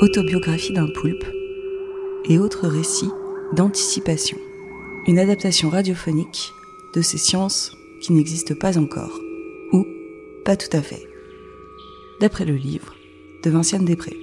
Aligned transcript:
autobiographie 0.00 0.72
d'un 0.72 0.88
poulpe 0.88 1.24
et 2.28 2.38
autres 2.38 2.68
récits 2.68 3.10
d'anticipation. 3.54 4.38
Une 5.06 5.18
adaptation 5.18 5.70
radiophonique 5.70 6.52
de 6.94 7.00
ces 7.00 7.18
sciences 7.18 7.76
qui 8.00 8.12
n'existent 8.12 8.54
pas 8.54 8.78
encore, 8.78 9.20
ou 9.72 9.86
pas 10.44 10.56
tout 10.56 10.74
à 10.76 10.82
fait, 10.82 11.08
d'après 12.20 12.44
le 12.44 12.54
livre 12.54 12.94
de 13.42 13.50
Vinciane 13.50 13.84
Després. 13.84 14.16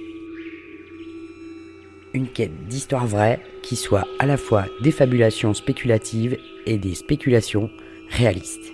Une 2.12 2.28
quête 2.28 2.68
d'histoire 2.68 3.06
vraie 3.06 3.40
qui 3.62 3.74
soit 3.74 4.06
à 4.18 4.26
la 4.26 4.36
fois 4.36 4.66
des 4.82 4.92
fabulations 4.92 5.54
spéculatives 5.54 6.38
et 6.66 6.78
des 6.78 6.94
spéculations 6.94 7.70
réalistes. 8.10 8.72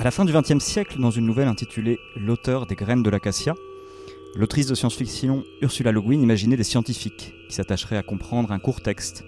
À 0.00 0.02
la 0.02 0.10
fin 0.10 0.24
du 0.24 0.32
XXe 0.32 0.64
siècle, 0.64 0.98
dans 0.98 1.10
une 1.10 1.26
nouvelle 1.26 1.46
intitulée 1.46 1.98
L'auteur 2.16 2.64
des 2.64 2.74
graines 2.74 3.02
de 3.02 3.10
l'acacia, 3.10 3.54
l'autrice 4.34 4.66
de 4.66 4.74
science-fiction 4.74 5.44
Ursula 5.60 5.92
Le 5.92 6.00
Guin 6.00 6.22
imaginait 6.22 6.56
des 6.56 6.64
scientifiques 6.64 7.34
qui 7.46 7.54
s'attacheraient 7.54 7.98
à 7.98 8.02
comprendre 8.02 8.50
un 8.50 8.58
court 8.58 8.80
texte 8.80 9.24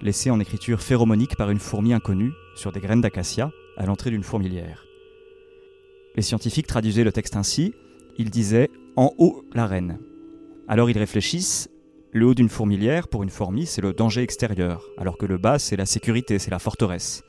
laissé 0.00 0.30
en 0.30 0.40
écriture 0.40 0.80
phéromonique 0.80 1.36
par 1.36 1.50
une 1.50 1.58
fourmi 1.58 1.92
inconnue 1.92 2.32
sur 2.54 2.72
des 2.72 2.80
graines 2.80 3.02
d'acacia 3.02 3.52
à 3.76 3.84
l'entrée 3.84 4.08
d'une 4.08 4.22
fourmilière. 4.22 4.86
Les 6.16 6.22
scientifiques 6.22 6.68
traduisaient 6.68 7.04
le 7.04 7.12
texte 7.12 7.36
ainsi 7.36 7.74
ils 8.16 8.30
disaient 8.30 8.70
En 8.96 9.12
haut 9.18 9.44
la 9.52 9.66
reine. 9.66 9.98
Alors 10.68 10.88
ils 10.88 10.96
réfléchissent 10.96 11.68
le 12.12 12.24
haut 12.24 12.34
d'une 12.34 12.48
fourmilière, 12.48 13.08
pour 13.08 13.24
une 13.24 13.28
fourmi, 13.28 13.66
c'est 13.66 13.82
le 13.82 13.92
danger 13.92 14.22
extérieur, 14.22 14.88
alors 14.96 15.18
que 15.18 15.26
le 15.26 15.36
bas, 15.36 15.58
c'est 15.58 15.76
la 15.76 15.84
sécurité, 15.84 16.38
c'est 16.38 16.50
la 16.50 16.60
forteresse. 16.60 17.24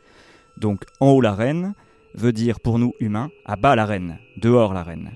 Donc 0.55 0.85
en 1.01 1.09
haut 1.09 1.19
la 1.19 1.35
reine, 1.35 1.73
veut 2.15 2.31
dire 2.31 2.59
pour 2.59 2.79
nous 2.79 2.93
humains 2.99 3.29
à 3.45 3.55
bas 3.55 3.75
la 3.75 3.85
reine, 3.85 4.17
dehors 4.37 4.73
la 4.73 4.83
reine. 4.83 5.11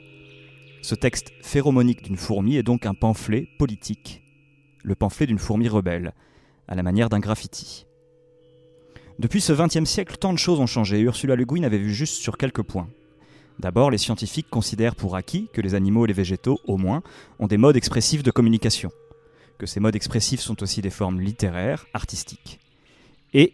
Ce 0.82 0.96
texte 0.96 1.32
phéromonique 1.42 2.04
d'une 2.04 2.18
fourmi 2.18 2.56
est 2.56 2.64
donc 2.64 2.86
un 2.86 2.94
pamphlet 2.94 3.48
politique, 3.58 4.22
le 4.84 4.96
pamphlet 4.96 5.26
d'une 5.26 5.40
fourmi 5.40 5.68
rebelle, 5.68 6.14
à 6.68 6.76
la 6.76 6.84
manière 6.84 7.10
d'un 7.10 7.20
graffiti. 7.20 7.86
Depuis 9.18 9.42
ce 9.42 9.54
XXe 9.54 9.90
siècle, 9.90 10.18
tant 10.18 10.34
de 10.34 10.38
choses 10.38 10.60
ont 10.60 10.68
changé 10.68 11.00
Ursula 11.00 11.36
Le 11.36 11.46
Guin 11.46 11.64
avait 11.64 11.78
vu 11.78 11.94
juste 11.94 12.22
sur 12.22 12.38
quelques 12.38 12.64
points. 12.64 12.90
D'abord, 13.60 13.92
les 13.92 13.98
scientifiques 13.98 14.50
considèrent 14.50 14.96
pour 14.96 15.18
acquis 15.18 15.50
que 15.52 15.60
les 15.60 15.76
animaux 15.76 16.06
et 16.06 16.08
les 16.08 16.14
végétaux, 16.14 16.60
au 16.64 16.78
moins, 16.78 17.04
ont 17.40 17.48
des 17.48 17.58
modes 17.58 17.76
expressifs 17.76 18.24
de 18.24 18.32
communication, 18.32 18.92
que 19.58 19.66
ces 19.66 19.82
modes 19.82 19.98
expressifs 19.98 20.40
sont 20.40 20.64
aussi 20.64 20.82
des 20.82 20.90
formes 20.90 21.20
littéraires, 21.20 21.86
artistiques. 21.94 22.62
Et 23.34 23.54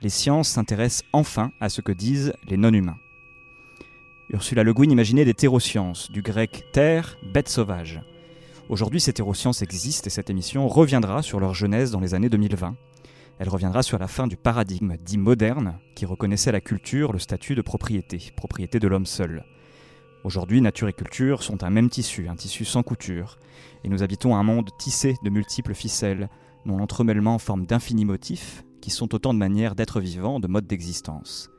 les 0.00 0.10
sciences 0.10 0.48
s'intéressent 0.48 1.04
enfin 1.12 1.50
à 1.60 1.68
ce 1.68 1.80
que 1.80 1.92
disent 1.92 2.32
les 2.46 2.56
non-humains. 2.56 2.98
Ursula 4.30 4.62
Le 4.62 4.72
Guin 4.72 4.90
imaginait 4.90 5.24
des 5.24 5.34
terrosciences, 5.34 6.10
du 6.10 6.22
grec 6.22 6.64
terre, 6.72 7.16
bête 7.32 7.48
sauvage. 7.48 8.00
Aujourd'hui, 8.68 9.00
ces 9.00 9.14
terrosciences 9.14 9.62
existent 9.62 10.06
et 10.06 10.10
cette 10.10 10.30
émission 10.30 10.68
reviendra 10.68 11.22
sur 11.22 11.40
leur 11.40 11.54
genèse 11.54 11.90
dans 11.90 12.00
les 12.00 12.14
années 12.14 12.28
2020. 12.28 12.76
Elle 13.38 13.48
reviendra 13.48 13.82
sur 13.82 13.98
la 13.98 14.06
fin 14.06 14.26
du 14.26 14.36
paradigme 14.36 14.96
dit 14.98 15.16
moderne 15.16 15.78
qui 15.94 16.04
reconnaissait 16.04 16.52
la 16.52 16.60
culture 16.60 17.12
le 17.12 17.18
statut 17.18 17.54
de 17.54 17.62
propriété, 17.62 18.32
propriété 18.36 18.78
de 18.78 18.88
l'homme 18.88 19.06
seul. 19.06 19.44
Aujourd'hui, 20.24 20.60
nature 20.60 20.88
et 20.88 20.92
culture 20.92 21.42
sont 21.42 21.64
un 21.64 21.70
même 21.70 21.88
tissu, 21.88 22.28
un 22.28 22.36
tissu 22.36 22.64
sans 22.64 22.82
couture, 22.82 23.38
et 23.84 23.88
nous 23.88 24.02
habitons 24.02 24.36
un 24.36 24.42
monde 24.42 24.70
tissé 24.78 25.14
de 25.24 25.30
multiples 25.30 25.74
ficelles, 25.74 26.28
dont 26.66 26.76
l'entremêlement 26.76 27.38
forme 27.38 27.64
d'infinis 27.64 28.04
motifs 28.04 28.64
qui 28.80 28.90
sont 28.90 29.14
autant 29.14 29.34
de 29.34 29.38
manières 29.38 29.74
d'être 29.74 30.00
vivant, 30.00 30.40
de 30.40 30.48
modes 30.48 30.66
d'existence. 30.66 31.50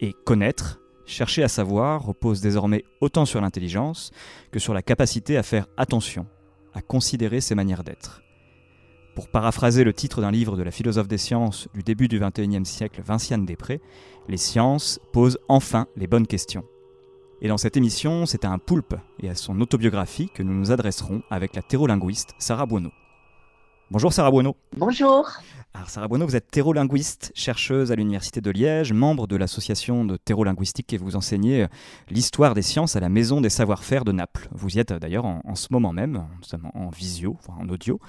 Et 0.00 0.12
connaître, 0.24 0.80
chercher 1.04 1.42
à 1.42 1.48
savoir, 1.48 2.04
repose 2.04 2.40
désormais 2.40 2.84
autant 3.00 3.24
sur 3.24 3.40
l'intelligence 3.40 4.10
que 4.50 4.58
sur 4.58 4.74
la 4.74 4.82
capacité 4.82 5.36
à 5.36 5.42
faire 5.42 5.66
attention, 5.76 6.26
à 6.74 6.82
considérer 6.82 7.40
ces 7.40 7.54
manières 7.54 7.84
d'être. 7.84 8.22
Pour 9.14 9.28
paraphraser 9.28 9.82
le 9.82 9.94
titre 9.94 10.20
d'un 10.20 10.30
livre 10.30 10.56
de 10.56 10.62
la 10.62 10.70
philosophe 10.70 11.08
des 11.08 11.16
sciences 11.16 11.68
du 11.72 11.82
début 11.82 12.06
du 12.06 12.20
XXIe 12.20 12.66
siècle, 12.66 13.00
Vinciane 13.02 13.46
Després, 13.46 13.80
les 14.28 14.36
sciences 14.36 15.00
posent 15.12 15.38
enfin 15.48 15.86
les 15.96 16.06
bonnes 16.06 16.26
questions. 16.26 16.64
Et 17.40 17.48
dans 17.48 17.58
cette 17.58 17.76
émission, 17.76 18.26
c'est 18.26 18.44
à 18.44 18.50
un 18.50 18.58
poulpe 18.58 18.94
et 19.20 19.28
à 19.28 19.34
son 19.34 19.60
autobiographie 19.60 20.28
que 20.34 20.42
nous 20.42 20.54
nous 20.54 20.70
adresserons 20.70 21.22
avec 21.30 21.54
la 21.54 21.62
thérolinguiste 21.62 22.34
Sarah 22.38 22.66
Buono. 22.66 22.90
Bonjour 23.90 24.12
Sarah 24.12 24.30
Buono. 24.30 24.56
Bonjour. 24.76 25.30
Sarah 25.86 26.08
Bueno, 26.08 26.26
vous 26.26 26.36
êtes 26.36 26.50
thérolinguiste, 26.50 27.32
chercheuse 27.34 27.92
à 27.92 27.96
l'Université 27.96 28.40
de 28.40 28.50
Liège, 28.50 28.92
membre 28.92 29.26
de 29.26 29.36
l'association 29.36 30.04
de 30.04 30.16
thérolinguistique 30.16 30.92
et 30.92 30.96
vous 30.96 31.16
enseignez 31.16 31.64
euh, 31.64 31.66
l'histoire 32.10 32.54
des 32.54 32.62
sciences 32.62 32.96
à 32.96 33.00
la 33.00 33.08
Maison 33.08 33.40
des 33.40 33.50
savoir-faire 33.50 34.04
de 34.04 34.12
Naples. 34.12 34.48
Vous 34.52 34.76
y 34.76 34.78
êtes 34.78 34.92
euh, 34.92 34.98
d'ailleurs 34.98 35.24
en, 35.24 35.54
ce 35.54 35.68
moment 35.70 35.92
même, 35.92 36.24
en 36.74 36.88
visio, 36.88 37.38
en 37.48 37.68
audio. 37.68 38.00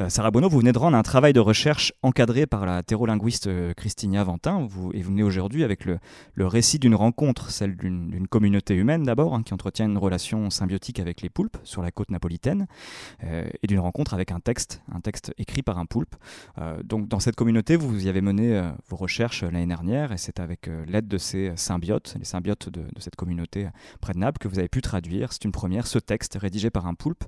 Euh, 0.00 0.08
Sarah 0.08 0.30
Bueno, 0.30 0.48
vous 0.48 0.58
venez 0.58 0.72
de 0.72 0.78
rendre 0.78 0.96
un 0.96 1.02
travail 1.02 1.32
de 1.32 1.40
recherche 1.40 1.92
encadré 2.02 2.46
par 2.46 2.66
la 2.66 2.82
thérolinguiste 2.82 3.48
Christina 3.74 4.22
Ventin 4.24 4.68
et 4.92 5.02
vous 5.02 5.10
venez 5.10 5.22
aujourd'hui 5.22 5.64
avec 5.64 5.84
le, 5.84 5.98
récit 6.36 6.78
d'une 6.78 6.94
rencontre, 6.94 7.50
celle 7.50 7.76
d'une 7.76 8.28
communauté 8.28 8.74
humaine 8.74 9.02
d'abord, 9.02 9.34
hein, 9.34 9.42
qui 9.42 9.54
entretient 9.54 9.86
une 9.86 9.98
relation 9.98 10.50
symbiotique 10.50 11.00
avec 11.00 11.22
les 11.22 11.30
poulpes 11.30 11.56
sur 11.64 11.82
la 11.82 11.90
côte 11.90 12.10
napolitaine, 12.10 12.66
et 13.22 13.66
d'une 13.66 13.80
rencontre 13.80 14.14
avec 14.14 14.30
un 14.30 14.40
texte, 14.40 14.82
un 14.92 15.00
texte 15.00 15.32
écrit 15.38 15.62
par 15.62 15.78
un 15.78 15.86
poulpe. 15.86 16.14
donc 16.84 17.08
dans 17.14 17.20
cette 17.20 17.36
communauté, 17.36 17.76
vous 17.76 18.06
y 18.06 18.08
avez 18.08 18.20
mené 18.20 18.56
euh, 18.56 18.68
vos 18.88 18.96
recherches 18.96 19.44
euh, 19.44 19.50
l'année 19.52 19.68
dernière 19.68 20.10
et 20.10 20.16
c'est 20.16 20.40
avec 20.40 20.66
euh, 20.66 20.84
l'aide 20.88 21.06
de 21.06 21.16
ces 21.16 21.52
symbiotes, 21.54 22.16
les 22.18 22.24
symbiotes 22.24 22.68
de, 22.70 22.82
cette 22.98 23.14
communauté 23.14 23.68
près 24.00 24.14
de 24.14 24.18
Naples, 24.18 24.38
que 24.38 24.48
vous 24.48 24.58
avez 24.58 24.66
pu 24.68 24.82
traduire, 24.82 25.32
c'est 25.32 25.44
une 25.44 25.52
première, 25.52 25.86
ce 25.86 26.00
texte 26.00 26.36
rédigé 26.40 26.70
par 26.70 26.88
un 26.88 26.94
poulpe, 26.94 27.22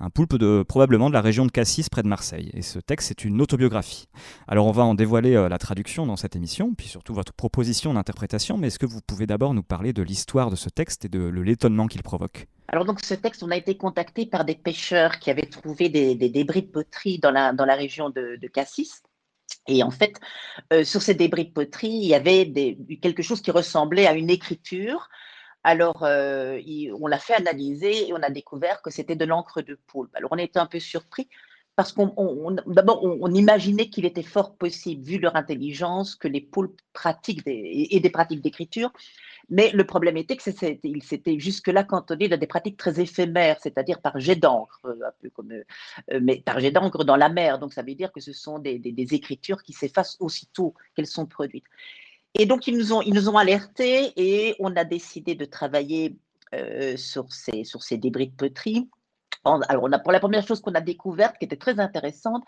un 0.00 0.10
poulpe 0.10 0.36
probablement 0.64 1.08
de 1.08 1.14
la 1.14 1.20
région 1.20 1.46
de 1.46 1.52
Cassis 1.52 1.88
près 1.88 2.02
de 2.02 2.08
Marseille. 2.08 2.50
Et 2.52 2.62
ce 2.62 2.80
texte, 2.80 3.08
c'est 3.08 3.24
une 3.24 3.40
autobiographie. 3.40 4.08
Alors 4.48 4.66
on 4.66 4.72
va 4.72 4.82
en 4.82 4.96
dévoiler 4.96 5.34
la 5.48 5.58
traduction 5.58 6.04
dans 6.04 6.16
cette 6.16 6.34
émission, 6.34 6.74
puis 6.74 6.88
surtout 6.88 7.14
votre 7.14 7.32
proposition 7.32 7.94
d'interprétation, 7.94 8.58
mais 8.58 8.66
est-ce 8.66 8.80
que 8.80 8.86
vous 8.86 9.00
pouvez 9.06 9.28
d'abord 9.28 9.54
nous 9.54 9.62
parler 9.62 9.92
de 9.92 10.02
l'histoire 10.02 10.50
de 10.50 10.56
ce 10.56 10.68
texte 10.68 11.04
et 11.04 11.08
de 11.08 11.28
l'étonnement 11.28 11.86
qu'il 11.86 12.02
provoque? 12.02 12.48
Alors 12.66 12.84
donc 12.84 13.00
ce 13.04 13.14
texte, 13.14 13.44
on 13.44 13.52
a 13.52 13.56
été 13.56 13.76
contacté 13.76 14.26
par 14.26 14.44
des 14.44 14.56
pêcheurs 14.56 15.20
qui 15.20 15.30
avaient 15.30 15.42
trouvé 15.42 15.88
des, 15.88 16.16
débris 16.16 16.62
de 16.62 16.66
poterie 16.66 17.20
dans 17.20 17.30
la, 17.30 17.52
dans 17.52 17.64
la 17.64 17.76
région 17.76 18.10
de 18.10 18.46
Cassis. 18.52 19.02
Et 19.66 19.82
en 19.82 19.90
fait, 19.90 20.14
sur 20.84 21.02
ces 21.02 21.14
débris 21.14 21.46
de 21.46 21.52
poterie, 21.52 21.88
il 21.88 22.06
y 22.06 22.14
avait 22.14 22.52
quelque 23.02 23.22
chose 23.22 23.42
qui 23.42 23.50
ressemblait 23.50 24.06
à 24.06 24.14
une 24.14 24.30
écriture. 24.30 25.08
Alors, 25.64 26.02
on 26.02 27.06
l'a 27.06 27.18
fait 27.18 27.34
analyser 27.34 28.08
et 28.08 28.12
on 28.12 28.22
a 28.22 28.30
découvert 28.30 28.82
que 28.82 28.90
c'était 28.90 29.16
de 29.16 29.24
l'encre 29.24 29.62
de 29.62 29.78
poulpe. 29.86 30.14
Alors, 30.14 30.30
on 30.32 30.38
était 30.38 30.58
un 30.58 30.66
peu 30.66 30.80
surpris 30.80 31.28
parce 31.76 31.92
qu'on 31.92 32.56
d'abord 32.66 33.04
on, 33.04 33.32
imaginait 33.32 33.88
qu'il 33.88 34.04
était 34.04 34.24
fort 34.24 34.56
possible, 34.56 35.04
vu 35.04 35.18
leur 35.18 35.36
intelligence, 35.36 36.16
que 36.16 36.26
les 36.26 36.40
poulpes 36.40 36.80
pratiquent 36.92 37.42
et 37.46 38.00
des 38.00 38.10
pratiques 38.10 38.42
d'écriture 38.42 38.92
mais 39.50 39.70
le 39.72 39.84
problème 39.84 40.16
était 40.16 40.36
que 40.36 40.42
il 40.84 41.02
s'était 41.02 41.38
jusque-là 41.38 41.84
cantonné 41.84 42.28
dans 42.28 42.38
des 42.38 42.46
pratiques 42.46 42.76
très 42.76 43.00
éphémères, 43.00 43.58
c'est-à-dire 43.62 44.00
par 44.00 44.18
jet 44.20 44.36
d'encre, 44.36 44.80
euh, 44.84 45.06
un 45.06 45.12
peu 45.20 45.30
comme, 45.30 45.52
euh, 45.52 46.20
mais 46.20 46.42
par 46.44 46.60
jet 46.60 46.70
d'encre 46.70 47.04
dans 47.04 47.16
la 47.16 47.28
mer. 47.28 47.58
Donc 47.58 47.72
ça 47.72 47.82
veut 47.82 47.94
dire 47.94 48.12
que 48.12 48.20
ce 48.20 48.32
sont 48.32 48.58
des, 48.58 48.80
écritures 49.14 49.62
qui 49.62 49.72
s'effacent 49.72 50.16
aussitôt 50.20 50.74
qu'elles 50.94 51.06
sont 51.06 51.26
produites. 51.26 51.64
Et 52.34 52.44
donc 52.44 52.66
ils 52.66 52.76
nous 52.76 52.92
ont, 52.92 53.36
alertés 53.36 54.12
et 54.16 54.54
on 54.58 54.76
a 54.76 54.84
décidé 54.84 55.34
de 55.34 55.46
travailler 55.46 56.18
euh, 56.54 56.96
sur, 56.96 57.32
ces, 57.32 57.64
sur 57.64 57.82
ces 57.82 57.96
débris 57.96 58.28
de 58.28 58.34
poterie. 58.34 58.88
Alors, 59.44 59.84
on 59.84 59.92
a, 59.92 59.98
pour 59.98 60.12
la 60.12 60.20
première 60.20 60.46
chose 60.46 60.60
qu'on 60.60 60.74
a 60.74 60.80
découverte, 60.80 61.38
qui 61.38 61.46
était 61.46 61.56
très 61.56 61.80
intéressante, 61.80 62.44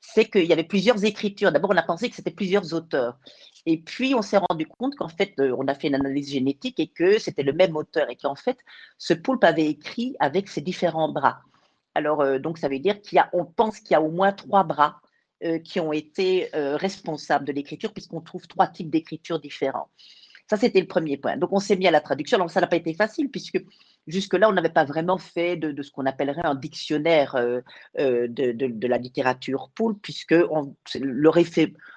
c'est 0.00 0.24
qu'il 0.24 0.46
y 0.46 0.52
avait 0.52 0.64
plusieurs 0.64 1.04
écritures. 1.04 1.52
D'abord, 1.52 1.70
on 1.70 1.76
a 1.76 1.82
pensé 1.82 2.08
que 2.08 2.16
c'était 2.16 2.30
plusieurs 2.30 2.72
auteurs. 2.74 3.18
Et 3.66 3.78
puis, 3.78 4.14
on 4.14 4.22
s'est 4.22 4.38
rendu 4.38 4.66
compte 4.66 4.96
qu'en 4.96 5.08
fait, 5.08 5.34
euh, 5.38 5.54
on 5.58 5.68
a 5.68 5.74
fait 5.74 5.88
une 5.88 5.94
analyse 5.94 6.30
génétique 6.30 6.80
et 6.80 6.88
que 6.88 7.18
c'était 7.18 7.42
le 7.42 7.52
même 7.52 7.76
auteur 7.76 8.08
et 8.10 8.16
qu'en 8.16 8.34
fait, 8.34 8.58
ce 8.96 9.12
poulpe 9.12 9.44
avait 9.44 9.66
écrit 9.66 10.16
avec 10.18 10.48
ses 10.48 10.62
différents 10.62 11.12
bras. 11.12 11.40
Alors, 11.94 12.22
euh, 12.22 12.38
donc, 12.38 12.58
ça 12.58 12.68
veut 12.68 12.78
dire 12.78 12.96
qu'on 13.02 13.44
pense 13.44 13.80
qu'il 13.80 13.92
y 13.92 13.94
a 13.94 14.00
au 14.00 14.10
moins 14.10 14.32
trois 14.32 14.64
bras 14.64 15.00
euh, 15.44 15.58
qui 15.58 15.80
ont 15.80 15.92
été 15.92 16.48
responsables 16.52 17.44
de 17.44 17.52
l'écriture, 17.52 17.92
puisqu'on 17.92 18.20
trouve 18.20 18.46
trois 18.46 18.66
types 18.66 18.90
d'écriture 18.90 19.38
différents. 19.38 19.88
Ça, 20.48 20.56
c'était 20.56 20.80
le 20.80 20.86
premier 20.86 21.16
point. 21.16 21.36
Donc, 21.36 21.52
on 21.52 21.60
s'est 21.60 21.76
mis 21.76 21.86
à 21.86 21.90
la 21.90 22.00
traduction. 22.00 22.36
Alors, 22.36 22.50
ça 22.50 22.60
n'a 22.60 22.66
pas 22.66 22.76
été 22.76 22.94
facile, 22.94 23.30
puisque 23.30 23.62
jusque-là, 24.06 24.48
on 24.48 24.52
n'avait 24.52 24.68
pas 24.68 24.84
vraiment 24.84 25.18
fait 25.18 25.56
de, 25.56 25.82
ce 25.82 25.90
qu'on 25.90 26.06
appellerait 26.06 26.44
un 26.44 26.54
dictionnaire 26.54 27.36
euh, 27.36 27.60
euh, 27.98 28.26
de, 28.28 28.86
la 28.86 28.98
littérature 28.98 29.70
poule, 29.74 29.98
puisque 29.98 30.34
leur, 30.94 31.36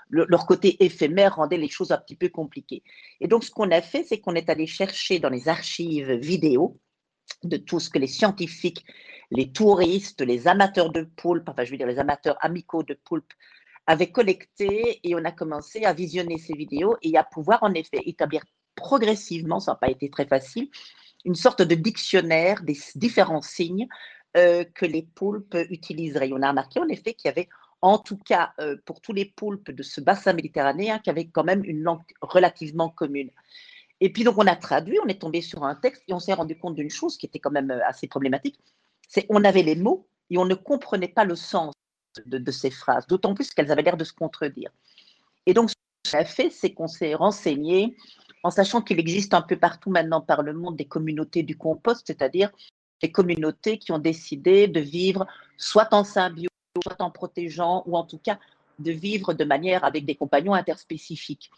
leur 0.10 0.46
côté 0.46 0.84
éphémère 0.84 1.36
rendait 1.36 1.58
les 1.58 1.70
choses 1.70 1.92
un 1.92 1.98
petit 1.98 2.16
peu 2.16 2.30
compliquées. 2.30 2.84
Et 3.20 3.28
donc, 3.28 3.44
ce 3.44 3.52
qu'on 3.52 3.72
a 3.72 3.82
fait, 3.82 4.04
c'est 4.04 4.20
qu'on 4.20 4.36
est 4.36 4.50
allé 4.50 4.68
chercher 4.68 5.20
dans 5.20 5.30
les 5.30 5.48
archives 5.48 6.12
vidéo 6.14 6.80
de 7.44 7.58
tout 7.58 7.80
ce 7.80 7.90
que 7.90 8.00
les 8.00 8.08
scientifiques, 8.08 8.86
les 9.32 9.52
touristes, 9.52 10.22
les 10.22 10.48
amateurs 10.48 10.92
de 10.92 11.04
poulpe, 11.04 11.50
enfin, 11.50 11.64
je 11.64 11.72
veux 11.72 11.78
dire 11.78 11.88
les 11.88 12.00
amateurs 12.00 12.38
amicaux 12.42 12.84
de 12.84 12.94
poulpe, 12.94 13.32
avaient 13.86 14.12
collecté 14.12 15.00
et 15.04 15.16
on 15.16 15.26
a 15.26 15.32
commencé 15.32 15.84
à 15.84 15.94
visionner 15.94 16.38
ces 16.38 16.54
vidéos 16.54 16.96
et 17.02 17.18
à 17.18 17.24
pouvoir 17.24 17.64
en 17.64 17.74
effet 17.74 18.02
établir 18.06 18.44
progressivement, 18.76 19.60
ça 19.60 19.74
n'a 19.74 19.76
pas 19.76 19.90
été 19.90 20.10
très 20.10 20.26
facile, 20.26 20.70
une 21.26 21.36
sorte 21.36 21.62
de 21.62 21.76
dictionnaire 21.76 22.64
des 22.64 22.78
différents 22.96 23.42
signes 23.42 23.88
euh, 24.36 24.64
que 24.74 24.86
les 24.86 25.04
poulpes 25.04 25.56
utiliseraient. 25.70 26.32
on 26.34 26.42
a 26.42 26.50
remarqué 26.50 26.80
en 26.80 26.88
effet 26.88 27.14
qu'il 27.14 27.30
y 27.30 27.32
avait, 27.32 27.50
en 27.82 28.00
tout 28.00 28.18
cas 28.18 28.54
euh, 28.60 28.78
pour 28.86 29.00
tous 29.00 29.14
les 29.14 29.26
poulpes 29.26 29.72
de 29.72 29.84
ce 29.84 30.02
bassin 30.02 30.34
méditerranéen, 30.34 31.00
qui 31.00 31.10
avait 31.10 31.28
quand 31.28 31.44
même 31.44 31.64
une 31.64 31.82
langue 31.82 32.02
relativement 32.22 32.90
commune. 32.90 33.30
Et 34.02 34.12
puis 34.12 34.24
donc 34.24 34.38
on 34.38 34.48
a 34.48 34.56
traduit, 34.56 34.98
on 35.04 35.08
est 35.08 35.22
tombé 35.22 35.42
sur 35.42 35.64
un 35.64 35.76
texte 35.76 36.04
et 36.08 36.14
on 36.14 36.20
s'est 36.20 36.34
rendu 36.34 36.58
compte 36.58 36.76
d'une 36.76 36.90
chose 36.90 37.18
qui 37.18 37.26
était 37.26 37.40
quand 37.40 37.52
même 37.52 37.72
euh, 37.72 37.86
assez 37.86 38.08
problématique, 38.08 38.60
c'est 39.08 39.26
on 39.30 39.44
avait 39.44 39.64
les 39.64 39.76
mots 39.76 40.08
et 40.30 40.38
on 40.38 40.46
ne 40.46 40.56
comprenait 40.56 41.08
pas 41.08 41.26
le 41.26 41.36
sens 41.36 41.74
de, 42.26 42.38
de 42.38 42.52
ces 42.52 42.72
phrases, 42.72 43.06
d'autant 43.08 43.34
plus 43.34 43.52
qu'elles 43.52 43.72
avaient 43.72 43.84
l'air 43.84 43.98
de 43.98 44.04
se 44.04 44.14
contredire. 44.14 44.72
Et 45.46 45.54
donc 45.54 45.70
ce 45.70 45.76
qu'on 46.12 46.18
a 46.18 46.26
fait, 46.26 46.50
c'est 46.50 46.74
qu'on 46.74 46.88
s'est 46.88 47.14
renseigné 47.14 47.96
en 48.44 48.52
sachant 48.52 48.82
qu'il 48.82 49.00
existe 49.00 49.34
un 49.34 49.42
peu 49.42 49.56
partout 49.56 49.90
maintenant 49.90 50.22
par 50.22 50.44
le 50.44 50.54
monde 50.54 50.76
des 50.76 50.86
communautés 50.86 51.44
du 51.44 51.58
compost, 51.58 52.04
c'est-à-dire 52.06 52.52
des 53.02 53.12
communautés 53.12 53.78
qui 53.78 53.92
ont 53.92 54.00
décidé 54.00 54.68
de 54.68 54.80
vivre 54.80 55.26
soit 55.58 55.94
en 55.94 56.04
symbiose, 56.04 56.48
soit 56.84 57.02
en 57.02 57.10
protégeant, 57.10 57.84
ou 57.86 57.98
en 57.98 58.04
tout 58.04 58.18
cas 58.18 58.40
de 58.80 58.92
vivre 58.92 59.34
de 59.34 59.44
manière 59.44 59.84
avec 59.84 60.06
des 60.06 60.16
compagnons 60.16 60.54
interspécifiques. 60.54 61.50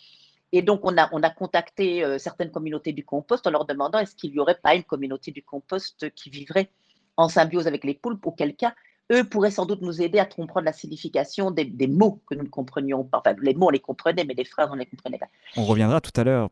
Et 0.52 0.62
donc, 0.62 0.82
on 0.84 0.98
a, 0.98 1.10
on 1.12 1.24
a 1.24 1.30
contacté 1.30 2.04
euh, 2.04 2.18
certaines 2.18 2.52
communautés 2.52 2.94
du 2.94 3.04
compost 3.04 3.46
en 3.48 3.52
leur 3.52 3.66
demandant 3.66 4.00
est-ce 4.00 4.16
qu'il 4.16 4.32
n'y 4.32 4.40
aurait 4.40 4.60
pas 4.62 4.76
une 4.76 4.84
communauté 4.84 5.32
du 5.32 5.44
compost 5.44 6.10
qui 6.12 6.30
vivrait 6.30 6.70
en 7.18 7.30
symbiose 7.30 7.68
avec 7.68 7.84
les 7.84 7.94
poulpes, 7.94 8.26
auquel 8.26 8.56
cas, 8.56 8.76
eux 9.12 9.24
pourraient 9.24 9.52
sans 9.52 9.66
doute 9.66 9.82
nous 9.82 10.02
aider 10.02 10.20
à 10.20 10.26
comprendre 10.26 10.66
la 10.66 10.74
signification 10.74 11.52
des, 11.52 11.88
mots 11.88 12.22
que 12.28 12.36
nous 12.36 12.44
ne 12.44 12.50
comprenions 12.50 13.04
pas. 13.04 13.20
Enfin, 13.20 13.36
les 13.42 13.54
mots, 13.54 13.68
on 13.68 13.72
les 13.72 13.80
comprenait, 13.80 14.26
mais 14.26 14.34
les 14.34 14.46
phrases, 14.46 14.70
on 14.72 14.76
ne 14.76 14.80
les 14.80 14.86
comprenait 14.86 15.18
pas. 15.18 15.28
On 15.56 15.66
reviendra 15.66 16.02
tout 16.02 16.20
à 16.20 16.24
l'heure 16.24 16.50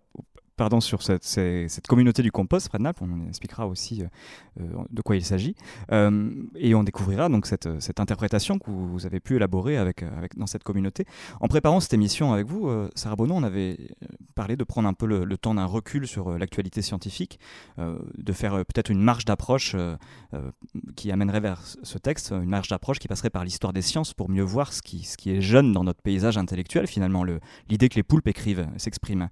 pardon, 0.55 0.81
sur 0.81 1.01
cette, 1.01 1.23
cette, 1.23 1.87
communauté 1.87 2.21
du 2.21 2.31
compost 2.31 2.69
près 2.69 2.77
de 2.77 2.83
Naples. 2.83 3.03
On 3.03 3.27
expliquera 3.27 3.67
aussi 3.67 4.03
euh, 4.03 4.07
euh, 4.61 4.83
de 4.89 5.01
quoi 5.01 5.15
il 5.15 5.25
s'agit. 5.25 5.55
Euh, 5.91 6.31
et 6.55 6.75
on 6.75 6.83
découvrira 6.83 7.29
donc 7.29 7.45
cette, 7.45 7.69
cette, 7.81 7.99
interprétation 7.99 8.59
que 8.59 8.69
vous 8.69 9.05
avez 9.05 9.19
pu 9.19 9.35
élaborer 9.35 9.77
avec, 9.77 10.03
dans 10.37 10.47
cette 10.47 10.63
communauté. 10.63 11.05
En 11.39 11.47
préparant 11.47 11.79
cette 11.79 11.93
émission 11.93 12.33
avec 12.33 12.47
vous, 12.47 12.69
Sarah 12.95 13.15
Bono, 13.15 13.35
on 13.35 13.43
avait 13.43 13.77
parlé 14.35 14.55
de 14.55 14.63
prendre 14.63 14.87
un 14.87 14.93
peu 14.93 15.05
le, 15.05 15.37
temps 15.37 15.55
d'un 15.55 15.65
recul 15.65 16.07
sur 16.07 16.37
l'actualité 16.37 16.81
scientifique, 16.81 17.39
de 17.77 18.33
faire 18.33 18.53
peut-être 18.53 18.89
une 18.89 19.01
marge 19.01 19.25
d'approche 19.25 19.75
qui 20.95 21.11
amènerait 21.11 21.39
vers 21.39 21.61
ce 21.61 21.97
texte, 21.97 22.31
une 22.31 22.49
marge 22.49 22.67
d'approche 22.67 22.99
qui 22.99 23.07
passerait 23.07 23.29
par 23.29 23.43
l'histoire 23.43 23.73
des 23.73 23.81
sciences 23.81 24.13
pour 24.13 24.29
mieux 24.29 24.43
voir 24.43 24.73
ce 24.73 24.81
qui, 24.81 25.03
ce 25.03 25.17
qui 25.17 25.31
est 25.31 25.41
jeune 25.41 25.73
dans 25.73 25.83
notre 25.83 26.01
paysage 26.01 26.37
intellectuel, 26.37 26.87
finalement, 26.87 27.23
l'idée 27.69 27.89
que 27.89 27.95
les 27.95 28.03
poulpes 28.03 28.27
écrivent, 28.27 28.67
s'expriment. 28.77 29.29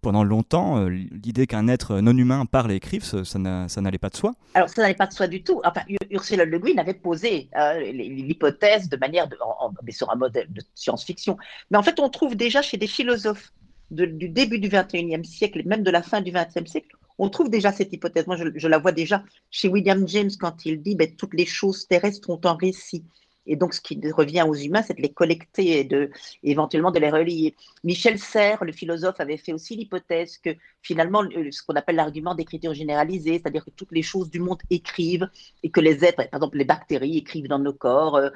pendant 0.00 0.24
longtemps, 0.32 0.78
euh, 0.78 0.88
l'idée 0.88 1.46
qu'un 1.46 1.68
être 1.68 2.00
non 2.00 2.16
humain 2.16 2.44
parle 2.46 2.72
et 2.72 2.76
écrive, 2.76 3.04
ça, 3.04 3.38
n'allait 3.38 3.98
pas 3.98 4.08
de 4.08 4.16
soi. 4.16 4.34
Alors, 4.54 4.68
ça 4.68 4.82
n'allait 4.82 4.94
pas 4.94 5.06
de 5.06 5.12
soi 5.12 5.28
du 5.28 5.42
tout. 5.42 5.60
Enfin, 5.64 5.82
Ursula 6.10 6.44
Le 6.44 6.58
Guin 6.58 6.78
avait 6.78 6.94
posé 6.94 7.48
euh, 7.56 7.80
l'hypothèse 7.92 8.88
de 8.88 8.96
manière, 8.96 9.28
de, 9.28 9.36
mais 9.84 9.92
sur 9.92 10.10
un 10.10 10.16
modèle 10.16 10.52
de 10.52 10.62
science-fiction. 10.74 11.36
Mais 11.70 11.78
en 11.78 11.82
fait, 11.82 12.00
on 12.00 12.08
trouve 12.08 12.34
déjà 12.34 12.62
chez 12.62 12.76
des 12.76 12.86
philosophes 12.86 13.52
du 13.90 14.28
début 14.30 14.58
du 14.58 14.68
21e 14.68 15.22
siècle 15.22 15.60
et 15.60 15.64
même 15.64 15.82
de 15.82 15.90
la 15.90 16.02
fin 16.02 16.22
du 16.22 16.32
20e 16.32 16.66
siècle, 16.66 16.96
on 17.18 17.28
trouve 17.28 17.50
déjà 17.50 17.72
cette 17.72 17.92
hypothèse. 17.92 18.26
Moi, 18.26 18.36
je, 18.54 18.68
la 18.68 18.78
vois 18.78 18.92
déjà 18.92 19.22
chez 19.50 19.68
William 19.68 20.08
James 20.08 20.30
quand 20.40 20.64
il 20.64 20.82
dit 20.82 20.96
ben, 20.96 21.14
toutes 21.14 21.34
les 21.34 21.46
choses 21.46 21.86
terrestres 21.86 22.30
ont 22.30 22.40
un 22.44 22.54
récit. 22.54 23.04
Et 23.46 23.56
donc, 23.56 23.74
ce 23.74 23.80
qui 23.80 24.00
revient 24.12 24.44
aux 24.48 24.54
humains, 24.54 24.82
c'est 24.82 24.96
de 24.96 25.02
les 25.02 25.12
collecter 25.12 25.80
et 25.80 25.84
de, 25.84 26.10
éventuellement 26.42 26.90
de 26.92 27.00
les 27.00 27.10
relier. 27.10 27.56
Michel 27.82 28.18
Serres, 28.18 28.64
le 28.64 28.72
philosophe, 28.72 29.18
avait 29.18 29.36
fait 29.36 29.52
aussi 29.52 29.74
l'hypothèse 29.76 30.38
que 30.38 30.50
finalement, 30.80 31.22
ce 31.22 31.62
qu'on 31.62 31.74
appelle 31.74 31.96
l'argument 31.96 32.34
d'écriture 32.34 32.74
généralisée, 32.74 33.40
c'est-à-dire 33.40 33.64
que 33.64 33.70
toutes 33.70 33.92
les 33.92 34.02
choses 34.02 34.30
du 34.30 34.40
monde 34.40 34.60
écrivent 34.70 35.28
et 35.62 35.70
que 35.70 35.80
les 35.80 36.04
êtres, 36.04 36.16
par 36.16 36.26
exemple 36.40 36.58
les 36.58 36.64
bactéries, 36.64 37.18
écrivent 37.18 37.48
dans 37.48 37.58
nos 37.58 37.72
corps. 37.72 38.16
Euh, 38.16 38.30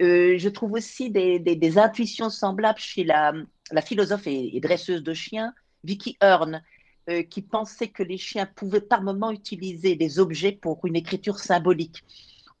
euh, 0.00 0.38
je 0.38 0.48
trouve 0.48 0.72
aussi 0.72 1.10
des, 1.10 1.78
intuitions 1.78 2.30
semblables 2.30 2.78
chez 2.78 3.04
la, 3.04 3.32
philosophe 3.84 4.26
et, 4.26 4.58
dresseuse 4.60 5.02
de 5.02 5.14
chiens, 5.14 5.52
Vicky 5.84 6.16
Hearn, 6.22 6.62
euh, 7.08 7.22
qui 7.22 7.42
pensait 7.42 7.88
que 7.88 8.02
les 8.02 8.18
chiens 8.18 8.46
pouvaient 8.46 8.80
par 8.80 9.02
moments 9.02 9.30
utiliser 9.30 9.96
des 9.96 10.18
objets 10.18 10.52
pour 10.52 10.84
une 10.84 10.96
écriture 10.96 11.38
symbolique. 11.38 12.04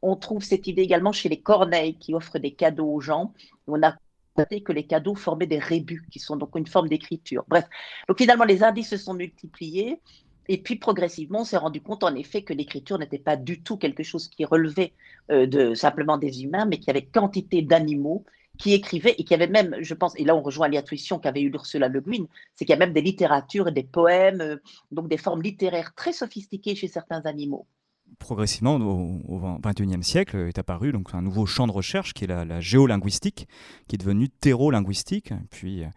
On 0.02 0.16
trouve 0.16 0.44
cette 0.44 0.66
idée 0.66 0.82
également 0.82 1.12
chez 1.12 1.28
les 1.28 1.40
corneilles 1.40 1.96
qui 1.98 2.14
offrent 2.14 2.38
des 2.38 2.52
cadeaux 2.52 2.92
aux 2.92 3.00
gens. 3.00 3.32
On 3.66 3.82
a 3.82 3.96
constaté 4.34 4.62
que 4.62 4.72
les 4.72 4.84
cadeaux 4.86 5.16
formaient 5.16 5.46
des 5.46 5.58
rébus, 5.58 6.06
qui 6.10 6.20
sont 6.20 6.36
donc 6.36 6.56
une 6.56 6.66
forme 6.66 6.88
d'écriture. 6.88 7.44
Bref, 7.48 7.64
donc 8.08 8.18
finalement, 8.18 8.44
les 8.44 8.62
indices 8.62 8.90
se 8.90 8.96
sont 8.96 9.14
multipliés. 9.14 10.00
Et 10.48 10.58
puis 10.58 10.76
progressivement, 10.76 11.40
on 11.40 11.44
s'est 11.44 11.58
rendu 11.58 11.82
compte 11.82 12.04
en 12.04 12.14
effet 12.14 12.42
que 12.42 12.54
l'écriture 12.54 12.98
n'était 12.98 13.18
pas 13.18 13.36
du 13.36 13.62
tout 13.62 13.76
quelque 13.76 14.02
chose 14.02 14.28
qui 14.28 14.44
relevait 14.46 14.94
euh, 15.30 15.46
de 15.46 15.74
simplement 15.74 16.16
des 16.16 16.42
humains, 16.42 16.64
mais 16.64 16.78
qu'il 16.78 16.86
y 16.86 16.90
avait 16.90 17.04
quantité 17.04 17.60
d'animaux 17.60 18.24
qui 18.56 18.72
écrivaient 18.72 19.14
et 19.18 19.24
qui 19.24 19.34
avaient 19.34 19.46
même, 19.46 19.76
je 19.80 19.94
pense, 19.94 20.18
et 20.18 20.24
là 20.24 20.34
on 20.34 20.42
rejoint 20.42 20.68
l'intuition 20.68 21.18
qu'avait 21.18 21.42
eu 21.42 21.52
Ursula 21.52 21.88
Le 21.88 22.00
Guin, 22.00 22.24
c'est 22.54 22.64
qu'il 22.64 22.72
y 22.72 22.76
a 22.76 22.78
même 22.78 22.92
des 22.92 23.02
littératures 23.02 23.70
des 23.72 23.84
poèmes, 23.84 24.40
euh, 24.40 24.56
donc 24.90 25.08
des 25.08 25.18
formes 25.18 25.42
littéraires 25.42 25.94
très 25.94 26.12
sophistiquées 26.12 26.74
chez 26.74 26.88
certains 26.88 27.20
animaux 27.26 27.66
progressivement, 28.18 28.76
au 28.76 29.58
XXIe 29.60 30.02
siècle, 30.02 30.36
est 30.48 30.58
apparu 30.58 30.92
donc 30.92 31.14
un 31.14 31.22
nouveau 31.22 31.46
champ 31.46 31.66
de 31.66 31.72
recherche 31.72 32.12
qui 32.14 32.24
est 32.24 32.26
la, 32.26 32.60
géolinguistique, 32.60 33.48
qui 33.86 33.96
est 33.96 33.98
devenu 33.98 34.28
terreau-linguistique, 34.28 35.32
puis 35.50 35.84
euh, 35.84 35.88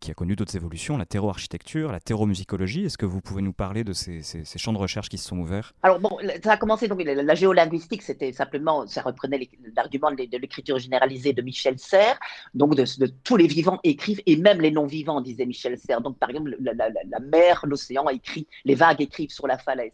qui 0.00 0.10
a 0.10 0.14
connu 0.14 0.36
d'autres 0.36 0.54
évolutions, 0.56 0.96
la 0.96 1.06
terreau-architecture, 1.06 1.90
la 1.90 2.00
terreau-musicologie. 2.00 2.84
Est-ce 2.84 2.98
que 2.98 3.06
vous 3.06 3.20
pouvez 3.20 3.42
nous 3.42 3.52
parler 3.52 3.82
de 3.82 3.92
ces, 3.92 4.22
champs 4.56 4.72
de 4.72 4.78
recherche 4.78 5.08
qui 5.08 5.18
se 5.18 5.26
sont 5.26 5.38
ouverts? 5.38 5.72
Alors 5.82 5.98
bon, 5.98 6.18
ça 6.42 6.52
a 6.52 6.56
commencé, 6.56 6.88
donc 6.88 7.02
la, 7.02 7.34
géolinguistique, 7.34 8.02
c'était 8.02 8.32
simplement, 8.32 8.86
ça 8.86 9.02
reprenait 9.02 9.48
l'argument 9.76 10.10
de 10.12 10.38
l'écriture 10.38 10.78
généralisée 10.78 11.32
de 11.32 11.42
Michel 11.42 11.78
Serres, 11.78 12.18
donc 12.54 12.76
de, 12.76 13.06
tous 13.24 13.36
les 13.36 13.46
vivants 13.46 13.80
écrivent, 13.82 14.22
et 14.26 14.36
même 14.36 14.60
les 14.60 14.70
non-vivants, 14.70 15.20
disait 15.20 15.46
Michel 15.46 15.78
Serres. 15.78 16.00
Donc 16.00 16.18
par 16.18 16.30
exemple, 16.30 16.56
la, 16.60 17.20
mer, 17.20 17.64
l'océan 17.64 18.08
écrit, 18.08 18.46
les 18.64 18.74
vagues 18.74 19.00
écrivent 19.00 19.30
sur 19.30 19.46
la 19.46 19.58
falaise. 19.58 19.92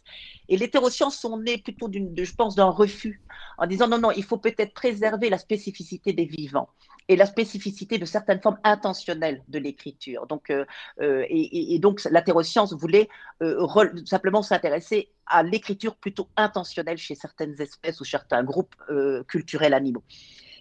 Et 0.49 0.57
les 0.57 0.69
terrosciences 0.69 1.19
sont 1.19 1.39
nées 1.39 1.59
plutôt, 1.59 1.91
je 1.93 2.35
pense, 2.35 2.55
d'un 2.55 2.71
refus, 2.71 3.23
en 3.59 3.67
disant 3.67 3.89
non, 3.89 3.99
non, 3.99 4.11
il 4.11 4.25
faut 4.25 4.39
peut-être 4.39 4.75
préserver 4.75 5.31
la 5.31 5.39
spécificité 5.39 6.13
des 6.13 6.27
vivants 6.27 6.69
et 7.09 7.17
la 7.17 7.27
spécificité 7.27 7.99
de 7.99 8.05
certaines 8.05 8.41
formes 8.41 8.59
intentionnelles 8.65 9.43
de 9.49 9.59
l'écriture. 9.59 10.27
Donc, 10.27 10.51
euh, 10.51 10.65
euh, 11.01 11.25
et, 11.29 11.79
donc, 11.79 12.03
la 12.11 12.23
terroscience 12.23 12.73
voulait 12.73 13.09
euh, 13.43 13.67
simplement 14.05 14.43
s'intéresser 14.43 15.11
à 15.27 15.43
l'écriture 15.43 15.97
plutôt 15.97 16.29
intentionnelle 16.37 16.99
chez 16.99 17.15
certaines 17.15 17.61
espèces 17.61 18.01
ou 18.01 18.05
certains 18.05 18.45
groupes 18.45 18.75
culturels 19.27 19.75
animaux. 19.75 20.05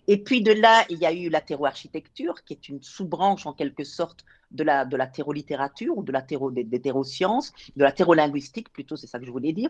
Et 0.07 0.23
puis 0.23 0.41
de 0.41 0.51
là, 0.51 0.85
il 0.89 0.99
y 0.99 1.05
a 1.05 1.13
eu 1.13 1.29
la 1.29 1.41
terro-architecture, 1.41 2.43
qui 2.43 2.53
est 2.53 2.69
une 2.69 2.81
sous-branche 2.81 3.45
en 3.45 3.53
quelque 3.53 3.83
sorte 3.83 4.23
de 4.51 4.63
la, 4.63 4.85
de 4.85 4.95
la 4.95 5.07
terro-littérature 5.07 5.97
ou 5.97 6.03
de 6.03 6.11
la 6.11 6.21
terro, 6.21 6.51
des, 6.51 6.81
terrosciences, 6.81 7.53
de 7.75 7.83
la 7.83 7.91
terro-linguistique 7.91 8.71
plutôt, 8.71 8.95
c'est 8.95 9.07
ça 9.07 9.19
que 9.19 9.25
je 9.25 9.31
voulais 9.31 9.53
dire, 9.53 9.69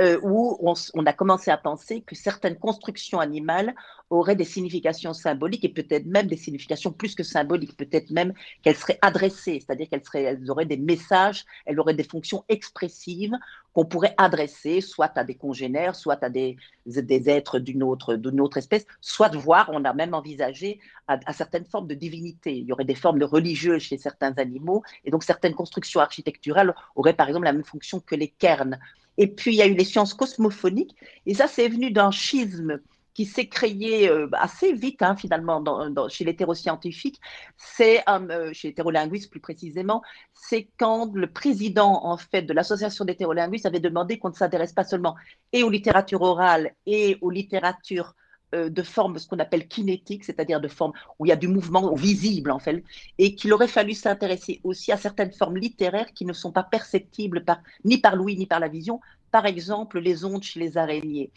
euh, 0.00 0.18
où 0.22 0.58
on, 0.60 1.06
a 1.06 1.12
commencé 1.12 1.50
à 1.50 1.56
penser 1.56 2.00
que 2.02 2.14
certaines 2.14 2.56
constructions 2.56 3.20
animales 3.20 3.74
auraient 4.10 4.36
des 4.36 4.44
significations 4.44 5.12
symboliques 5.12 5.64
et 5.64 5.68
peut-être 5.68 6.06
même 6.06 6.26
des 6.26 6.36
significations 6.36 6.92
plus 6.92 7.14
que 7.14 7.22
symboliques, 7.22 7.76
peut-être 7.76 8.10
même 8.10 8.32
qu'elles 8.62 8.76
seraient 8.76 8.98
adressées, 9.02 9.60
c'est-à-dire 9.60 9.88
qu'elles 9.88 10.02
elles 10.14 10.50
auraient 10.50 10.66
des 10.66 10.76
messages, 10.76 11.44
elles 11.66 11.80
auraient 11.80 11.94
des 11.94 12.04
fonctions 12.04 12.44
expressives 12.48 13.36
qu'on 13.72 13.84
pourrait 13.84 14.14
adresser 14.18 14.80
soit 14.80 15.16
à 15.16 15.24
des 15.24 15.34
congénères, 15.34 15.94
soit 15.94 16.22
à 16.22 16.28
des, 16.28 16.56
des 16.86 17.30
êtres 17.30 17.58
d'une 17.58 17.82
autre, 17.82 18.16
d'une 18.16 18.40
autre 18.40 18.58
espèce, 18.58 18.86
soit 19.00 19.28
de 19.28 19.38
voir, 19.38 19.70
on 19.72 19.84
a 19.84 19.94
même 19.94 20.14
envisagé 20.14 20.78
à, 21.06 21.32
certaines 21.32 21.64
formes 21.64 21.88
de 21.88 21.94
divinité. 21.94 22.56
Il 22.56 22.66
y 22.66 22.72
aurait 22.72 22.84
des 22.84 22.94
formes 22.94 23.18
de 23.18 23.24
religieuses 23.24 23.82
chez 23.82 23.98
certains 24.02 24.34
animaux, 24.36 24.82
et 25.04 25.10
donc 25.10 25.24
certaines 25.24 25.54
constructions 25.54 26.00
architecturales 26.00 26.74
auraient 26.96 27.14
par 27.14 27.28
exemple 27.28 27.46
la 27.46 27.52
même 27.52 27.64
fonction 27.64 28.00
que 28.00 28.14
les 28.14 28.28
cairns. 28.28 28.78
Et 29.18 29.26
puis, 29.26 29.52
il 29.52 29.58
y 29.58 29.62
a 29.62 29.66
eu 29.66 29.74
les 29.74 29.84
sciences 29.84 30.14
cosmophoniques. 30.14 30.96
Et 31.26 31.34
ça, 31.34 31.46
c'est 31.46 31.68
venu 31.68 31.90
d'un 31.90 32.10
schisme 32.10 32.80
qui 33.14 33.26
s'est 33.26 33.46
créé 33.46 34.08
euh, 34.08 34.26
assez 34.32 34.72
vite, 34.72 35.02
hein, 35.02 35.16
finalement, 35.16 35.60
dans, 35.60 36.08
chez 36.08 36.24
l'hétéroscientifique. 36.24 37.20
C'est, 37.56 38.02
euh, 38.08 38.52
chez 38.54 38.68
l'hétérolinguiste 38.68 39.30
plus 39.30 39.40
précisément, 39.40 40.02
c'est 40.32 40.68
quand 40.78 41.14
le 41.14 41.30
président, 41.30 42.04
en 42.04 42.16
fait, 42.16 42.42
de 42.42 42.52
l'association 42.54 43.04
d'hétérolinguistes 43.04 43.66
avait 43.66 43.80
demandé 43.80 44.18
qu'on 44.18 44.30
ne 44.30 44.34
s'intéresse 44.34 44.72
pas 44.72 44.84
seulement 44.84 45.14
et 45.52 45.62
aux 45.62 45.70
littératures 45.70 46.22
orales 46.22 46.74
et 46.86 47.18
aux 47.20 47.30
littératures 47.30 48.14
de 48.52 48.82
forme, 48.82 49.18
ce 49.18 49.26
qu'on 49.26 49.38
appelle 49.38 49.66
kinétique, 49.66 50.24
c'est-à-dire 50.24 50.60
de 50.60 50.68
forme 50.68 50.92
où 51.18 51.26
il 51.26 51.30
y 51.30 51.32
a 51.32 51.36
du 51.36 51.48
mouvement 51.48 51.94
visible 51.94 52.50
en 52.50 52.58
fait, 52.58 52.84
et 53.18 53.34
qu'il 53.34 53.52
aurait 53.52 53.68
fallu 53.68 53.94
s'intéresser 53.94 54.60
aussi 54.64 54.92
à 54.92 54.96
certaines 54.96 55.32
formes 55.32 55.56
littéraires 55.56 56.12
qui 56.12 56.24
ne 56.24 56.32
sont 56.32 56.52
pas 56.52 56.62
perceptibles 56.62 57.44
par, 57.44 57.60
ni 57.84 57.98
par 57.98 58.16
l'ouïe 58.16 58.36
ni 58.36 58.46
par 58.46 58.60
la 58.60 58.68
vision, 58.68 59.00
par 59.30 59.46
exemple 59.46 59.98
les 59.98 60.24
ondes 60.24 60.42
chez 60.42 60.60
les 60.60 60.76
araignées. 60.76 61.30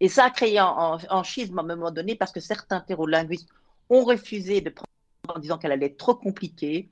Et 0.00 0.08
ça 0.08 0.24
a 0.24 0.30
créé 0.30 0.58
un, 0.58 1.22
schisme 1.22 1.58
à 1.58 1.62
un 1.62 1.66
moment 1.66 1.90
donné 1.90 2.14
parce 2.14 2.32
que 2.32 2.40
certains 2.40 2.80
terrolinguistes 2.80 3.48
ont 3.90 4.04
refusé 4.04 4.62
de 4.62 4.70
prendre 4.70 4.88
en 5.28 5.38
disant 5.38 5.58
qu'elle 5.58 5.72
allait 5.72 5.86
être 5.86 5.98
trop 5.98 6.14
compliquée 6.14 6.88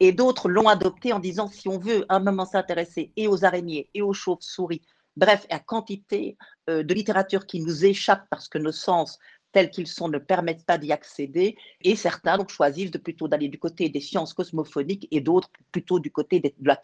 Et 0.00 0.12
d'autres 0.12 0.48
l'ont 0.48 0.68
adopté 0.68 1.12
en 1.12 1.20
disant 1.20 1.46
si 1.46 1.68
on 1.68 1.78
veut 1.78 2.04
un 2.08 2.18
moment 2.18 2.46
s'intéresser 2.46 3.12
et 3.16 3.28
aux 3.28 3.44
araignées 3.44 3.88
et 3.94 4.02
aux 4.02 4.12
chauves-souris, 4.12 4.82
bref, 5.18 5.46
à 5.50 5.58
quantité 5.58 6.38
euh, 6.70 6.82
de 6.82 6.94
littérature 6.94 7.46
qui 7.46 7.60
nous 7.60 7.84
échappe 7.84 8.26
parce 8.30 8.48
que 8.48 8.58
nos 8.58 8.72
sens 8.72 9.18
tels 9.52 9.70
qu'ils 9.70 9.86
sont 9.86 10.08
ne 10.08 10.18
permettent 10.18 10.64
pas 10.64 10.78
d'y 10.78 10.92
accéder, 10.92 11.56
et 11.82 11.96
certains 11.96 12.36
donc 12.36 12.50
choisissent 12.50 12.90
de 12.90 12.98
plutôt 12.98 13.28
d'aller 13.28 13.48
du 13.48 13.58
côté 13.58 13.88
des 13.88 14.00
sciences 14.00 14.34
cosmophoniques 14.34 15.08
et 15.10 15.20
d'autres 15.20 15.50
plutôt 15.72 15.98
du 16.00 16.10
côté 16.10 16.40
de 16.40 16.52
la 16.62 16.76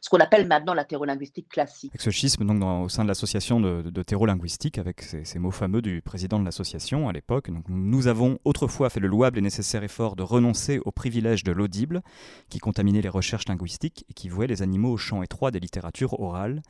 ce 0.00 0.10
qu'on 0.10 0.18
appelle 0.18 0.46
maintenant 0.46 0.74
la 0.74 0.84
thérolinguistique 0.84 1.48
classique. 1.48 1.90
Avec 1.92 2.02
ce 2.02 2.10
schisme 2.10 2.44
donc 2.44 2.84
au 2.84 2.88
sein 2.88 3.02
de 3.02 3.08
l'association 3.08 3.60
de, 3.60 3.82
de, 3.82 4.02
thérolinguistique, 4.02 4.78
avec 4.78 5.02
ces, 5.02 5.38
mots 5.38 5.50
fameux 5.50 5.82
du 5.82 6.02
président 6.02 6.38
de 6.38 6.44
l'association 6.44 7.08
à 7.08 7.12
l'époque, 7.12 7.48
nous 7.68 8.06
avons 8.06 8.38
autrefois 8.44 8.90
fait 8.90 9.00
le 9.00 9.08
louable 9.08 9.38
et 9.38 9.42
nécessaire 9.42 9.82
effort 9.82 10.16
de 10.16 10.22
renoncer 10.22 10.80
au 10.84 10.90
privilège 10.90 11.44
de 11.44 11.52
l'audible, 11.52 12.02
qui 12.48 12.58
contaminait 12.58 13.02
les 13.02 13.08
recherches 13.08 13.48
linguistiques 13.48 14.04
et 14.08 14.14
qui 14.14 14.28
vouait 14.28 14.46
les 14.46 14.62
animaux 14.62 14.92
au 14.92 14.96
champ 14.96 15.22
étroit 15.22 15.50
des 15.50 15.60
littératures 15.60 16.20
orales. 16.20 16.62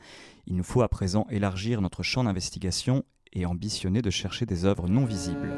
Il 0.47 0.55
nous 0.55 0.63
faut 0.63 0.81
à 0.81 0.89
présent 0.89 1.27
élargir 1.29 1.81
notre 1.81 2.03
champ 2.03 2.23
d'investigation 2.23 3.03
et 3.33 3.45
ambitionner 3.45 4.01
de 4.01 4.09
chercher 4.09 4.45
des 4.45 4.65
œuvres 4.65 4.87
non 4.87 5.05
visibles. 5.05 5.53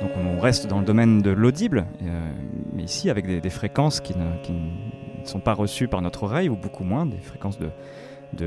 Donc 0.00 0.10
on 0.16 0.38
reste 0.40 0.66
dans 0.68 0.78
le 0.78 0.84
domaine 0.84 1.22
de 1.22 1.30
l'audible, 1.30 1.86
euh, 2.02 2.32
mais 2.72 2.84
ici 2.84 3.10
avec 3.10 3.26
des, 3.26 3.50
fréquences 3.50 4.00
qui 4.00 4.14
ne, 4.16 5.24
sont 5.24 5.40
pas 5.40 5.54
reçues 5.54 5.88
par 5.88 6.02
notre 6.02 6.22
oreille, 6.22 6.48
ou 6.48 6.56
beaucoup 6.56 6.84
moins, 6.84 7.04
des 7.04 7.18
fréquences 7.18 7.58
de, 7.58 7.70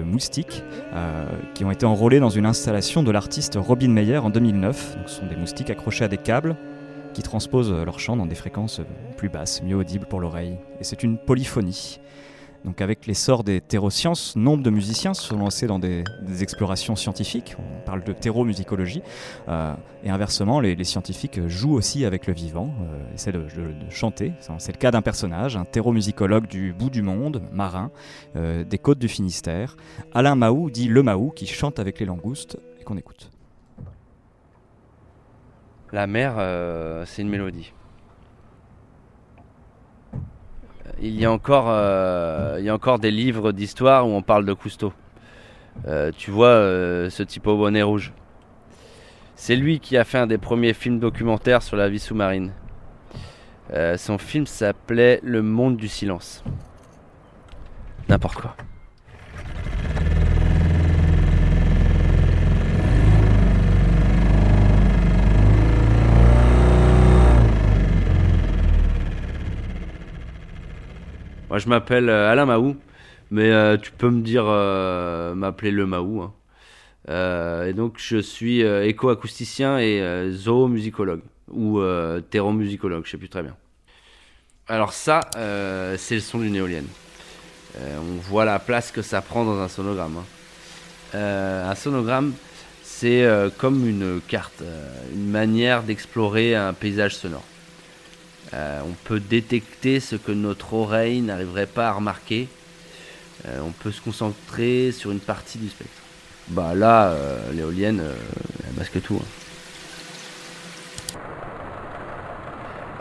moustiques 0.01 0.63
euh, 0.93 1.25
qui 1.53 1.65
ont 1.65 1.71
été 1.71 1.85
enrôlées 1.85 2.21
dans 2.21 2.29
une 2.29 2.45
installation 2.45 3.03
de 3.03 3.11
l'artiste 3.11 3.59
Robin 3.61 3.89
Meyer 3.89 4.17
en 4.17 4.29
2009. 4.29 4.97
ce 5.05 5.15
sont 5.19 5.27
des 5.27 5.35
moustiques 5.35 5.69
accrochés 5.69 6.05
à 6.05 6.07
des 6.07 6.17
câbles 6.17 6.55
qui 7.13 7.23
transposent 7.23 7.71
leur 7.71 7.99
chant 7.99 8.17
dans 8.17 8.25
des 8.25 8.35
fréquences 8.35 8.81
plus 9.17 9.29
basses, 9.29 9.61
mieux 9.63 9.75
audibles 9.75 10.05
pour 10.05 10.19
l'oreille. 10.19 10.57
Et 10.79 10.83
c'est 10.83 11.03
une 11.03 11.17
polyphonie. 11.17 11.99
Donc 12.65 12.81
avec 12.81 13.07
l'essor 13.07 13.43
des 13.43 13.59
terrosciences, 13.59 14.35
nombre 14.35 14.63
de 14.63 14.69
musiciens 14.69 15.13
se 15.13 15.23
sont 15.23 15.37
lancés 15.37 15.67
dans 15.67 15.79
des, 15.79 16.03
explorations 16.41 16.95
scientifiques, 16.95 17.55
on 17.59 17.85
parle 17.85 18.03
de 18.03 18.13
terromusicologie, 18.13 19.01
euh, 19.47 19.73
et 20.03 20.09
inversement, 20.09 20.59
les, 20.59 20.83
scientifiques 20.83 21.45
jouent 21.47 21.73
aussi 21.73 22.05
avec 22.05 22.25
le 22.25 22.33
vivant, 22.33 22.73
euh, 22.81 23.13
essaient 23.13 23.31
de, 23.31 23.45
chanter. 23.89 24.33
C'est 24.57 24.71
le 24.71 24.77
cas 24.77 24.91
d'un 24.91 25.01
personnage, 25.01 25.55
un 25.55 25.65
terromusicologue 25.65 26.47
du 26.47 26.73
bout 26.73 26.89
du 26.89 27.01
monde, 27.01 27.41
marin, 27.51 27.91
euh, 28.35 28.63
des 28.63 28.77
côtes 28.77 28.99
du 28.99 29.07
Finistère, 29.07 29.75
Alain 30.13 30.35
Mahou, 30.35 30.69
dit 30.69 30.87
le 30.87 31.03
Mahou, 31.03 31.31
qui 31.31 31.45
chante 31.45 31.79
avec 31.79 31.99
les 31.99 32.05
langoustes, 32.05 32.57
et 32.79 32.83
qu'on 32.83 32.97
écoute. 32.97 33.32
La 35.93 36.07
mer, 36.07 36.33
euh, 36.39 37.05
c'est 37.05 37.21
une 37.21 37.29
mélodie. 37.29 37.71
Il 40.99 41.13
y 41.19 41.23
a 41.23 41.31
encore, 41.31 41.67
euh, 41.69 42.55
il 42.57 42.65
y 42.65 42.69
a 42.69 42.73
encore 42.73 42.97
des 42.97 43.11
livres 43.11 43.51
d'histoire 43.51 44.07
où 44.07 44.09
on 44.09 44.23
parle 44.23 44.43
de 44.43 44.53
Cousteau. 44.53 44.91
Euh, 45.85 46.11
tu 46.17 46.31
vois 46.31 46.55
ce 47.11 47.21
type 47.21 47.45
au 47.45 47.57
bonnet 47.57 47.83
rouge. 47.83 48.11
C'est 49.35 49.55
lui 49.55 49.79
qui 49.79 49.95
a 49.95 50.03
fait 50.03 50.17
un 50.17 50.25
des 50.25 50.39
premiers 50.39 50.73
films 50.73 50.99
documentaires 50.99 51.61
sur 51.61 51.77
la 51.77 51.89
vie 51.89 51.99
sous-marine. 51.99 52.53
son 53.97 54.17
film 54.17 54.47
s'appelait 54.47 55.19
Le 55.21 55.43
monde 55.43 55.77
du 55.77 55.87
silence. 55.87 56.43
N'importe 58.09 58.41
quoi. 58.41 58.55
Moi, 71.53 71.59
je 71.59 71.69
m'appelle 71.69 72.09
euh, 72.09 72.31
Alain 72.31 72.47
Mahou, 72.47 72.75
mais 73.29 73.51
euh, 73.51 73.77
tu 73.77 73.91
peux 73.91 74.09
me 74.09 74.23
dire, 74.23 74.45
euh, 74.47 75.35
m'appeler 75.35 75.69
le 75.69 75.85
Mahou. 75.85 76.23
Hein. 76.23 76.33
et 77.67 77.73
donc, 77.73 77.97
je 77.99 78.17
suis 78.17 78.61
éco-acousticien 78.61 79.77
et 79.77 80.31
zoomusicologue, 80.31 81.21
ou 81.51 81.79
terromusicologue, 82.31 83.05
je 83.05 83.11
sais 83.11 83.17
plus 83.17 83.29
très 83.29 83.43
bien. 83.43 83.55
Alors 84.67 84.93
ça, 84.93 85.19
c'est 85.35 86.15
le 86.15 86.21
son 86.21 86.39
d'une 86.39 86.55
éolienne. 86.55 86.87
on 87.79 88.19
voit 88.23 88.45
la 88.45 88.57
place 88.57 88.91
que 88.91 89.03
ça 89.03 89.21
prend 89.21 89.45
dans 89.45 89.59
un 89.59 89.67
sonogramme. 89.67 90.23
Hein. 91.13 91.69
un 91.69 91.75
sonogramme, 91.75 92.33
c'est 92.81 93.27
comme 93.59 93.87
une 93.87 94.21
carte, 94.27 94.63
une 95.13 95.29
manière 95.29 95.83
d'explorer 95.83 96.55
un 96.55 96.73
paysage 96.73 97.15
sonore. 97.15 97.43
Euh, 98.53 98.81
on 98.85 98.93
peut 99.05 99.19
détecter 99.19 99.99
ce 99.99 100.15
que 100.15 100.31
notre 100.31 100.73
oreille 100.73 101.21
n'arriverait 101.21 101.65
pas 101.65 101.87
à 101.87 101.91
remarquer. 101.93 102.47
Euh, 103.47 103.59
on 103.65 103.71
peut 103.71 103.91
se 103.91 104.01
concentrer 104.01 104.91
sur 104.91 105.11
une 105.11 105.19
partie 105.19 105.57
du 105.57 105.69
spectre. 105.69 105.93
Bah 106.49 106.75
là, 106.75 107.07
euh, 107.07 107.51
l'éolienne, 107.53 108.03
elle 108.67 108.75
masque 108.77 109.01
tout. 109.01 109.19
Hein. 109.19 109.25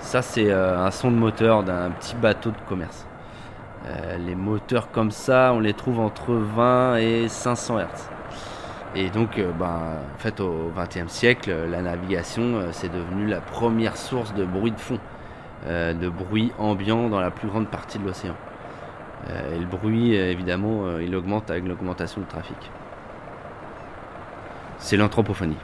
Ça, 0.01 0.23
c'est 0.23 0.53
un 0.53 0.91
son 0.91 1.11
de 1.11 1.17
moteur 1.17 1.63
d'un 1.65 1.91
petit 1.91 2.15
bateau 2.15 2.51
de 2.51 2.57
commerce. 2.69 3.07
les 4.19 4.35
moteurs 4.35 4.91
comme 4.91 5.11
ça, 5.11 5.53
on 5.55 5.61
les 5.61 5.73
trouve 5.73 6.01
entre 6.01 6.35
20 6.35 6.97
et 6.97 7.29
500 7.29 7.79
Hz. 7.79 7.87
Et 8.95 9.09
donc, 9.09 9.41
ben, 9.59 9.97
en 10.15 10.19
fait, 10.19 10.39
au 10.41 10.71
XXe 10.77 11.11
siècle, 11.11 11.55
la 11.71 11.81
navigation, 11.81 12.61
c'est 12.73 12.93
devenu 12.93 13.27
la 13.27 13.41
première 13.41 13.97
source 13.97 14.35
de 14.35 14.45
bruit 14.45 14.73
de 14.73 14.81
fond. 14.81 14.99
Euh, 15.69 15.95
de 15.95 16.09
bruit 16.09 16.51
ambiant 16.59 17.09
dans 17.09 17.21
la 17.21 17.31
plus 17.31 17.47
grande 17.47 17.69
partie 17.69 17.97
de 17.99 18.05
l'océan. 18.05 18.35
Euh, 19.31 19.55
et 19.55 19.61
le 19.61 19.67
bruit, 19.67 20.17
euh, 20.17 20.33
évidemment, 20.33 20.99
il 20.99 21.15
augmente 21.15 21.53
avec 21.53 21.65
l'augmentation 21.69 22.21
du 22.21 22.27
trafic. 22.27 22.57
C'est 24.79 24.97
l'anthropophonie. 24.97 25.57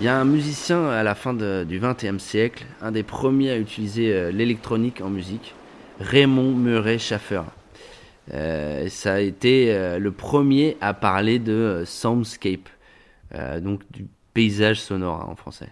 Il 0.00 0.04
y 0.04 0.08
a 0.08 0.16
un 0.16 0.26
musicien 0.26 0.86
à 0.90 1.02
la 1.02 1.14
fin 1.14 1.32
du 1.32 1.80
XXe 1.80 2.22
siècle, 2.22 2.66
un 2.82 2.92
des 2.92 3.02
premiers 3.02 3.50
à 3.50 3.56
utiliser 3.56 4.30
l'électronique 4.30 5.00
en 5.00 5.08
musique, 5.08 5.54
Raymond 5.98 6.52
Murray 6.52 6.98
Schaffer. 6.98 7.42
ça 8.30 9.14
a 9.14 9.18
été 9.18 9.98
le 9.98 10.10
premier 10.12 10.76
à 10.80 10.94
parler 10.94 11.40
de 11.40 11.82
soundscape. 11.84 12.68
Euh, 13.34 13.60
donc 13.60 13.82
du 13.90 14.06
paysage 14.34 14.80
sonore 14.80 15.22
hein, 15.22 15.28
en 15.28 15.36
français. 15.36 15.68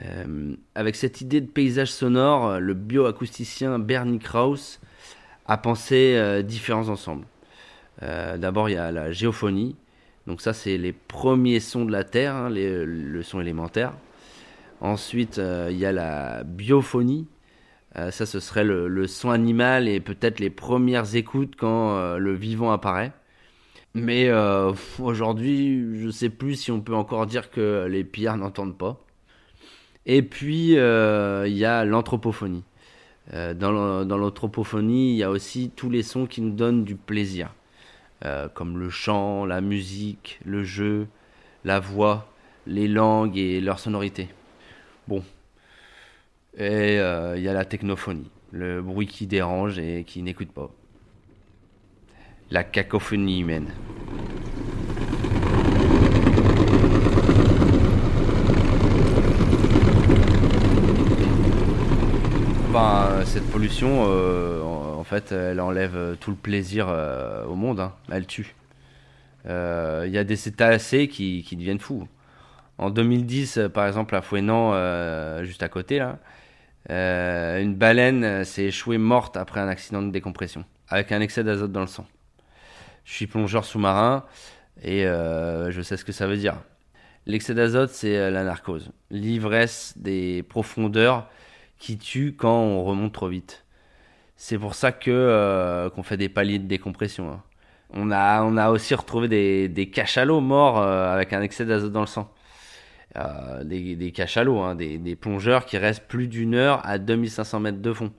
Euh, 0.00 0.54
avec 0.74 0.96
cette 0.96 1.20
idée 1.20 1.40
de 1.40 1.46
paysage 1.46 1.90
sonore, 1.90 2.60
le 2.60 2.74
bioacousticien 2.74 3.78
Bernie 3.78 4.20
Krauss 4.20 4.80
a 5.46 5.58
pensé 5.58 6.14
euh, 6.16 6.42
différents 6.42 6.88
ensembles. 6.88 7.26
D'abord, 8.00 8.68
il 8.68 8.74
y 8.74 8.78
a 8.78 8.92
la 8.92 9.10
géophonie. 9.10 9.74
Donc 10.28 10.40
ça, 10.40 10.52
c'est 10.52 10.78
les 10.78 10.92
premiers 10.92 11.58
sons 11.58 11.84
de 11.84 11.90
la 11.90 12.04
Terre, 12.04 12.32
hein, 12.32 12.48
le 12.48 13.22
son 13.24 13.40
élémentaire. 13.40 13.92
Ensuite, 14.80 15.38
il 15.38 15.76
y 15.76 15.84
a 15.84 15.90
la 15.90 16.44
biophonie. 16.44 17.26
ça, 17.96 18.24
ce 18.24 18.38
serait 18.38 18.62
le, 18.62 19.08
son 19.08 19.30
animal 19.30 19.88
et 19.88 19.98
peut-être 19.98 20.38
les 20.38 20.48
premières 20.48 21.16
écoutes 21.16 21.56
quand 21.56 22.16
le 22.16 22.34
vivant 22.34 22.70
apparaît. 22.70 23.10
Mais 23.94 24.28
euh, 24.28 24.72
aujourd'hui, 24.98 26.00
je 26.00 26.10
sais 26.10 26.28
plus 26.28 26.56
si 26.56 26.70
on 26.70 26.80
peut 26.80 26.94
encore 26.94 27.26
dire 27.26 27.50
que 27.50 27.86
les 27.88 28.04
pillards 28.04 28.36
n'entendent 28.36 28.76
pas. 28.76 29.00
Et 30.06 30.22
puis, 30.22 30.78
euh, 30.78 31.46
il 31.48 31.56
y 31.56 31.64
a 31.64 31.84
l'anthropophonie. 31.84 32.64
Euh, 33.34 33.54
dans 33.54 33.72
l'anthropophonie, 34.16 35.12
il 35.12 35.16
y 35.16 35.22
a 35.22 35.30
aussi 35.30 35.70
tous 35.74 35.90
les 35.90 36.02
sons 36.02 36.26
qui 36.26 36.40
nous 36.40 36.52
donnent 36.52 36.84
du 36.84 36.96
plaisir, 36.96 37.54
comme 38.54 38.78
le 38.78 38.90
chant, 38.90 39.44
la 39.44 39.60
musique, 39.60 40.40
le 40.44 40.64
jeu, 40.64 41.06
la 41.64 41.80
voix, 41.80 42.28
les 42.66 42.88
langues 42.88 43.36
et 43.36 43.60
leur 43.60 43.78
sonorité. 43.78 44.28
Bon. 45.06 45.22
Et 46.56 46.94
il 46.96 47.42
y 47.42 47.48
a 47.48 47.52
la 47.52 47.64
technophonie, 47.64 48.30
le 48.52 48.82
bruit 48.82 49.06
qui 49.06 49.26
dérange 49.26 49.78
et 49.78 50.04
qui 50.04 50.22
n'écoute 50.22 50.50
pas 50.52 50.70
la 52.50 52.64
cacophonie 52.64 53.40
humaine. 53.40 53.68
Ben, 62.72 63.24
cette 63.24 63.50
pollution, 63.50 64.04
euh, 64.08 64.62
en, 64.62 65.02
fait, 65.02 65.32
elle 65.32 65.60
enlève 65.60 66.16
tout 66.20 66.30
le 66.30 66.36
plaisir 66.36 66.86
euh, 66.88 67.44
au 67.46 67.54
monde. 67.54 67.80
Hein. 67.80 67.94
Elle 68.10 68.26
tue. 68.26 68.54
Euh, 69.46 70.04
il 70.06 70.12
y 70.12 70.18
a 70.18 70.24
des 70.24 70.36
cétacés 70.36 71.08
qui, 71.08 71.44
deviennent 71.52 71.80
fous. 71.80 72.06
En 72.76 72.90
2010, 72.90 73.60
par 73.74 73.86
exemple, 73.86 74.14
à 74.14 74.22
Fouenan, 74.22 74.74
juste 75.44 75.62
à 75.62 75.68
côté, 75.68 75.98
là, 75.98 76.18
une 77.58 77.74
baleine 77.74 78.44
s'est 78.44 78.66
échouée 78.66 78.98
morte 78.98 79.36
après 79.36 79.60
un 79.60 79.68
accident 79.68 80.02
de 80.02 80.10
décompression, 80.10 80.64
avec 80.88 81.10
un 81.10 81.20
excès 81.20 81.42
d'azote 81.42 81.72
dans 81.72 81.80
le 81.80 81.86
sang. 81.88 82.06
Je 83.08 83.14
suis 83.14 83.26
plongeur 83.26 83.64
sous-marin 83.64 84.26
et 84.82 85.04
je 85.04 85.80
sais 85.82 85.96
ce 85.96 86.04
que 86.04 86.12
ça 86.12 86.26
veut 86.26 86.36
dire. 86.36 86.56
L'excès 87.24 87.54
d'azote, 87.54 87.88
c'est 87.88 88.30
la 88.30 88.44
narcose, 88.44 88.90
l'ivresse 89.10 89.94
des 89.96 90.42
profondeurs 90.42 91.26
qui 91.78 91.96
tue 91.96 92.34
quand 92.36 92.60
on 92.60 92.84
remonte 92.84 93.14
trop 93.14 93.28
vite. 93.28 93.64
C'est 94.36 94.58
pour 94.58 94.74
ça 94.74 94.92
que 94.92 95.90
qu'on 95.94 96.02
fait 96.02 96.18
des 96.18 96.28
paliers 96.28 96.58
de 96.58 96.66
décompression. 96.66 97.30
Hein. 97.30 97.42
On 97.90 98.10
a, 98.10 98.70
aussi 98.70 98.94
retrouvé 98.94 99.28
des, 99.68 99.90
cachalots 99.90 100.40
morts 100.40 100.78
euh, 100.78 101.12
avec 101.12 101.32
un 101.32 101.40
excès 101.40 101.64
d'azote 101.64 101.92
dans 101.92 102.00
le 102.00 102.06
sang. 102.06 102.30
Euh, 103.16 103.64
des, 103.64 104.12
cachalots, 104.12 104.58
hein, 104.58 104.74
des, 104.74 104.98
des, 104.98 105.16
plongeurs 105.16 105.64
qui 105.64 105.78
restent 105.78 106.06
plus 106.06 106.28
d'une 106.28 106.54
heure 106.54 106.84
à 106.84 106.98
2500 106.98 107.60
mètres 107.60 107.80
de 107.80 107.92
fond. 107.92 108.12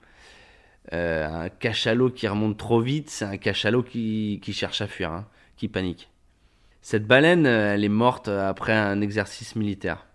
Euh, 0.93 1.45
un 1.45 1.49
cachalot 1.49 2.09
qui 2.09 2.27
remonte 2.27 2.57
trop 2.57 2.81
vite, 2.81 3.09
c'est 3.09 3.25
un 3.25 3.37
cachalot 3.37 3.83
qui, 3.83 4.41
cherche 4.51 4.81
à 4.81 4.87
fuir, 4.87 5.11
hein, 5.11 5.27
qui 5.57 5.67
panique. 5.67 6.09
Cette 6.81 7.05
baleine, 7.05 7.45
elle 7.45 7.83
est 7.83 7.89
morte 7.89 8.27
après 8.27 8.73
un 8.73 9.01
exercice 9.01 9.55
militaire. 9.55 10.05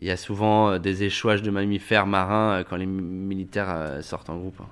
Il 0.00 0.08
y 0.08 0.10
a 0.10 0.16
souvent 0.16 0.78
des 0.78 1.04
échouages 1.04 1.42
de 1.42 1.50
mammifères 1.50 2.06
marins 2.06 2.64
quand 2.68 2.76
les 2.76 2.86
militaires 2.86 3.98
sortent 4.02 4.30
en 4.30 4.38
groupe. 4.38 4.60
Hein. 4.60 4.68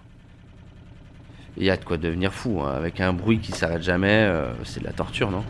Il 1.56 1.64
y 1.64 1.70
a 1.70 1.76
de 1.76 1.84
quoi 1.84 1.98
devenir 1.98 2.32
fou, 2.32 2.62
hein. 2.62 2.72
avec 2.72 3.00
un 3.00 3.12
bruit 3.12 3.38
qui 3.38 3.52
s'arrête 3.52 3.82
jamais, 3.82 4.26
euh, 4.26 4.52
c'est 4.64 4.80
de 4.80 4.86
la 4.86 4.92
torture, 4.92 5.30
non? 5.30 5.44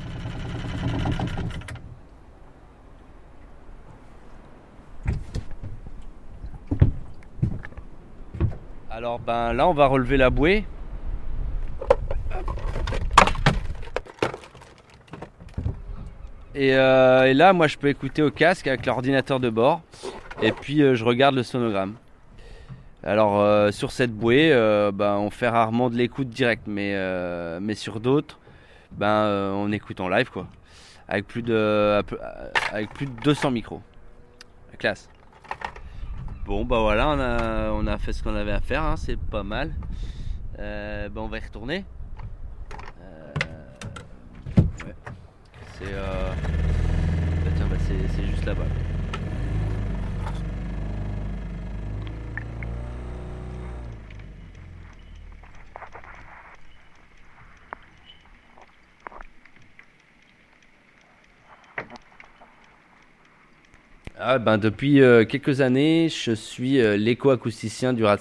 Alors 9.03 9.19
ben 9.19 9.53
là 9.53 9.67
on 9.67 9.75
va 9.75 9.87
relever 9.87 10.17
la 10.17 10.31
bouée. 10.31 10.65
Et, 16.55 16.77
euh, 16.77 17.25
et, 17.25 17.35
là 17.35 17.53
moi 17.53 17.67
je 17.67 17.79
peux 17.79 17.89
écouter 17.89 18.23
au 18.23 18.31
casque 18.31 18.69
avec 18.69 18.87
l'ordinateur 18.87 19.41
de 19.41 19.51
bord 19.51 19.81
et 20.41 20.53
puis 20.53 20.83
euh, 20.83 20.95
je 20.95 21.05
regarde 21.05 21.35
le 21.35 21.43
sonogramme. 21.43 21.97
Alors 23.03 23.41
euh, 23.41 23.73
sur 23.73 23.91
cette 23.91 24.13
bouée, 24.13 24.51
ben, 24.95 25.17
on 25.17 25.31
fait 25.31 25.49
rarement 25.49 25.91
de 25.91 25.97
l'écoute 25.97 26.29
directe, 26.29 26.69
mais, 26.69 26.97
mais 27.59 27.75
sur 27.75 27.99
d'autres, 27.99 28.39
ben, 28.93 29.27
on 29.53 29.73
écoute 29.73 29.99
en 29.99 30.09
live 30.09 30.31
quoi, 30.31 30.47
avec 31.09 31.27
plus 31.27 31.43
de, 31.43 32.05
avec 32.71 32.91
plus 32.91 33.07
de 33.07 33.21
200 33.25 33.51
micros. 33.51 33.83
La 34.71 34.77
classe. 34.77 35.12
Bon 36.45 36.65
bah 36.65 36.81
voilà, 36.81 37.09
on 37.09 37.21
a, 37.21 37.71
on 37.71 37.87
a 37.87 37.99
fait 37.99 38.13
ce 38.13 38.23
qu'on 38.23 38.35
avait 38.35 38.53
à 38.53 38.61
faire, 38.61 38.83
hein, 38.83 38.97
c'est 38.97 39.17
pas 39.17 39.43
mal. 39.43 39.75
ben, 40.59 41.11
on 41.17 41.29
va 41.29 41.39
y 41.39 41.41
retourner. 41.41 41.85
C'est, 45.79 45.95
bah, 47.69 47.77
c'est 47.79 48.27
juste 48.27 48.45
là-bas. 48.45 48.67
Ah, 64.19 64.39
ben, 64.39 64.59
Depuis 64.59 65.01
euh, 65.01 65.25
quelques 65.25 65.63
années, 65.63 66.09
je 66.11 66.33
suis 66.33 66.81
euh, 66.81 66.97
l'éco-acousticien 66.99 67.95
du 67.95 68.05
Rat 68.05 68.19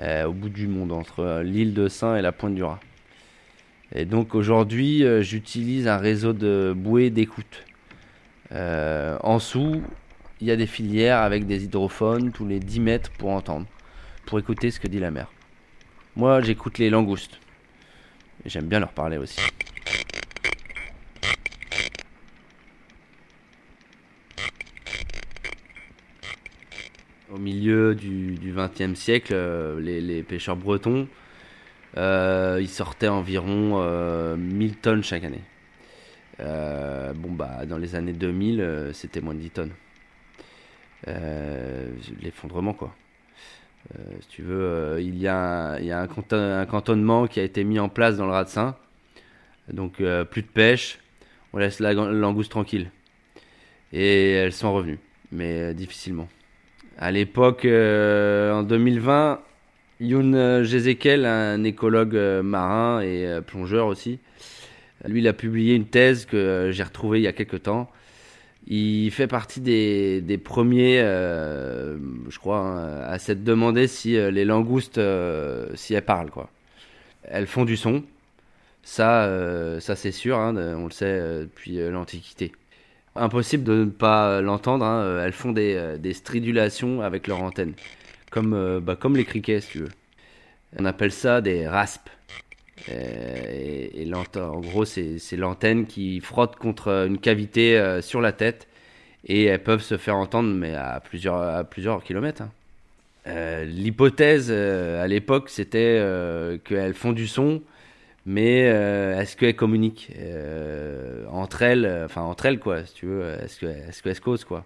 euh, 0.00 0.24
au 0.24 0.32
bout 0.32 0.48
du 0.48 0.68
monde, 0.68 0.92
entre 0.92 1.42
l'île 1.44 1.74
de 1.74 1.88
Saint 1.88 2.16
et 2.16 2.22
la 2.22 2.30
pointe 2.30 2.54
du 2.54 2.62
Rat. 2.62 2.78
Et 3.92 4.04
donc 4.04 4.34
aujourd'hui, 4.34 5.04
j'utilise 5.22 5.86
un 5.86 5.98
réseau 5.98 6.32
de 6.32 6.72
bouées 6.74 7.10
d'écoute. 7.10 7.64
en 8.50 9.36
dessous, 9.36 9.82
il 10.40 10.48
y 10.48 10.50
a 10.50 10.56
des 10.56 10.66
filières 10.66 11.18
avec 11.18 11.46
des 11.46 11.64
hydrophones 11.64 12.32
tous 12.32 12.46
les 12.46 12.58
10 12.58 12.80
mètres 12.80 13.10
pour 13.12 13.30
entendre, 13.30 13.66
pour 14.26 14.38
écouter 14.40 14.72
ce 14.72 14.80
que 14.80 14.88
dit 14.88 14.98
la 14.98 15.12
mer. 15.12 15.30
Moi, 16.16 16.40
j'écoute 16.40 16.78
les 16.78 16.90
langoustes. 16.90 17.38
J'aime 18.46 18.66
bien 18.66 18.80
leur 18.80 18.92
parler 18.92 19.18
aussi. 19.18 19.40
Milieu 27.44 27.94
du 27.94 28.54
XXe 28.56 28.98
siècle, 28.98 29.32
euh, 29.34 29.80
les, 29.80 30.22
pêcheurs 30.22 30.56
bretons, 30.56 31.06
euh, 31.96 32.58
ils 32.60 32.68
sortaient 32.68 33.08
environ 33.08 33.78
1000 34.36 34.70
euh, 34.70 34.74
tonnes 34.82 35.04
chaque 35.04 35.24
année. 35.24 35.42
bon, 36.38 37.32
bah, 37.32 37.66
dans 37.66 37.78
les 37.78 37.94
années 37.94 38.14
2000, 38.14 38.90
c'était 38.92 39.20
moins 39.20 39.34
de 39.34 39.40
10 39.40 39.50
tonnes. 39.50 39.72
L'effondrement, 42.22 42.72
quoi. 42.72 42.94
si 44.20 44.28
tu 44.28 44.42
veux, 44.42 44.96
il 45.00 45.18
y 45.18 45.28
a, 45.28 45.74
un, 45.74 46.66
cantonnement 46.66 47.26
qui 47.26 47.38
a 47.38 47.44
été 47.44 47.62
mis 47.62 47.78
en 47.78 47.88
place 47.88 48.16
dans 48.16 48.26
le 48.26 48.32
Rat 48.32 48.44
de 48.44 48.48
Seine. 48.48 48.72
Donc, 49.72 50.02
plus 50.30 50.42
de 50.42 50.48
pêche, 50.48 50.98
on 51.52 51.58
laisse 51.58 51.78
la 51.78 51.92
langouste 51.92 52.50
tranquille. 52.50 52.90
Et 53.92 54.32
elles 54.32 54.52
sont 54.52 54.72
revenues, 54.74 54.98
mais 55.30 55.72
difficilement. 55.74 56.28
À 56.98 57.10
l'époque, 57.10 57.64
euh, 57.64 58.52
en 58.52 58.62
2020, 58.62 59.40
Youn 60.00 60.62
Jezekel, 60.62 61.26
un 61.26 61.64
écologue 61.64 62.14
euh, 62.14 62.42
marin 62.42 63.00
et 63.00 63.26
euh, 63.26 63.40
plongeur 63.40 63.86
aussi, 63.86 64.20
lui, 65.06 65.20
il 65.20 65.28
a 65.28 65.32
publié 65.32 65.74
une 65.74 65.86
thèse 65.86 66.24
que 66.24 66.70
j'ai 66.72 66.82
retrouvée 66.82 67.18
il 67.18 67.22
y 67.22 67.26
a 67.26 67.32
quelques 67.32 67.64
temps. 67.64 67.90
Il 68.66 69.10
fait 69.10 69.26
partie 69.26 69.60
des, 69.60 70.22
des 70.22 70.38
premiers, 70.38 70.98
je 70.98 72.38
crois, 72.38 72.60
hein, 72.60 73.00
à 73.02 73.18
s'être 73.18 73.44
demandé 73.44 73.86
si 73.86 74.12
les 74.12 74.46
langoustes, 74.46 74.98
si 75.74 75.92
elles 75.92 76.04
parlent, 76.04 76.30
quoi. 76.30 76.48
Elles 77.24 77.46
font 77.46 77.66
du 77.66 77.76
son. 77.76 78.04
Ça, 78.82 79.30
ça 79.80 79.96
c'est 79.96 80.12
sûr, 80.12 80.38
hein, 80.38 80.54
on 80.56 80.84
le 80.84 80.92
sait 80.92 81.42
depuis 81.42 81.76
l'Antiquité. 81.90 82.52
Impossible 83.16 83.62
de 83.62 83.72
ne 83.84 83.90
pas 83.90 84.40
l'entendre. 84.40 84.84
Hein. 84.84 85.02
Euh, 85.02 85.24
elles 85.24 85.32
font 85.32 85.52
des, 85.52 85.74
euh, 85.76 85.96
des, 85.98 86.14
stridulations 86.14 87.00
avec 87.00 87.28
leur 87.28 87.42
antenne. 87.42 87.74
Comme, 88.30 88.54
euh, 88.54 88.80
bah, 88.80 88.96
comme 88.96 89.16
les 89.16 89.24
criquets, 89.24 89.60
si 89.60 89.70
tu 89.70 89.78
veux. 89.80 89.90
On 90.78 90.84
appelle 90.84 91.12
ça 91.12 91.40
des 91.40 91.68
raspes. 91.68 92.10
Et, 92.90 94.02
et 94.02 94.14
en 94.14 94.60
gros, 94.60 94.84
c'est 94.84 95.36
l'antenne 95.36 95.86
qui 95.86 96.20
frotte 96.20 96.56
contre 96.56 97.06
une 97.06 97.18
cavité 97.18 98.00
sur 98.02 98.20
la 98.20 98.32
tête. 98.32 98.66
Et 99.26 99.44
elles 99.44 99.62
peuvent 99.62 99.82
se 99.82 99.96
faire 99.96 100.16
entendre, 100.16 100.52
mais 100.52 100.74
à 100.74 101.00
plusieurs, 101.00 101.40
à 101.40 101.62
plusieurs 101.62 102.02
kilomètres. 102.02 102.42
Hein. 103.26 103.64
L'hypothèse 103.64 104.50
à 104.50 105.06
l'époque, 105.06 105.48
c'était 105.48 106.02
qu'elles 106.64 106.94
font 106.94 107.12
du 107.12 107.28
son 107.28 107.62
mais 108.26 108.68
euh, 108.68 109.20
est-ce 109.20 109.36
qu'elles 109.36 109.56
communiquent 109.56 110.10
euh, 110.16 111.26
entre 111.30 111.62
elles, 111.62 111.84
euh, 111.84 112.06
enfin 112.06 112.22
entre 112.22 112.46
elles 112.46 112.58
quoi, 112.58 112.84
si 112.86 112.94
tu 112.94 113.06
veux, 113.06 113.36
est-ce 113.42 113.60
que 113.60 113.66
est-ce 113.66 114.02
qu'elles 114.02 114.16
se 114.16 114.20
causent 114.20 114.44
quoi? 114.44 114.64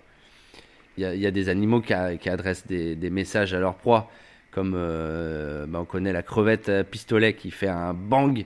Il 0.97 1.05
y, 1.05 1.27
a 1.27 1.31
des 1.31 1.49
animaux 1.49 1.81
qui, 1.81 1.93
adressent 1.95 2.67
des, 2.67 3.11
messages 3.11 3.55
à 3.55 3.61
leur 3.61 3.77
proie, 3.77 4.11
comme 4.51 4.73
bah, 4.73 5.79
on 5.79 5.85
connaît 5.85 6.13
la 6.13 6.25
crevette 6.25 6.73
pistolet 6.91 7.35
qui 7.35 7.53
fait 7.53 7.69
un 7.69 7.95
bang, 7.95 8.45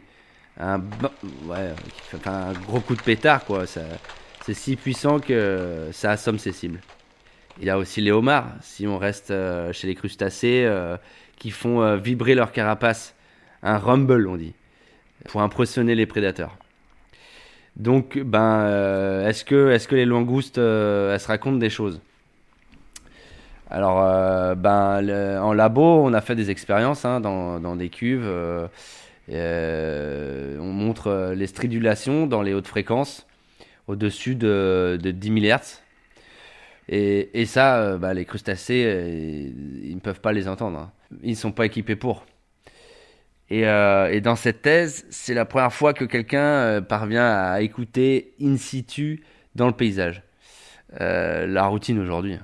un 0.61 0.83
un 2.27 2.53
gros 2.66 2.81
coup 2.81 2.94
de 2.94 3.01
pétard 3.01 3.46
quoi. 3.46 3.64
C'est 3.66 4.53
si 4.53 4.77
puissant 4.77 5.18
que 5.18 5.88
ça 5.92 6.11
assomme 6.11 6.38
ses 6.38 6.53
cibles. 6.53 6.81
Il 7.59 7.64
y 7.64 7.70
a 7.70 7.79
aussi 7.79 8.03
les 8.03 8.12
homards, 8.12 8.53
si 8.61 8.87
on 8.87 8.98
reste 8.98 9.33
chez 9.72 9.87
les 9.87 9.94
crustacés, 9.94 10.70
qui 11.37 11.51
font 11.51 11.96
vibrer 11.96 12.35
leur 12.35 12.53
carapace, 12.53 13.14
un 13.62 13.79
rumble 13.79 14.29
on 14.29 14.37
dit 14.37 14.53
pour 15.29 15.43
impressionner 15.43 15.95
les 15.95 16.07
prédateurs. 16.07 16.57
Donc, 17.77 18.19
ben, 18.19 18.65
euh, 18.67 19.29
est-ce 19.29 19.45
que, 19.45 19.71
est 19.71 19.87
que 19.87 19.95
les 19.95 20.05
langoustes, 20.05 20.59
euh, 20.59 21.15
elles 21.15 21.21
se 21.21 21.29
racontent 21.29 21.57
des 21.57 21.71
choses? 21.71 22.01
Alors, 23.71 24.03
euh, 24.03 24.55
ben, 24.55 25.41
en 25.41 25.53
labo, 25.55 25.83
on 25.83 26.13
a 26.13 26.21
fait 26.21 26.35
des 26.35 26.51
expériences 26.51 27.05
hein, 27.07 27.21
dans, 27.21 27.59
dans, 27.59 27.77
des 27.77 27.89
cuves. 27.89 28.29
on 29.29 29.39
montre 30.73 31.33
les 31.35 31.47
stridulations 31.47 32.27
dans 32.27 32.43
les 32.43 32.53
hautes 32.53 32.67
fréquences, 32.67 33.27
au-dessus 33.87 34.35
de, 34.35 34.99
de 35.03 35.11
10 35.11 35.41
000 35.41 35.59
Hz. 35.59 35.81
Et, 36.89 37.41
et 37.41 37.47
ça, 37.47 37.97
ben, 37.97 38.13
les 38.13 38.27
crustacés, 38.27 39.51
ils 39.83 39.95
ne 39.95 40.01
peuvent 40.01 40.21
pas 40.21 40.33
les 40.33 40.49
entendre. 40.49 40.79
Hein. 40.79 40.93
Ils 41.23 41.31
ne 41.31 41.37
sont 41.37 41.53
pas 41.53 41.65
équipés 41.65 41.97
pour. 41.97 42.27
Euh, 43.53 44.09
et, 44.09 44.21
dans 44.21 44.37
cette 44.37 44.62
thèse, 44.62 45.05
c'est 45.11 45.35
la 45.35 45.45
première 45.45 45.73
fois 45.73 45.93
que 45.93 46.05
quelqu'un 46.05 46.41
euh, 46.41 46.81
parvient 46.81 47.27
à 47.27 47.61
écouter 47.61 48.35
in 48.41 48.57
situ 48.57 49.25
dans 49.55 49.67
le 49.67 49.73
paysage. 49.73 50.23
Euh, 51.01 51.47
la 51.47 51.67
routine 51.67 51.99
aujourd'hui. 51.99 52.38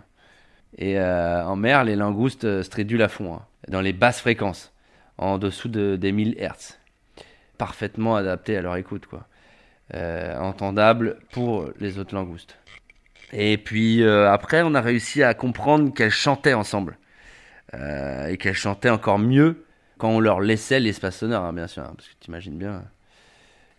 Et 0.77 1.01
en 1.01 1.57
mer, 1.57 1.83
les 1.83 1.97
langoustes 1.97 2.63
stridulent 2.63 3.03
à 3.03 3.09
fond, 3.09 3.35
hein, 3.35 3.43
dans 3.67 3.81
les 3.81 3.93
basses 3.93 4.21
fréquences, 4.21 4.73
en 5.17 5.37
dessous 5.37 5.69
de, 5.69 5.97
des 5.97 6.13
1000 6.13 6.37
Hz. 6.39 6.79
Parfaitement 7.57 8.15
adapté 8.15 8.57
à 8.57 8.63
leur 8.63 8.77
écoute, 8.77 9.07
quoi. 9.07 9.27
entendable 9.93 11.19
pour 11.33 11.69
les 11.81 11.99
autres 11.99 12.15
langoustes. 12.15 12.59
Et 13.33 13.59
puis 13.59 14.05
après, 14.05 14.63
on 14.63 14.73
a 14.77 14.81
réussi 14.81 15.25
à 15.25 15.35
comprendre 15.35 15.93
qu'elles 15.93 16.11
chantaient 16.11 16.55
ensemble. 16.55 16.97
et 17.73 18.37
qu'elles 18.39 18.55
chantaient 18.55 18.91
encore 18.91 19.19
mieux 19.19 19.65
quand 19.99 20.11
on 20.11 20.21
leur 20.21 20.41
laissait 20.41 20.81
l'espace 20.81 21.19
sonore, 21.19 21.45
hein, 21.45 21.53
bien 21.53 21.67
sûr, 21.67 21.83
hein, 21.83 21.93
parce 21.97 22.09
que 22.09 22.15
tu 22.21 22.29
imagines 22.29 22.57
bien. 22.57 22.85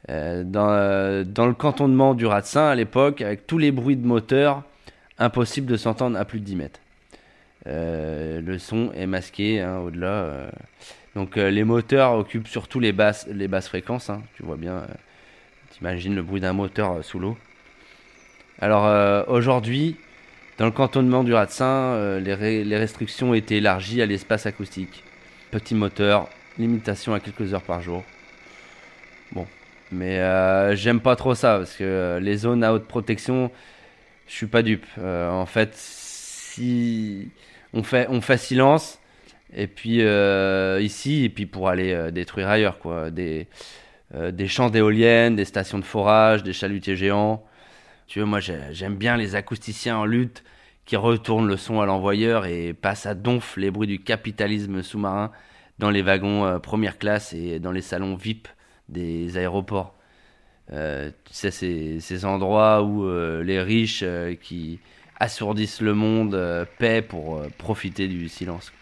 Euh, 0.10 0.44
dans, 0.44 0.70
euh, 0.70 1.24
dans, 1.24 1.48
le 1.48 1.54
cantonnement 1.54 2.14
du 2.14 2.26
Ratsin 2.26 2.68
à 2.68 2.76
l'époque, 2.76 3.22
avec 3.22 3.48
tous 3.48 3.58
les 3.58 3.72
bruits 3.72 3.98
de 3.98 4.06
moteur, 4.06 4.64
impossible 5.18 5.68
de 5.68 5.78
s'entendre 5.78 6.18
à 6.18 6.26
plus 6.26 6.40
de 6.40 6.46
10 6.46 6.56
mètres. 6.56 6.80
Euh, 7.68 8.40
le 8.42 8.58
son 8.58 8.92
est 8.94 9.08
masqué 9.08 9.62
hein, 9.62 9.80
au-delà. 9.80 10.50
Donc 11.16 11.36
les 11.36 11.64
moteurs 11.64 12.14
occupent 12.14 12.48
surtout 12.48 12.80
les 12.80 12.94
basses, 12.94 13.28
les 13.28 13.48
basses 13.48 13.68
fréquences. 13.68 14.12
tu 14.36 14.44
vois 14.44 14.56
bien, 14.56 14.84
tu 15.72 15.82
imagines 15.82 16.16
le 16.16 16.22
bruit 16.22 16.40
d'un 16.40 16.54
moteur 16.54 17.04
sous 17.04 17.20
l'eau. 17.20 17.38
Alors 18.62 19.28
aujourd'hui, 19.28 19.98
dans 20.58 20.66
le 20.66 20.72
cantonnement 20.72 21.24
du 21.24 21.34
Ratsin, 21.34 22.20
les, 22.20 22.64
les 22.64 22.78
restrictions 22.78 23.34
été 23.34 23.58
élargies 23.58 24.02
à 24.02 24.06
l'espace 24.06 24.46
acoustique. 24.46 25.04
Petit 25.52 25.74
moteur, 25.74 26.30
limitation 26.60 27.16
à 27.16 27.20
quelques 27.20 27.56
heures 27.56 27.64
par 27.64 27.82
jour. 27.82 28.04
Bon, 29.32 29.48
mais 29.92 30.20
euh, 30.20 30.76
j'aime 30.76 31.00
pas 31.00 31.16
trop 31.16 31.34
ça 31.34 31.58
parce 31.58 31.76
que 31.76 31.84
euh, 31.84 32.20
les 32.20 32.38
zones 32.38 32.64
à 32.64 32.72
haute 32.72 32.86
protection, 32.86 33.50
je 34.28 34.34
suis 34.34 34.46
pas 34.46 34.62
dupe. 34.62 34.86
Euh, 35.00 35.28
en 35.32 35.48
fait, 35.48 35.72
si 35.74 37.30
on 37.74 37.82
fait, 37.82 38.06
on 38.10 38.22
fait 38.22 38.38
silence, 38.38 39.00
et 39.56 39.66
puis 39.66 40.04
ici, 40.84 41.24
et 41.24 41.30
puis 41.30 41.48
pour 41.48 41.70
aller 41.70 42.12
détruire 42.12 42.50
ailleurs, 42.50 42.78
quoi, 42.78 43.10
des, 43.10 43.48
des 44.14 44.48
champs 44.48 44.70
d'éoliennes, 44.70 45.36
des 45.36 45.46
stations 45.46 45.80
de 45.80 45.84
forage, 45.84 46.44
des 46.44 46.54
chalutiers 46.54 46.96
géants. 46.96 47.44
Tu 48.06 48.20
vois, 48.20 48.28
moi 48.28 48.40
j'aime 48.40 48.96
bien 48.96 49.18
les 49.18 49.34
acousticiens 49.34 49.98
en 49.98 50.06
lutte 50.06 50.44
qui 50.90 50.96
retournent 50.96 51.48
le 51.48 51.56
son 51.56 51.82
à 51.82 51.86
l'envoyeur 51.86 52.48
et 52.48 52.74
passent 52.74 53.06
à 53.06 53.14
donf 53.14 53.58
les 53.58 53.70
bruits 53.70 53.88
du 53.88 54.00
capitalisme 54.00 54.82
sous-marin 54.82 55.32
dans 55.78 55.92
les 55.92 56.02
wagons 56.02 56.48
euh, 56.48 56.58
première 56.58 56.98
classe 56.98 57.32
et 57.32 57.60
dans 57.60 57.72
les 57.72 57.84
salons 57.84 58.16
VIP 58.16 58.48
des 58.88 59.38
aéroports. 59.38 59.94
Euh, 60.74 61.12
tu 61.26 61.34
sais, 61.36 61.52
ces, 61.52 62.26
endroits 62.26 62.82
où 62.82 63.06
euh, 63.06 63.44
les 63.44 63.62
riches 63.62 64.04
qui 64.42 64.80
assourdissent 65.20 65.82
le 65.82 65.94
monde 65.94 66.68
paient 66.80 67.04
pour 67.04 67.40
profiter 67.60 68.08
du 68.08 68.28
silence. 68.28 68.74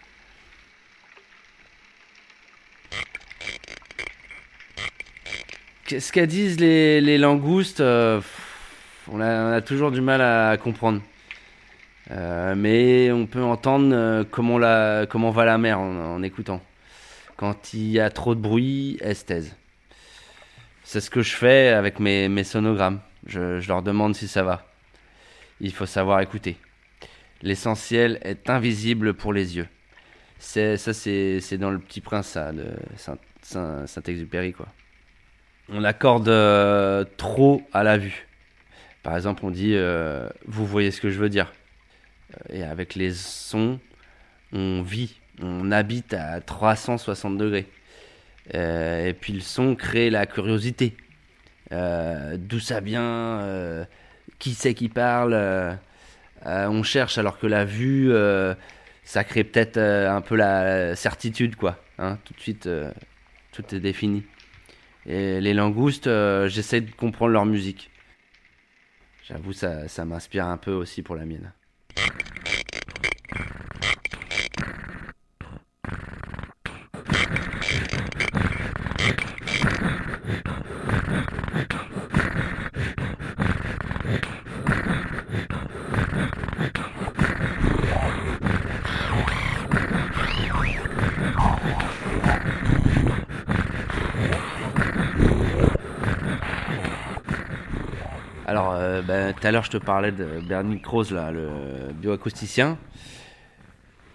Ce 5.88 6.10
qu'elles 6.10 6.26
disent 6.26 6.58
les, 6.58 7.18
langoustes, 7.18 7.82
on 7.82 9.20
a, 9.20 9.60
toujours 9.60 9.90
du 9.90 10.00
mal 10.00 10.22
à 10.22 10.56
comprendre. 10.56 11.02
Euh, 12.10 12.54
mais 12.56 13.12
on 13.12 13.26
peut 13.26 13.42
entendre 13.42 13.90
euh, 13.92 14.24
comment, 14.28 14.58
la, 14.58 15.06
comment 15.08 15.30
va 15.30 15.44
la 15.44 15.58
mer 15.58 15.78
en, 15.78 16.22
écoutant. 16.22 16.62
Quand 17.36 17.74
il 17.74 17.90
y 17.90 18.00
a 18.00 18.10
trop 18.10 18.34
de 18.34 18.40
bruit, 18.40 18.98
elle 19.00 19.14
se 19.14 19.24
taise. 19.24 19.56
C'est 20.84 21.00
ce 21.00 21.10
que 21.10 21.20
je 21.20 21.36
fais 21.36 21.68
avec 21.68 22.00
mes, 22.00 22.28
mes 22.28 22.44
sonogrammes. 22.44 23.00
Je, 23.26 23.66
leur 23.68 23.82
demande 23.82 24.14
si 24.14 24.26
ça 24.26 24.42
va. 24.42 24.66
Il 25.60 25.72
faut 25.72 25.86
savoir 25.86 26.20
écouter. 26.20 26.56
L'essentiel 27.42 28.18
est 28.22 28.48
invisible 28.48 29.12
pour 29.14 29.32
les 29.32 29.56
yeux. 29.56 29.68
C'est, 30.38 30.76
ça, 30.76 30.94
c'est, 30.94 31.40
c'est 31.40 31.58
dans 31.58 31.70
le 31.70 31.78
petit 31.78 32.00
prince, 32.00 32.36
de 32.36 32.66
Saint-Exupéry, 33.42 34.52
quoi. 34.52 34.66
On 35.70 35.84
accorde 35.84 36.28
euh, 36.28 37.04
trop 37.18 37.62
à 37.74 37.82
la 37.82 37.98
vue. 37.98 38.26
Par 39.02 39.14
exemple, 39.16 39.44
on 39.44 39.50
dit 39.50 39.76
Vous 40.46 40.66
voyez 40.66 40.90
ce 40.90 41.00
que 41.00 41.10
je 41.10 41.18
veux 41.18 41.28
dire 41.28 41.52
et 42.50 42.62
avec 42.62 42.94
les 42.94 43.12
sons, 43.12 43.78
on 44.52 44.82
vit, 44.82 45.14
on 45.42 45.70
habite 45.70 46.14
à 46.14 46.40
360 46.40 47.36
degrés. 47.38 47.66
Euh, 48.54 49.06
et 49.06 49.12
puis 49.12 49.32
le 49.32 49.40
son 49.40 49.74
crée 49.74 50.10
la 50.10 50.26
curiosité. 50.26 50.96
Euh, 51.72 52.36
d'où 52.38 52.60
ça 52.60 52.80
vient 52.80 53.02
euh, 53.02 53.84
Qui 54.38 54.54
c'est 54.54 54.74
qui 54.74 54.88
parle 54.88 55.78
On 56.44 56.82
cherche 56.82 57.18
alors 57.18 57.38
que 57.38 57.46
la 57.46 57.64
vue, 57.64 58.12
ça 59.04 59.24
crée 59.24 59.44
peut-être 59.44 59.78
un 59.78 60.20
peu 60.20 60.36
la 60.36 60.96
certitude, 60.96 61.56
quoi. 61.56 61.82
Hein. 61.98 62.18
tout 62.24 62.34
de 62.34 62.40
suite, 62.40 62.68
tout 63.52 63.74
est 63.74 63.80
défini. 63.80 64.24
Et 65.06 65.40
les 65.40 65.54
langoustes, 65.54 66.08
j'essaie 66.48 66.80
de 66.80 66.90
comprendre 66.92 67.32
leur 67.32 67.46
musique. 67.46 67.90
J'avoue, 69.24 69.52
ça, 69.52 69.88
ça 69.88 70.04
m'inspire 70.04 70.46
un 70.46 70.56
peu 70.56 70.72
aussi 70.72 71.02
pour 71.02 71.16
la 71.16 71.26
mienne. 71.26 71.52
Thank 71.98 72.14
you. 72.20 72.27
L'heure, 99.50 99.64
je 99.64 99.70
te 99.70 99.76
parlais 99.76 100.12
de 100.12 100.40
Bernie 100.40 100.80
Krause, 100.80 101.12
là, 101.12 101.30
le 101.30 101.92
bioacousticien. 101.92 102.78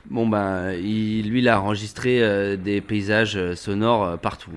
Bon, 0.06 0.28
ben, 0.28 0.72
il, 0.74 1.30
lui, 1.30 1.40
il 1.40 1.50
a 1.50 1.62
enregistré 1.62 2.22
euh, 2.22 2.58
des 2.58 2.82
paysages 2.82 3.38
euh, 3.38 3.56
sonores 3.56 4.20
partout. 4.20 4.52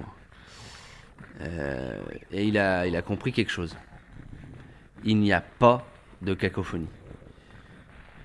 et 2.32 2.46
il 2.46 2.58
a, 2.58 2.86
il 2.86 2.96
a 2.96 3.02
compris 3.02 3.32
quelque 3.32 3.52
chose. 3.52 3.76
Il 5.04 5.18
n'y 5.18 5.32
a 5.32 5.40
pas 5.40 5.86
de 6.22 6.34
cacophonie. 6.34 6.88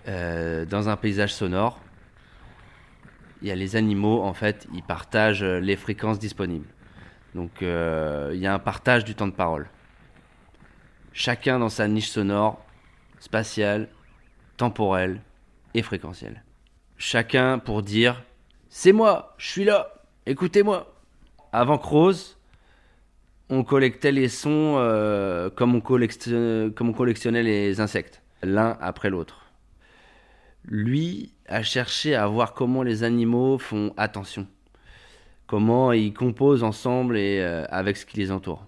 dans 0.08 0.90
un 0.90 0.96
paysage 0.96 1.34
sonore, 1.34 1.80
il 3.42 3.50
y 3.50 3.52
a 3.52 3.56
les 3.56 3.76
animaux, 3.76 4.24
en 4.24 4.34
fait, 4.34 4.68
ils 4.74 4.84
partagent 4.84 5.44
les 5.44 5.76
fréquences 5.76 6.20
disponibles. 6.20 6.68
Donc, 7.36 7.52
il 7.62 8.40
y 8.40 8.48
a 8.48 8.54
un 8.54 8.60
partage 8.60 9.04
du 9.04 9.14
temps 9.14 9.28
de 9.28 9.34
parole 9.34 9.68
chacun 11.14 11.60
dans 11.60 11.70
sa 11.70 11.88
niche 11.88 12.10
sonore, 12.10 12.64
spatiale, 13.20 13.90
temporelle 14.58 15.22
et 15.74 15.82
fréquentielle. 15.82 16.44
Chacun 16.98 17.60
pour 17.60 17.82
dire 17.82 18.24
C'est 18.70 18.92
moi, 18.92 19.36
je 19.38 19.48
suis 19.50 19.64
là, 19.64 19.94
écoutez-moi. 20.26 20.94
Avant 21.54 21.78
Croze, 21.78 22.38
on 23.50 23.64
collectait 23.64 24.14
les 24.14 24.30
sons 24.30 24.76
euh, 24.78 25.50
comme, 25.50 25.76
on 25.76 25.82
collectionnait 25.82 27.44
les 27.44 27.82
insectes, 27.82 28.22
l'un 28.42 28.78
après 28.80 29.10
l'autre. 29.10 29.52
Lui 30.64 31.34
a 31.48 31.64
cherché 31.64 32.16
à 32.16 32.28
voir 32.28 32.54
comment 32.54 32.84
les 32.84 33.04
animaux 33.04 33.58
font 33.58 33.94
attention, 33.98 34.48
comment 35.48 35.92
ils 35.92 36.14
composent 36.14 36.64
ensemble 36.64 37.18
et 37.18 37.42
euh, 37.42 37.66
avec 37.70 37.98
ce 37.98 38.06
qui 38.06 38.18
les 38.18 38.32
entoure 38.32 38.66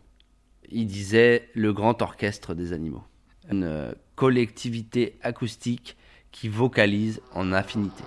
il 0.73 0.87
disait 0.87 1.49
le 1.53 1.71
grand 1.71 2.01
orchestre 2.01 2.53
des 2.55 2.73
animaux. 2.73 3.03
Une 3.49 3.63
euh, 3.63 3.91
collectivité 4.15 5.17
acoustique 5.21 5.95
qui 6.31 6.49
vocalise 6.49 7.21
en 7.33 7.53
affinité. 7.53 8.03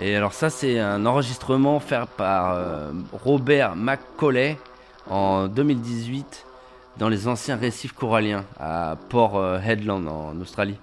Et 0.00 0.14
alors 0.14 0.32
ça 0.32 0.50
c'est 0.50 0.78
un 0.78 1.06
enregistrement 1.06 1.80
fait 1.80 2.06
par 2.16 2.52
euh, 2.52 2.92
Robert 3.12 3.76
McCauley 3.76 4.58
en 5.08 5.48
2018 5.48 6.47
dans 6.98 7.08
les 7.08 7.28
anciens 7.28 7.56
récifs 7.56 7.92
coralliens 7.92 8.44
à 8.58 8.96
Port 9.08 9.36
euh, 9.36 9.60
Headland 9.60 10.06
en 10.08 10.38
Australie. 10.40 10.78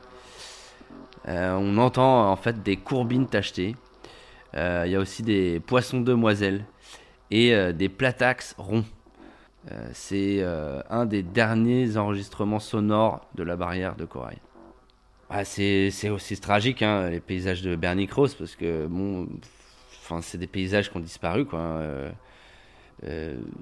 Euh, 1.28 1.54
on 1.60 1.78
entend 1.78 2.32
en 2.32 2.36
fait 2.36 2.64
des 2.64 2.78
courbines 2.78 3.28
tachetées. 3.28 3.76
Euh, 4.56 4.84
il 4.86 4.92
y 4.92 4.96
a 4.96 5.00
aussi 5.00 5.24
des 5.24 5.60
poissons 5.60 6.02
demoiselles 6.02 6.64
et 7.32 7.74
des 7.74 7.90
platax 7.90 8.56
ronds. 8.58 8.86
C'est 9.94 10.44
un 10.92 11.08
des 11.08 11.24
derniers 11.24 11.98
enregistrements 11.98 12.60
sonores 12.60 13.28
de 13.34 13.42
la 13.42 13.56
barrière 13.56 13.96
de 13.96 14.06
corail. 14.06 14.38
Ah, 15.32 15.44
c'est 15.44 16.10
aussi 16.10 16.40
tragique, 16.40 16.84
hein, 16.84 17.10
les 17.10 17.20
paysages 17.20 17.64
de 17.64 17.76
Bernie 17.76 18.06
Cross, 18.06 18.36
parce 18.36 18.56
que 18.56 18.86
bon, 18.86 19.28
c'est 20.22 20.38
des 20.38 20.48
paysages 20.48 20.92
qui 20.92 20.98
ont 20.98 21.02
disparu, 21.02 21.46
quoi. 21.46 21.60
Hein, 21.60 22.12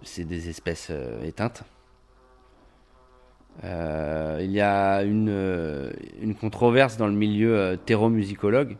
c'est 0.03 0.25
des 0.25 0.49
espèces 0.49 0.91
éteintes. 1.23 1.63
Il 3.61 4.51
y 4.51 4.61
a 4.61 5.03
une, 5.03 5.93
une, 6.21 6.35
controverse 6.35 6.97
dans 6.97 7.07
le 7.07 7.13
milieu 7.13 7.77
terromusicologue. 7.85 8.77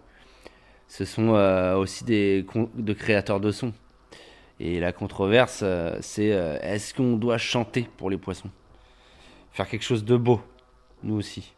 Ce 0.88 1.06
sont 1.06 1.30
aussi 1.78 2.04
des 2.04 2.46
de 2.76 2.94
créateurs 2.94 3.40
de 3.40 3.52
sons. 3.52 3.74
Et 4.60 4.80
la 4.80 4.92
controverse, 4.92 5.64
c'est 6.02 6.28
est-ce 6.62 6.94
qu'on 6.94 7.18
doit 7.18 7.38
chanter 7.38 7.88
pour 7.98 8.10
les 8.10 8.18
poissons? 8.18 8.50
Faire 9.52 9.68
quelque 9.68 9.84
chose 9.84 10.04
de 10.04 10.18
beau, 10.18 10.42
nous 11.04 11.16
aussi. 11.16 11.54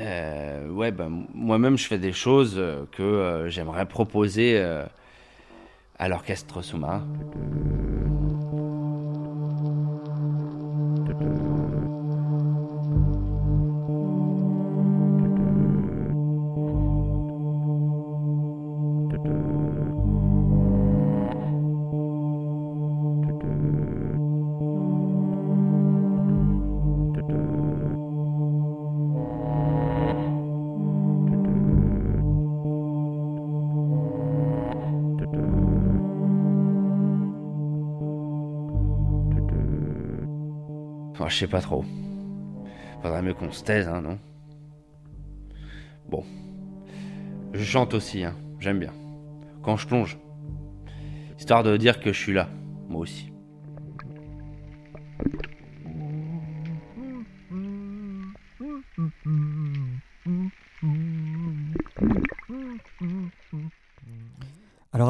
Euh, 0.00 0.68
ouais, 0.68 0.90
bah, 0.92 1.08
moi-même, 1.34 1.76
je 1.76 1.86
fais 1.86 1.98
des 1.98 2.12
choses 2.12 2.54
euh, 2.56 2.84
que 2.92 3.02
euh, 3.02 3.50
j'aimerais 3.50 3.86
proposer 3.86 4.60
à 5.98 6.08
l'orchestre 6.08 6.62
sous-marin. 6.62 7.06
Pas 41.46 41.60
trop. 41.60 41.84
Faudrait 43.02 43.22
mieux 43.22 43.34
qu'on 43.34 43.50
se 43.52 43.64
taise, 43.64 43.88
hein, 43.88 44.02
non? 44.02 44.18
Bon. 46.08 46.24
Je 47.52 47.64
chante 47.64 47.94
aussi, 47.94 48.24
hein. 48.24 48.36
J'aime 48.58 48.78
bien. 48.78 48.92
Quand 49.62 49.76
je 49.76 49.86
plonge. 49.86 50.18
Histoire 51.38 51.62
de 51.62 51.76
dire 51.76 52.00
que 52.00 52.12
je 52.12 52.18
suis 52.18 52.32
là, 52.32 52.48
moi 52.88 53.00
aussi. 53.00 53.29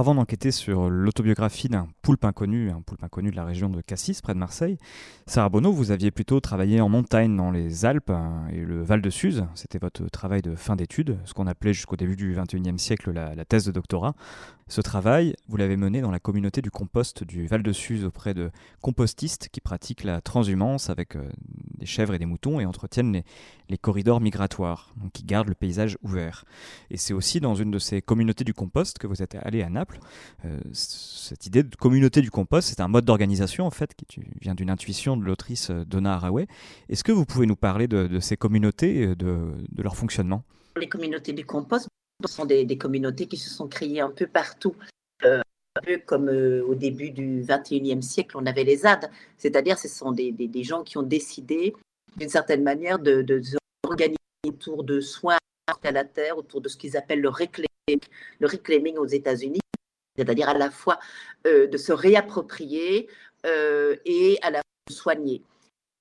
Alors 0.01 0.09
avant 0.09 0.15
d'enquêter 0.15 0.51
sur 0.51 0.89
l'autobiographie 0.89 1.69
d'un 1.69 1.87
poulpe 2.01 2.25
inconnu, 2.25 2.71
un 2.71 2.81
poulpe 2.81 3.05
inconnu 3.05 3.31
de 3.31 3.37
la 3.37 3.45
région 3.45 3.69
de 3.69 3.83
Cassis, 3.83 4.23
près 4.23 4.33
de 4.33 4.39
Marseille, 4.39 4.79
Sarah 5.27 5.51
Bonneau, 5.51 5.73
vous 5.73 5.91
aviez 5.91 6.11
plutôt 6.11 6.41
travaillé 6.41 6.81
en 6.81 6.89
montagne 6.89 7.37
dans 7.37 7.51
les 7.51 7.85
Alpes 7.85 8.09
hein, 8.09 8.47
et 8.51 8.61
le 8.61 8.83
Val 8.83 9.03
de 9.03 9.11
Suse. 9.11 9.45
C'était 9.55 9.77
votre 9.77 10.09
travail 10.09 10.41
de 10.41 10.55
fin 10.55 10.75
d'études, 10.75 11.19
ce 11.27 11.35
qu'on 11.35 11.47
appelait 11.47 11.75
jusqu'au 11.75 11.97
début 11.97 12.17
du 12.17 12.35
XXIe 12.35 12.79
siècle 12.79 13.13
la, 13.13 13.35
la, 13.35 13.45
thèse 13.45 13.67
de 13.67 13.73
doctorat. 13.73 14.15
Ce 14.69 14.81
travail, 14.81 15.35
vous 15.49 15.59
l'avez 15.59 15.77
mené 15.77 16.01
dans 16.01 16.11
la 16.11 16.19
communauté 16.19 16.63
du 16.63 16.71
compost 16.71 17.23
du 17.23 17.47
Val 17.47 17.63
de 17.63 17.73
Suse 17.73 18.07
auprès 18.07 18.33
de 18.33 18.51
compostistes 18.81 19.51
qui 19.53 19.61
pratiquent 19.61 20.05
la 20.05 20.23
transhumance 20.23 20.89
avec 20.89 21.15
euh, 21.15 21.29
des 21.81 21.87
chèvres 21.87 22.15
et 22.15 22.19
des 22.19 22.27
moutons 22.27 22.61
et 22.61 22.67
entretiennent 22.67 23.23
les, 23.69 23.79
corridors 23.79 24.21
migratoires, 24.21 24.93
donc 24.97 25.13
qui 25.13 25.25
gardent 25.25 25.49
le 25.49 25.55
paysage 25.55 25.97
ouvert. 26.03 26.45
Et 26.91 26.97
c'est 26.97 27.15
aussi 27.15 27.41
dans 27.41 27.55
une 27.55 27.71
de 27.71 27.79
ces 27.79 28.03
communautés 28.03 28.45
du 28.45 28.55
compost 28.55 28.99
que 28.99 29.07
vous 29.07 29.23
êtes 29.23 29.35
allé 29.35 29.63
à 29.63 29.71
Naples. 29.71 29.99
Euh, 30.45 30.61
cette 30.73 31.47
idée 31.47 31.63
de 31.63 31.75
communauté 31.77 32.21
du 32.21 32.31
compost, 32.31 32.69
c'est 32.69 32.81
un 32.81 32.89
mode 32.89 33.05
d'organisation 33.05 33.67
en 33.67 33.71
fait 33.71 33.95
qui 33.95 34.21
vient 34.41 34.55
d'une 34.55 34.71
intuition 34.71 35.17
de 35.17 35.25
l'autrice 35.25 35.71
euh, 35.71 35.85
Donna 35.85 36.15
Haraway. 36.15 36.47
Est-ce 36.89 37.03
que 37.03 37.13
vous 37.13 37.25
pouvez 37.25 37.47
nous 37.47 37.57
parler 37.57 37.89
de, 37.89 38.21
ces 38.21 38.37
communautés, 38.37 39.03
et 39.03 39.07
de, 39.17 39.55
de 39.73 39.83
leur 39.83 39.97
fonctionnement? 39.97 40.45
Les 40.77 40.89
communautés 40.89 41.33
du 41.33 41.45
compost 41.45 41.89
sont 42.29 42.45
des, 42.45 42.79
communautés 42.79 43.27
qui 43.27 43.37
se 43.37 43.51
sont 43.51 43.69
créées 43.69 44.01
un 44.01 44.11
peu 44.11 44.27
partout. 44.27 44.75
Euh, 45.25 45.41
un 45.77 45.81
peu 45.81 45.99
comme 45.99 46.29
euh, 46.29 46.65
au 46.65 46.75
début 46.75 47.11
du 47.11 47.43
21e 47.43 48.03
siècle, 48.03 48.37
on 48.37 48.47
avait 48.47 48.65
les 48.65 48.79
ZAD, 48.79 49.11
c'est-à-dire 49.39 49.79
ce 49.79 49.89
sont 49.89 50.13
des, 50.13 50.51
gens 50.63 50.83
qui 50.83 50.99
ont 50.99 51.03
décidé 51.03 51.75
d'une 52.17 52.29
certaine 52.29 52.63
manière 52.63 52.99
de, 52.99 53.23
de, 53.23 53.41
autour 54.47 54.85
de 54.85 55.01
soins 55.01 55.39
à 55.83 55.91
la 55.93 56.05
terre, 56.05 56.37
autour 56.37 56.61
de 56.61 56.69
ce 56.69 56.77
qu'ils 56.77 56.97
appellent 56.97 57.21
le 57.21 57.29
reclaiming, 57.29 58.01
le 58.41 58.47
reclaiming 58.47 58.97
aux 58.97 59.07
États-Unis, 59.07 59.61
c'est-à-dire 60.17 60.49
à 60.49 60.59
la 60.59 60.71
fois 60.71 60.99
euh, 61.47 61.67
de 61.67 61.77
se 61.77 61.93
réapproprier 61.93 63.09
et 63.45 64.39
à 64.43 64.51
la 64.51 64.59
fois 64.59 64.85
de 64.89 64.93
soigner. 64.93 65.43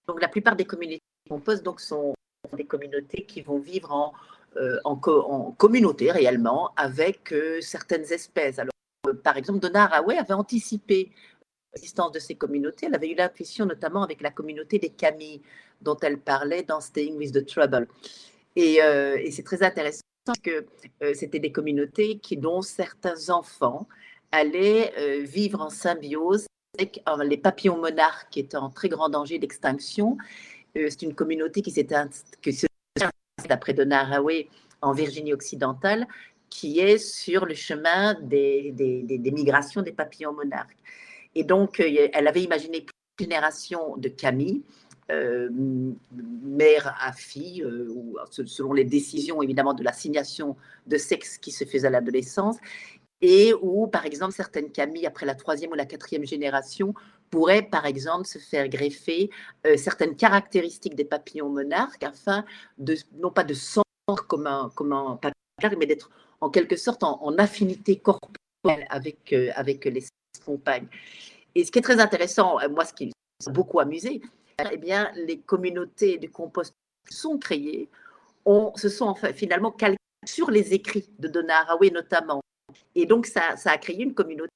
Donc 0.07 0.21
la 0.21 0.27
plupart 0.27 0.55
des 0.55 0.65
communautés 0.65 0.99
qu'on 1.29 1.39
pose 1.39 1.63
donc 1.63 1.79
sont 1.79 2.13
des 2.53 2.65
communautés 2.65 3.25
qui 3.25 3.41
vont 3.41 3.59
vivre 3.59 3.93
en 3.93 4.13
euh, 4.57 4.79
en, 4.83 4.95
communauté 4.95 6.11
réellement 6.11 6.73
avec 6.75 7.31
euh, 7.33 7.61
certaines 7.61 8.11
espèces. 8.11 8.57
Euh, 8.57 8.65
par 9.13 9.37
exemple, 9.37 9.59
Donna 9.59 9.85
Haraway 9.85 10.17
avait 10.17 10.33
anticipé 10.33 11.11
l'existence 11.73 12.11
de 12.11 12.19
ces 12.19 12.35
communautés. 12.35 12.87
Elle 12.87 12.95
avait 12.95 13.09
eu 13.09 13.15
l'intuition 13.15 13.65
notamment 13.65 14.03
avec 14.03 14.21
la 14.21 14.31
communauté 14.31 14.79
des 14.79 14.89
Camis 14.89 15.41
dont 15.81 15.97
elle 16.01 16.19
parlait 16.19 16.63
dans 16.63 16.81
Staying 16.81 17.15
with 17.17 17.33
the 17.33 17.45
Trouble. 17.45 17.87
Et, 18.55 18.79
c'est 19.31 19.43
très 19.43 19.63
intéressant 19.63 20.01
que 20.43 20.65
c'était 21.13 21.39
des 21.39 21.51
communautés 21.51 22.17
qui, 22.19 22.35
dont 22.37 22.61
certains 22.61 23.29
enfants 23.29 23.87
allaient 24.31 25.21
vivre 25.21 25.61
en 25.61 25.69
symbiose 25.69 26.45
avec 26.77 27.01
les 27.23 27.37
papillons 27.37 27.77
monarques 27.77 28.29
qui 28.31 28.39
étaient 28.39 28.57
en 28.57 28.69
très 28.69 28.89
grand 28.89 29.09
danger 29.09 29.39
d'extinction. 29.39 30.17
c'est 30.75 31.01
une 31.01 31.15
communauté 31.15 31.61
qui 31.61 31.71
s'est 31.71 31.87
d'après 33.47 33.73
Donna 33.73 34.01
Haraway 34.01 34.49
en 34.81 34.93
Virginie 34.93 35.33
occidentale, 35.33 36.07
qui 36.49 36.79
est 36.79 36.97
sur 36.97 37.45
le 37.45 37.53
chemin 37.53 38.15
des, 38.21 38.71
des, 38.71 39.31
migrations 39.31 39.81
des 39.81 39.91
papillons 39.91 40.33
monarques. 40.33 40.77
Et 41.35 41.43
donc, 41.43 41.79
euh, 41.79 42.09
elle 42.13 42.27
avait 42.27 42.41
imaginé 42.41 42.79
une 42.79 43.25
génération 43.25 43.95
de 43.97 44.09
Camille, 44.09 44.63
euh, 45.11 45.49
mère 46.43 46.95
à 46.99 47.13
fille, 47.13 47.63
euh, 47.63 47.87
selon 48.31 48.73
les 48.73 48.83
décisions 48.83 49.41
évidemment 49.41 49.73
de 49.73 49.83
l'assignation 49.83 50.55
de 50.87 50.97
sexe 50.97 51.37
qui 51.37 51.51
se 51.51 51.65
faisait 51.65 51.87
à 51.87 51.91
l'adolescence, 51.91 52.57
et 53.21 53.53
où, 53.61 53.87
par 53.87 54.05
exemple, 54.05 54.33
certaines 54.33 54.71
Camilles, 54.71 55.05
après 55.05 55.25
la 55.25 55.35
troisième 55.35 55.71
ou 55.71 55.75
la 55.75 55.85
quatrième 55.85 56.25
génération, 56.25 56.93
pourrait, 57.29 57.61
par 57.61 57.85
exemple, 57.85 58.25
se 58.25 58.39
faire 58.39 58.69
greffer 58.69 59.29
certaines 59.75 60.15
caractéristiques 60.15 60.95
des 60.95 61.03
papillons 61.03 61.49
monarques 61.49 62.01
afin 62.01 62.45
de, 62.77 62.95
non 63.17 63.29
pas 63.29 63.43
de 63.43 63.53
sentir 63.53 63.83
comme 64.27 64.47
un, 64.47 64.71
comme 64.73 64.93
un 64.93 65.17
papillon, 65.17 65.38
mais 65.77 65.85
d'être 65.85 66.09
en 66.41 66.49
quelque 66.49 66.75
sorte 66.75 67.03
en, 67.03 67.37
affinité 67.37 67.97
corporelle 67.97 68.85
avec, 68.89 69.33
euh, 69.33 69.51
avec 69.55 69.85
les 69.85 70.03
compagnes. 70.45 70.87
Et 71.55 71.65
ce 71.65 71.71
qui 71.71 71.79
est 71.79 71.83
très 71.83 71.99
intéressant, 71.99 72.59
euh, 72.59 72.69
moi, 72.69 72.85
ce 72.85 72.93
qui 72.93 73.11
m'a 73.45 73.51
beaucoup 73.51 73.79
amusé, 73.79 74.21
eh 74.71 74.77
bien, 74.77 75.11
les 75.15 75.39
communautés 75.39 76.17
du 76.17 76.29
compost 76.29 76.73
sont 77.09 77.37
créées, 77.37 77.89
on, 78.45 78.73
se 78.75 78.89
sont 78.89 79.15
finalement 79.15 79.71
calquées 79.71 79.97
sur 80.25 80.51
les 80.51 80.73
écrits 80.73 81.09
de 81.19 81.27
Donna 81.27 81.61
Haraway 81.61 81.91
notamment. 81.91 82.41
Et 82.95 83.05
donc, 83.05 83.25
ça, 83.25 83.55
ça 83.57 83.71
a 83.71 83.77
créé 83.77 84.01
une 84.01 84.13
communauté 84.13 84.53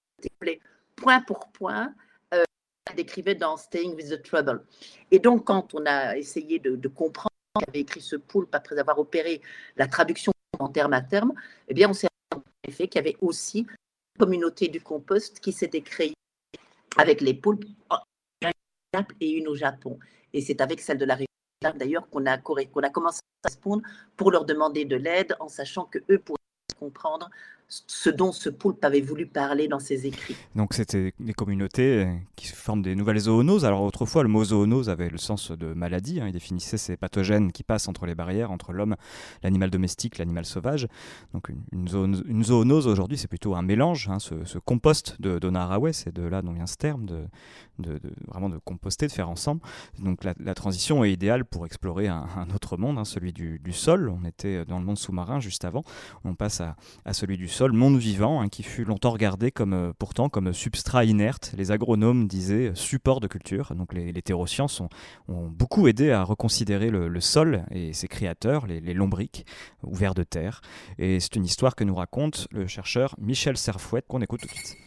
point 0.95 1.21
pour 1.21 1.49
point 1.51 1.93
décrivait 2.93 3.35
dans 3.35 3.57
Staying 3.57 3.95
with 3.95 4.09
the 4.09 4.21
Trouble. 4.21 4.63
Et 5.11 5.19
donc, 5.19 5.45
quand 5.45 5.73
on 5.73 5.85
a 5.85 6.17
essayé 6.17 6.59
de, 6.59 6.87
comprendre 6.87 7.29
qui 7.59 7.65
avait 7.67 7.79
écrit 7.81 8.01
ce 8.01 8.15
poulpe 8.15 8.53
après 8.55 8.77
avoir 8.79 8.99
opéré 8.99 9.41
la 9.77 9.87
traduction 9.87 10.31
en 10.59 10.69
terme 10.69 10.93
à 10.93 11.01
terme, 11.01 11.33
eh 11.67 11.73
bien, 11.73 11.89
on 11.89 11.93
s'est 11.93 12.07
rendu 12.31 12.43
fait 12.71 12.87
qu'il 12.87 12.99
y 12.99 13.05
avait 13.07 13.17
aussi 13.21 13.59
une 13.59 14.19
communauté 14.19 14.67
du 14.67 14.81
compost 14.81 15.39
qui 15.39 15.51
s'était 15.51 15.81
créée 15.81 16.13
avec 16.97 17.21
les 17.21 17.33
poulpes 17.33 17.65
et 19.19 19.31
une 19.31 19.47
au 19.47 19.55
Japon. 19.55 19.99
Et 20.33 20.41
c'est 20.41 20.61
avec 20.61 20.79
celle 20.81 20.97
de 20.97 21.05
la 21.05 21.15
région 21.15 21.27
d'ailleurs 21.75 22.09
qu'on 22.09 22.25
a, 22.25 22.37
qu'on 22.37 22.81
a 22.81 22.89
commencé 22.89 23.21
à 23.43 23.49
répondre 23.49 23.83
pour 24.17 24.31
leur 24.31 24.45
demander 24.45 24.85
de 24.85 24.95
l'aide 24.95 25.35
en 25.39 25.47
sachant 25.47 25.85
que 25.85 25.99
eux 26.09 26.19
pourraient 26.19 26.37
comprendre 26.77 27.29
ce 27.88 28.09
dont 28.09 28.31
ce 28.31 28.49
poulpe 28.49 28.83
avait 28.86 29.01
voulu 29.01 29.25
parler 29.25 29.67
dans 29.67 29.79
ses 29.79 30.05
écrits. 30.05 30.36
Donc 30.55 30.73
c'était 30.73 31.13
des 31.19 31.33
communautés 31.33 32.05
euh, 32.05 32.13
qui 32.36 32.47
forment 32.47 32.81
des 32.81 32.95
nouvelles 32.95 33.19
zoonoses. 33.19 33.65
Alors 33.65 33.81
autrefois, 33.81 34.23
le 34.23 34.29
mot 34.29 34.43
zoonose 34.43 34.89
avait 34.89 35.09
le 35.09 35.17
sens 35.17 35.51
de 35.51 35.73
maladie. 35.73 36.19
Hein. 36.19 36.27
Il 36.27 36.33
définissait 36.33 36.77
ces 36.77 36.97
pathogènes 36.97 37.51
qui 37.51 37.63
passent 37.63 37.88
entre 37.88 38.05
les 38.05 38.15
barrières, 38.15 38.51
entre 38.51 38.73
l'homme, 38.73 38.95
l'animal 39.41 39.69
domestique, 39.69 40.17
l'animal 40.17 40.45
sauvage. 40.45 40.88
Donc 41.33 41.49
une, 41.49 41.88
une 42.27 42.43
zoonose 42.43 42.88
aujourd'hui, 42.88 43.17
c'est 43.17 43.27
plutôt 43.27 43.55
un 43.55 43.62
mélange, 43.62 44.09
hein, 44.09 44.19
ce, 44.19 44.57
compost 44.59 45.19
de 45.19 45.39
Donna 45.39 45.63
c'est 45.91 46.13
de 46.13 46.23
là 46.23 46.41
dont 46.41 46.53
vient 46.53 46.67
ce 46.67 46.75
terme, 46.75 47.05
de, 47.05 47.99
vraiment 48.27 48.49
de 48.49 48.57
composter, 48.57 49.07
de 49.07 49.12
faire 49.12 49.29
ensemble. 49.29 49.62
Donc 49.99 50.23
la, 50.23 50.53
transition 50.53 51.03
est 51.03 51.12
idéale 51.12 51.45
pour 51.45 51.65
explorer 51.65 52.07
un, 52.07 52.47
autre 52.53 52.77
monde, 52.77 52.97
hein, 52.97 53.05
celui 53.05 53.33
du, 53.33 53.59
sol. 53.71 54.09
On 54.09 54.25
était 54.25 54.65
dans 54.65 54.79
le 54.79 54.86
monde 54.86 54.97
sous-marin 54.97 55.39
juste 55.39 55.65
avant. 55.65 55.83
On 56.23 56.36
passe 56.36 56.62
à 56.62 57.13
celui 57.13 57.38
du 57.38 57.47
sol, 57.47 57.62
monde 57.71 57.97
vivant, 57.97 58.47
qui 58.49 58.63
fut 58.63 58.84
longtemps 58.84 59.12
regardé 59.12 59.52
comme 59.52 59.93
pourtant 59.97 60.28
comme 60.28 60.54
substrat 60.54 61.06
inerte. 61.06 61.54
Les 61.58 61.71
agronomes 61.71 62.28
disaient 62.28 62.71
support 62.76 63.21
de 63.21 63.28
culture. 63.28 63.73
Donc 63.76 63.93
les, 63.93 64.12
les 64.12 64.21
ont, 64.34 64.89
beaucoup 65.28 65.88
aidé 65.88 66.12
à 66.12 66.23
reconsidérer 66.23 66.89
le, 66.89 67.21
sol 67.21 67.63
et 67.71 67.93
ses 67.93 68.08
créateurs, 68.08 68.67
les, 68.67 68.80
les 68.80 68.93
lombriques, 68.93 69.45
ouverts 69.84 70.15
de 70.15 70.23
terre. 70.23 70.62
Et 70.97 71.19
c'est 71.19 71.36
une 71.36 71.45
histoire 71.45 71.76
que 71.76 71.84
nous 71.84 71.95
raconte 71.95 72.47
le 72.52 72.67
chercheur 72.67 73.15
Michel 73.19 73.58
Serfouette 73.58 74.06
qu'on 74.08 74.21
écoute 74.21 74.41
tout 74.41 74.47
de 74.47 74.52
suite. 74.52 74.78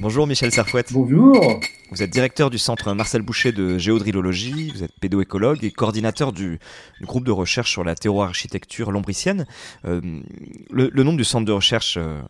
Bonjour 0.00 0.28
Michel 0.28 0.52
Serfouette. 0.52 0.92
Bonjour. 0.92 1.58
Vous 1.90 2.02
êtes 2.04 2.10
directeur 2.10 2.50
du 2.50 2.58
centre 2.58 2.92
Marcel 2.92 3.22
Boucher 3.22 3.50
de 3.50 3.78
géodrillologie, 3.78 4.70
vous 4.70 4.84
êtes 4.84 4.92
pédoécologue 5.00 5.64
et 5.64 5.72
coordinateur 5.72 6.32
du, 6.32 6.60
groupe 7.02 7.24
de 7.24 7.32
recherche 7.32 7.72
sur 7.72 7.82
la 7.82 7.96
terreau-architecture 7.96 8.92
lombricienne. 8.92 9.44
Euh, 9.86 10.00
le, 10.70 11.02
nom 11.02 11.14
du 11.14 11.24
centre 11.24 11.46
de 11.46 11.52
recherche 11.52 11.96
euh, 11.96 12.20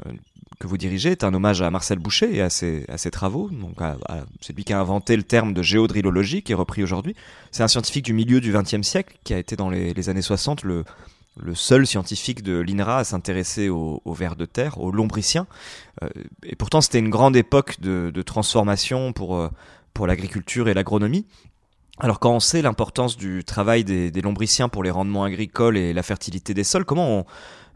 que 0.59 0.67
vous 0.67 0.79
dirigez 0.79 1.11
est 1.11 1.25
un 1.25 1.35
hommage 1.35 1.61
à 1.61 1.71
Marcel 1.71 1.99
Boucher 1.99 2.35
et 2.35 2.41
à 2.41 2.49
ses, 2.49 2.87
à 2.89 2.97
ses 2.97 3.11
travaux. 3.11 3.51
Donc, 3.51 3.77
c'est 4.41 4.57
lui 4.57 4.65
qui 4.65 4.73
a 4.73 4.81
inventé 4.81 5.15
le 5.15 5.23
terme 5.23 5.53
de 5.53 5.61
géodrillologie 5.61 6.41
qui 6.43 6.53
est 6.53 6.57
repris 6.57 6.83
aujourd'hui. 6.83 7.15
C'est 7.51 7.63
un 7.63 7.69
scientifique 7.69 8.07
du 8.07 8.15
milieu 8.15 8.41
du 8.41 8.51
XXe 8.51 8.81
siècle 8.81 9.19
qui 9.25 9.35
a 9.35 9.39
été 9.39 9.57
dans 9.57 9.69
les, 9.69 9.93
les 9.93 10.09
années 10.09 10.23
60 10.23 10.63
le, 10.63 10.85
le 11.43 11.55
seul 11.55 11.87
scientifique 11.87 12.43
de 12.43 12.59
l'INRA 12.59 12.99
à 12.99 13.05
s'intéresser 13.05 13.69
aux, 13.69 14.01
vers 14.07 14.37
de 14.37 14.45
terre, 14.45 14.81
aux 14.81 14.91
lombriciens. 14.91 15.47
Euh, 16.03 16.09
et 16.45 16.57
pourtant, 16.57 16.81
c'était 16.81 16.99
une 16.99 17.11
grande 17.11 17.37
époque 17.37 17.81
de, 17.81 18.23
transformation 18.23 19.13
pour, 19.13 19.37
euh, 19.37 19.49
pour 19.95 20.07
l'agriculture 20.07 20.69
et 20.69 20.75
l'agronomie. 20.75 21.27
Alors 22.01 22.21
quand 22.21 22.33
on 22.33 22.41
sait 22.41 22.63
l'importance 22.63 23.17
du 23.17 23.43
travail 23.43 23.83
des, 23.83 24.11
lombriciens 24.21 24.69
pour 24.69 24.85
les 24.85 24.91
rendements 24.91 25.25
agricoles 25.25 25.77
et 25.77 25.93
la 25.93 26.03
fertilité 26.03 26.55
des 26.55 26.63
sols, 26.63 26.85
comment 26.85 27.19
on, 27.19 27.25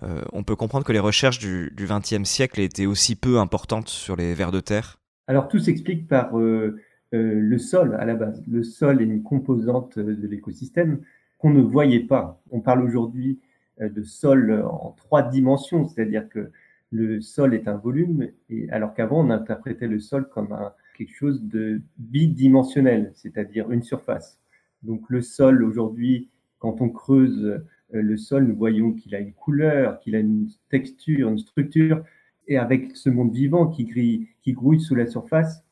euh, 0.04 0.42
peut 0.46 0.54
comprendre 0.54 0.84
que 0.84 0.92
les 0.92 1.00
recherches 1.00 1.40
du 1.40 1.72
XXe 1.76 2.22
siècle 2.22 2.60
étaient 2.60 2.86
aussi 2.86 3.16
peu 3.16 3.38
importantes 3.38 3.88
sur 3.88 4.14
les 4.14 4.34
vers 4.34 4.52
de 4.52 4.60
terre? 4.60 4.98
Alors 5.26 5.48
tout 5.48 5.58
s'explique 5.58 6.06
par 6.06 6.30
le 6.34 7.58
sol 7.58 7.96
à 7.98 8.04
la 8.04 8.14
base. 8.14 8.42
Le 8.46 8.62
sol 8.62 9.00
est 9.00 9.04
une 9.04 9.22
composante 9.22 9.98
de 9.98 10.26
l'écosystème 10.28 11.00
qu'on 11.38 11.50
ne 11.50 11.60
voyait 11.60 12.00
pas. 12.00 12.40
On 12.52 12.60
parle 12.60 12.82
aujourd'hui 12.82 13.40
de 13.80 14.02
sol 14.02 14.62
en 14.64 14.92
trois 14.92 15.22
dimensions, 15.22 15.86
c'est-à-dire 15.88 16.28
que 16.28 16.50
le 16.92 17.20
sol 17.22 17.54
est 17.54 17.68
un 17.68 17.76
volume, 17.76 18.28
et 18.50 18.68
alors 18.70 18.94
qu'avant 18.94 19.26
on 19.26 19.30
interprétait 19.30 19.88
le 19.88 19.98
sol 19.98 20.28
comme 20.28 20.54
quelque 20.96 21.14
chose 21.14 21.42
de 21.42 21.80
bidimensionnel, 21.98 23.12
c'est-à-dire 23.14 23.70
une 23.72 23.82
surface. 23.82 24.38
Donc 24.82 25.08
le 25.08 25.22
sol 25.22 25.64
aujourd'hui, 25.64 26.28
quand 26.58 26.80
on 26.80 26.90
creuse 26.90 27.44
euh, 27.44 28.02
le 28.02 28.16
sol, 28.16 28.44
nous 28.44 28.56
voyons 28.56 28.92
qu'il 28.92 29.14
a 29.14 29.20
une 29.20 29.32
couleur, 29.32 30.00
qu'il 30.00 30.14
a 30.14 30.18
une 30.18 30.48
texture, 30.68 31.28
une 31.28 31.38
structure, 31.38 32.04
et 32.46 32.58
avec 32.58 32.96
ce 32.96 33.08
monde 33.08 33.32
vivant 33.32 33.68
qui 33.68 34.52
grouille 34.52 34.80
sous 34.80 34.94
la 34.94 35.06
surface, 35.06 35.64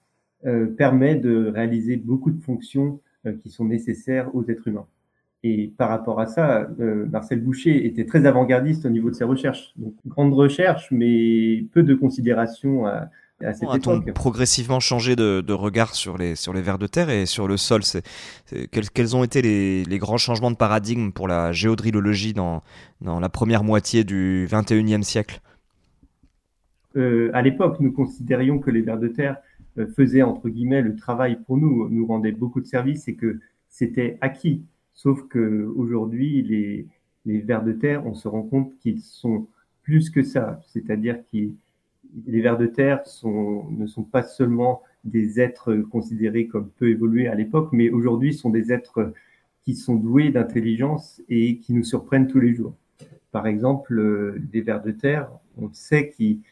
euh, 0.47 0.67
permet 0.67 1.17
de 1.17 1.47
réaliser 1.49 1.97
beaucoup 1.97 2.31
de 2.31 2.41
fonctions 2.41 3.01
qui 3.43 3.51
sont 3.51 3.67
nécessaires 3.67 4.35
aux 4.35 4.49
êtres 4.49 4.67
humains. 4.69 4.87
Et 5.43 5.73
par 5.79 5.89
rapport 5.89 6.21
à 6.21 6.27
ça, 6.27 6.69
euh, 6.81 7.07
Marcel 7.07 7.41
Boucher 7.41 7.87
était 7.87 8.05
très 8.05 8.27
avant-gardiste 8.27 8.85
au 8.85 8.91
niveau 8.91 9.09
de 9.09 9.15
ses 9.15 9.25
recherches. 9.25 9.73
Donc, 9.77 9.95
grande 10.07 10.35
recherche, 10.35 10.89
mais 10.91 11.65
peu 11.73 11.83
de 11.83 11.95
considération 11.95 12.87
à, 12.87 13.09
à 13.43 13.53
cette 13.55 13.63
époque. 13.63 13.77
A-t-on 13.77 14.13
progressivement 14.13 14.81
changé 14.81 15.17
de, 15.17 15.41
de, 15.41 15.53
regard 15.53 15.95
sur 15.95 16.19
les, 16.19 16.35
sur 16.35 16.53
les 16.53 16.61
vers 16.61 16.79
de 16.79 16.87
terre 16.87 17.09
et 17.09 17.25
sur 17.25 17.49
le 17.49 17.57
sol? 17.57 17.83
C'est, 17.83 18.03
quels, 18.71 18.91
quels, 18.91 19.17
ont 19.17 19.25
été 19.25 19.41
les, 19.41 19.85
les, 19.85 19.99
grands 19.99 20.19
changements 20.19 20.51
de 20.51 20.57
paradigme 20.57 21.11
pour 21.11 21.27
la 21.27 21.53
géodrillologie 21.53 22.35
dans, 22.35 22.63
dans 23.01 23.19
la 23.19 23.29
première 23.29 23.65
moitié 23.65 24.05
du 24.05 24.47
21e 24.51 25.03
siècle? 25.03 25.41
Euh, 26.97 27.31
À 27.33 27.43
l'époque, 27.43 27.79
nous 27.81 27.93
considérions 27.93 28.59
que 28.59 28.71
les 28.71 28.83
vers 28.83 28.99
de 28.99 29.09
terre 29.09 29.37
euh, 29.79 29.87
faisaient, 29.97 30.23
entre 30.23 30.49
guillemets, 30.49 30.83
le 30.83 30.97
travail 30.97 31.39
pour 31.47 31.57
nous, 31.57 31.89
nous 31.89 32.07
rendaient 32.07 32.33
beaucoup 32.33 32.61
de 32.61 32.67
services 32.67 33.09
et 33.09 33.15
que 33.15 33.39
c'était 33.69 34.19
acquis. 34.21 34.65
Sauf 35.03 35.27
qu'aujourd'hui, 35.31 36.43
les, 36.43 36.87
les 37.25 37.39
vers 37.39 37.65
de 37.65 37.73
terre, 37.73 38.07
on 38.07 38.13
se 38.13 38.29
rend 38.29 38.43
compte 38.43 38.77
qu'ils 38.81 39.01
sont 39.01 39.47
plus 39.83 40.11
que 40.11 40.23
ça. 40.23 40.61
C'est-à-dire 40.67 41.17
que 41.33 41.39
les 42.27 42.41
vers 42.43 42.59
de 42.59 42.67
terre 42.67 43.01
ne 43.25 43.87
sont 43.87 44.03
pas 44.03 44.23
seulement 44.23 44.83
des 45.05 45.41
êtres 45.41 45.75
considérés 45.77 46.49
comme 46.49 46.69
peu 46.77 46.91
évolués 46.91 47.29
à 47.29 47.35
l'époque, 47.35 47.71
mais 47.73 47.89
aujourd'hui 47.89 48.35
sont 48.35 48.51
des 48.51 48.73
êtres 48.73 49.15
qui 49.65 49.75
sont 49.75 49.95
doués 49.95 50.29
d'intelligence 50.29 51.23
et 51.31 51.57
qui 51.57 51.73
nous 51.73 51.85
surprennent 51.85 52.27
tous 52.27 52.41
les 52.41 52.55
jours. 52.55 52.75
Par 53.33 53.47
exemple, 53.47 54.39
les 54.53 54.61
vers 54.61 54.83
de 54.83 54.91
terre, 54.91 55.31
on 55.57 55.73
sait 55.73 56.11
qu'ils 56.11 56.43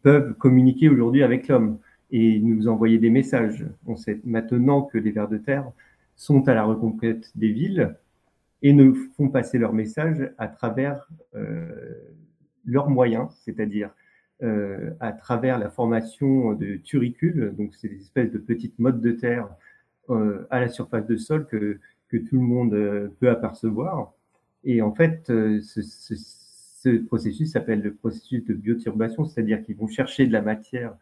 peuvent 0.00 0.34
communiquer 0.34 0.88
aujourd'hui 0.88 1.24
avec 1.24 1.48
l'homme 1.48 1.78
et 2.12 2.38
nous 2.38 2.68
envoyer 2.68 2.98
des 2.98 3.10
messages. 3.10 3.66
On 3.84 3.96
sait 3.96 4.20
maintenant 4.24 4.82
que 4.82 4.96
les 4.96 5.10
vers 5.10 5.28
de 5.28 5.38
terre 5.38 5.72
sont 6.16 6.48
à 6.48 6.54
la 6.54 6.64
reconquête 6.64 7.30
des 7.34 7.52
villes 7.52 7.96
et 8.62 8.72
ne 8.72 8.92
font 8.92 9.28
passer 9.28 9.58
leur 9.58 9.72
message 9.72 10.30
à 10.38 10.48
travers 10.48 11.08
euh, 11.34 11.68
leurs 12.64 12.88
moyens, 12.88 13.28
c'est-à-dire 13.44 13.90
euh, 14.42 14.90
à 15.00 15.12
travers 15.12 15.58
la 15.58 15.70
formation 15.70 16.54
de 16.54 16.76
turicules, 16.76 17.54
donc 17.56 17.74
c'est 17.74 17.88
des 17.88 18.00
espèces 18.00 18.32
de 18.32 18.38
petites 18.38 18.78
mottes 18.78 19.00
de 19.00 19.12
terre 19.12 19.48
euh, 20.10 20.46
à 20.50 20.60
la 20.60 20.68
surface 20.68 21.06
de 21.06 21.16
sol 21.16 21.46
que, 21.46 21.78
tout 22.30 22.36
le 22.36 22.42
monde 22.42 23.10
peut 23.18 23.28
apercevoir. 23.28 24.12
Et 24.62 24.82
en 24.82 24.94
fait, 24.94 25.24
ce, 25.26 25.82
ce, 25.82 26.14
ce 26.14 26.98
processus 27.06 27.50
s'appelle 27.50 27.82
le 27.82 27.92
processus 27.92 28.44
de 28.44 28.54
bioturbation, 28.54 29.24
c'est-à-dire 29.24 29.64
qu'ils 29.64 29.74
vont 29.74 29.88
chercher 29.88 30.24
de 30.24 30.32
la 30.32 30.40
matière 30.40 30.96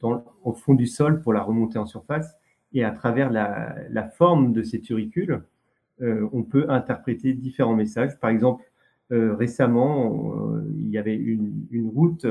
dans, 0.00 0.24
au 0.42 0.52
fond 0.52 0.74
du 0.74 0.88
sol 0.88 1.20
pour 1.20 1.32
la 1.32 1.42
remonter 1.42 1.78
en 1.78 1.86
surface 1.86 2.34
et 2.76 2.84
à 2.84 2.90
travers 2.90 3.30
la, 3.30 4.08
forme 4.16 4.52
de 4.52 4.62
ces 4.62 4.80
turicules, 4.80 5.40
euh, 6.02 6.28
on 6.34 6.42
peut 6.42 6.66
interpréter 6.68 7.32
différents 7.32 7.74
messages. 7.74 8.20
Par 8.20 8.28
exemple, 8.28 8.64
euh, 9.12 9.34
récemment, 9.34 10.34
euh, 10.36 10.62
il 10.76 10.90
y 10.90 10.98
avait 10.98 11.16
une, 11.16 11.90
route 11.94 12.26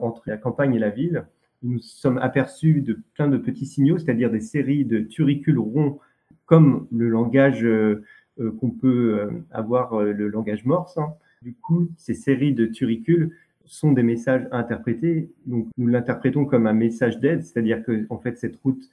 entre 0.00 0.22
la 0.26 0.38
campagne 0.38 0.74
et 0.74 0.78
la 0.78 0.88
ville. 0.88 1.26
Nous 1.62 1.80
sommes 1.80 2.16
aperçus 2.16 2.80
de 2.80 2.98
plein 3.14 3.28
de 3.28 3.36
petits 3.36 3.66
signaux, 3.66 3.98
c'est-à-dire 3.98 4.30
des 4.30 4.40
séries 4.40 4.86
de 4.86 5.00
turicules 5.00 5.58
ronds, 5.58 5.98
comme 6.46 6.86
le 6.90 7.08
langage 7.08 7.66
qu'on 8.38 8.70
peut 8.70 9.28
avoir, 9.50 10.00
le 10.02 10.28
langage 10.28 10.64
morse. 10.64 10.96
Hein. 10.96 11.12
Du 11.42 11.54
coup, 11.54 11.88
ces 11.98 12.14
séries 12.14 12.54
de 12.54 12.64
turicules 12.64 13.32
sont 13.66 13.92
des 13.92 14.02
messages 14.02 14.46
à 14.50 14.58
interpréter. 14.58 15.28
Donc, 15.44 15.68
nous 15.76 15.88
l'interprétons 15.88 16.46
comme 16.46 16.66
un 16.66 16.72
message 16.72 17.18
d'aide, 17.18 17.42
c'est-à-dire 17.42 17.82
que, 17.82 18.06
en 18.08 18.18
fait, 18.18 18.38
cette 18.38 18.56
route 18.56 18.88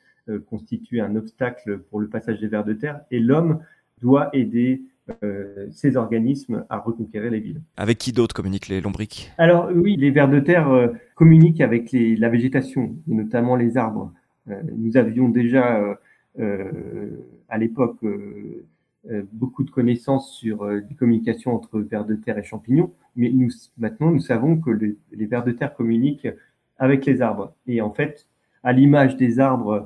constitue 0.49 1.01
un 1.01 1.15
obstacle 1.15 1.79
pour 1.79 1.99
le 1.99 2.07
passage 2.07 2.39
des 2.39 2.47
vers 2.47 2.63
de 2.63 2.73
terre 2.73 3.01
et 3.11 3.19
l'homme 3.19 3.59
doit 4.01 4.29
aider 4.33 4.83
euh, 5.23 5.67
ces 5.71 5.97
organismes 5.97 6.65
à 6.69 6.77
reconquérir 6.77 7.31
les 7.31 7.39
villes. 7.39 7.61
Avec 7.75 7.97
qui 7.97 8.13
d'autres 8.13 8.33
communiquent 8.33 8.69
les 8.69 8.79
lombriques? 8.79 9.31
Alors 9.37 9.69
oui, 9.73 9.97
les 9.97 10.11
vers 10.11 10.29
de 10.29 10.39
terre 10.39 10.69
euh, 10.69 10.87
communiquent 11.15 11.61
avec 11.61 11.91
les, 11.91 12.15
la 12.15 12.29
végétation, 12.29 12.95
notamment 13.07 13.55
les 13.55 13.77
arbres. 13.77 14.13
nous 14.75 14.97
avions 14.97 15.29
déjà 15.29 15.97
à 17.49 17.57
l'époque 17.57 17.99
beaucoup 19.31 19.63
de 19.63 19.69
connaissances 19.69 20.35
sur 20.35 20.65
les 20.65 20.95
communications 20.95 21.53
entre 21.53 21.79
vers 21.79 22.05
de 22.05 22.15
terre 22.15 22.37
et 22.37 22.43
champignons, 22.43 22.91
mais 23.15 23.29
nous, 23.29 23.49
maintenant 23.77 24.11
nous 24.11 24.19
savons 24.19 24.57
que 24.57 24.71
les, 24.71 24.97
les 25.11 25.25
vers 25.25 25.43
de 25.43 25.51
terre 25.51 25.73
communiquent 25.73 26.27
avec 26.77 27.05
les 27.05 27.21
arbres. 27.21 27.53
Et 27.67 27.81
en 27.81 27.91
fait, 27.91 28.27
à 28.63 28.71
l'image 28.71 29.17
des 29.17 29.39
arbres 29.39 29.71
euh, 29.71 29.81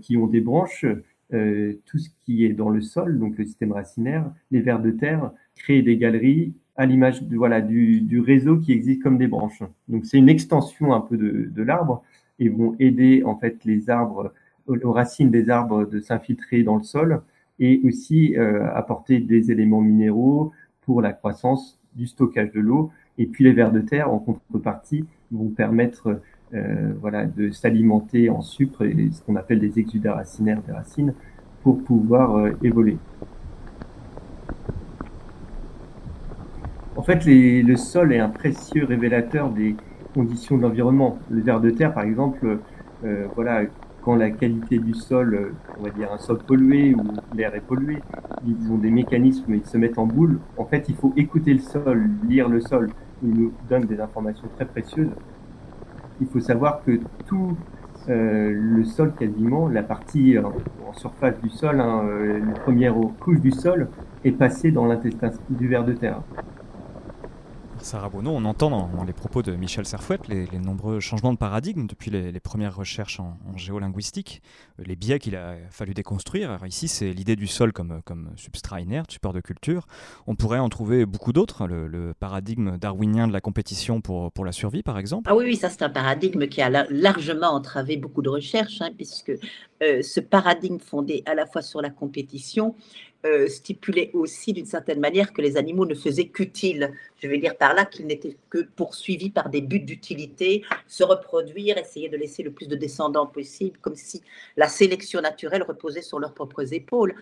qui 0.00 0.16
ont 0.16 0.26
des 0.26 0.40
branches, 0.40 0.86
euh, 1.34 1.74
tout 1.84 1.98
ce 1.98 2.08
qui 2.24 2.46
est 2.46 2.54
dans 2.54 2.70
le 2.70 2.80
sol, 2.80 3.18
donc 3.18 3.36
le 3.36 3.44
système 3.44 3.72
racinaire, 3.72 4.30
les 4.50 4.62
vers 4.62 4.80
de 4.80 4.90
terre, 4.90 5.30
créent 5.56 5.82
des 5.82 5.98
galeries 5.98 6.54
à 6.74 6.86
l'image 6.86 7.22
voilà, 7.30 7.60
du, 7.60 8.00
du, 8.00 8.20
réseau 8.20 8.56
qui 8.56 8.72
existe 8.72 9.02
comme 9.02 9.18
des 9.18 9.26
branches. 9.26 9.62
Donc 9.88 10.06
c'est 10.06 10.16
une 10.16 10.30
extension 10.30 10.94
un 10.94 11.00
peu 11.00 11.18
de, 11.18 11.50
de 11.54 11.62
l'arbre 11.62 12.02
et 12.38 12.48
vont 12.48 12.76
aider 12.78 13.24
en 13.24 13.36
fait 13.36 13.62
les 13.66 13.90
arbres, 13.90 14.32
aux 14.66 14.92
racines 14.92 15.30
des 15.30 15.50
arbres 15.50 15.84
de 15.84 16.00
s'infiltrer 16.00 16.62
dans 16.62 16.76
le 16.76 16.82
sol 16.82 17.20
et 17.58 17.82
aussi 17.84 18.34
euh, 18.38 18.66
apporter 18.72 19.20
des 19.20 19.50
éléments 19.50 19.82
minéraux 19.82 20.52
pour 20.80 21.02
la 21.02 21.12
croissance 21.12 21.78
du 21.94 22.06
stockage 22.06 22.52
de 22.52 22.60
l'eau 22.60 22.90
Et 23.18 23.26
puis 23.26 23.44
les 23.44 23.52
vers 23.52 23.72
de 23.72 23.80
terre, 23.80 24.10
en 24.10 24.18
contrepartie, 24.18 25.04
vont 25.30 25.50
permettre 25.50 26.22
euh, 26.54 26.92
voilà, 26.98 27.26
de 27.26 27.50
s'alimenter 27.50 28.30
en 28.30 28.40
sucre 28.40 28.82
et 28.82 29.10
ce 29.12 29.20
qu'on 29.20 29.36
appelle 29.36 29.60
des 29.60 29.78
exudats 29.78 30.14
racinaires 30.14 30.62
des 30.66 30.72
racines 30.72 31.12
pour 31.62 31.84
pouvoir 31.84 32.36
euh, 32.36 32.52
évoluer. 32.62 32.96
En 36.96 37.02
fait, 37.02 37.26
le 37.26 37.76
sol 37.76 38.14
est 38.14 38.18
un 38.18 38.30
précieux 38.30 38.86
révélateur 38.86 39.50
des 39.50 39.76
conditions 40.14 40.56
de 40.56 40.62
l'environnement. 40.62 41.18
Le 41.30 41.42
ver 41.42 41.60
de 41.60 41.68
terre, 41.68 41.92
par 41.92 42.04
exemple, 42.04 42.58
euh, 43.04 43.26
voilà, 43.34 43.64
quand 44.02 44.16
la 44.16 44.30
qualité 44.30 44.78
du 44.78 44.94
sol, 44.94 45.52
on 45.78 45.82
va 45.82 45.90
dire 45.90 46.10
un 46.10 46.18
sol 46.18 46.38
pollué 46.38 46.94
ou 46.94 47.02
l'air 47.36 47.54
est 47.54 47.60
pollué, 47.60 47.98
ils 48.46 48.72
ont 48.72 48.78
des 48.78 48.90
mécanismes, 48.90 49.52
ils 49.52 49.66
se 49.66 49.76
mettent 49.76 49.98
en 49.98 50.06
boule. 50.06 50.38
En 50.56 50.64
fait, 50.64 50.88
il 50.88 50.94
faut 50.94 51.12
écouter 51.14 51.52
le 51.52 51.60
sol, 51.60 52.08
lire 52.26 52.48
le 52.48 52.60
sol. 52.60 52.90
Il 53.22 53.34
nous 53.34 53.52
donne 53.68 53.84
des 53.84 54.00
informations 54.00 54.48
très 54.56 54.64
précieuses 54.64 55.10
il 56.20 56.26
faut 56.26 56.40
savoir 56.40 56.82
que 56.84 57.00
tout 57.26 57.56
euh, 58.08 58.52
le 58.54 58.84
sol 58.84 59.12
quasiment, 59.18 59.68
la 59.68 59.82
partie 59.82 60.36
en 60.38 60.92
surface 60.94 61.38
du 61.42 61.50
sol, 61.50 61.80
hein, 61.80 62.02
euh, 62.04 62.38
les 62.38 62.60
premières 62.60 62.94
couches 63.20 63.40
du 63.40 63.50
sol, 63.50 63.88
est 64.24 64.32
passée 64.32 64.70
dans 64.70 64.86
l'intestin 64.86 65.30
du 65.50 65.68
ver 65.68 65.84
de 65.84 65.92
terre. 65.92 66.22
Sarah 67.88 68.10
Bonneau, 68.10 68.32
on 68.32 68.44
entend 68.44 68.68
dans, 68.68 69.02
les 69.04 69.14
propos 69.14 69.42
de 69.42 69.52
Michel 69.52 69.86
Serfouet 69.86 70.18
les, 70.28 70.46
nombreux 70.58 71.00
changements 71.00 71.32
de 71.32 71.38
paradigme 71.38 71.86
depuis 71.86 72.10
les, 72.10 72.38
premières 72.38 72.76
recherches 72.76 73.18
en, 73.18 73.38
géolinguistique, 73.56 74.42
euh, 74.78 74.82
les 74.84 74.94
biais 74.94 75.18
qu'il 75.18 75.36
a 75.36 75.56
fallu 75.70 75.94
déconstruire. 75.94 76.58
ici, 76.66 76.86
c'est 76.86 77.14
l'idée 77.14 77.34
du 77.34 77.46
sol 77.46 77.72
comme, 77.72 78.02
comme 78.04 78.28
substrat 78.36 78.82
inerte, 78.82 79.10
support 79.10 79.32
de 79.32 79.40
culture. 79.40 79.86
On 80.26 80.34
pourrait 80.34 80.58
en 80.58 80.68
trouver 80.68 81.06
beaucoup 81.06 81.32
d'autres, 81.32 81.66
le, 81.66 82.12
paradigme 82.20 82.76
darwinien 82.76 83.26
de 83.26 83.32
la 83.32 83.40
compétition 83.40 84.02
pour, 84.02 84.32
pour 84.32 84.44
la 84.44 84.52
survie, 84.52 84.82
par 84.82 84.98
exemple. 84.98 85.30
Ah 85.30 85.34
oui, 85.34 85.46
oui 85.46 85.56
ça 85.56 85.70
c'est 85.70 85.82
un 85.82 85.88
paradigme 85.88 86.46
qui 86.46 86.60
a 86.60 86.68
largement 86.90 87.54
entravé 87.54 87.96
beaucoup 87.96 88.20
de 88.20 88.28
recherches, 88.28 88.82
hein, 88.82 88.90
puisque 88.94 89.32
euh, 89.82 90.02
ce 90.02 90.20
paradigme 90.20 90.78
fondé 90.78 91.22
à 91.24 91.34
la 91.34 91.46
fois 91.46 91.62
sur 91.62 91.80
la 91.80 91.88
compétition 91.88 92.74
euh, 93.26 93.48
stipulait 93.48 94.10
aussi 94.14 94.52
d'une 94.52 94.66
certaine 94.66 95.00
manière 95.00 95.32
que 95.32 95.42
les 95.42 95.56
animaux 95.56 95.86
ne 95.86 95.94
faisaient 95.94 96.28
qu'utiles. 96.28 96.92
Je 97.20 97.26
veux 97.26 97.38
dire 97.38 97.56
par 97.56 97.74
là 97.74 97.84
qu'ils 97.84 98.06
n'étaient 98.06 98.36
que 98.48 98.58
poursuivis 98.76 99.30
par 99.30 99.48
des 99.48 99.60
buts 99.60 99.80
d'utilité, 99.80 100.62
se 100.86 101.02
reproduire, 101.02 101.78
essayer 101.78 102.08
de 102.08 102.16
laisser 102.16 102.42
le 102.42 102.52
plus 102.52 102.68
de 102.68 102.76
descendants 102.76 103.26
possible, 103.26 103.76
comme 103.80 103.96
si 103.96 104.22
la 104.56 104.68
sélection 104.68 105.20
naturelle 105.20 105.64
reposait 105.64 106.02
sur 106.02 106.20
leurs 106.20 106.32
propres 106.32 106.72
épaules. 106.72 107.14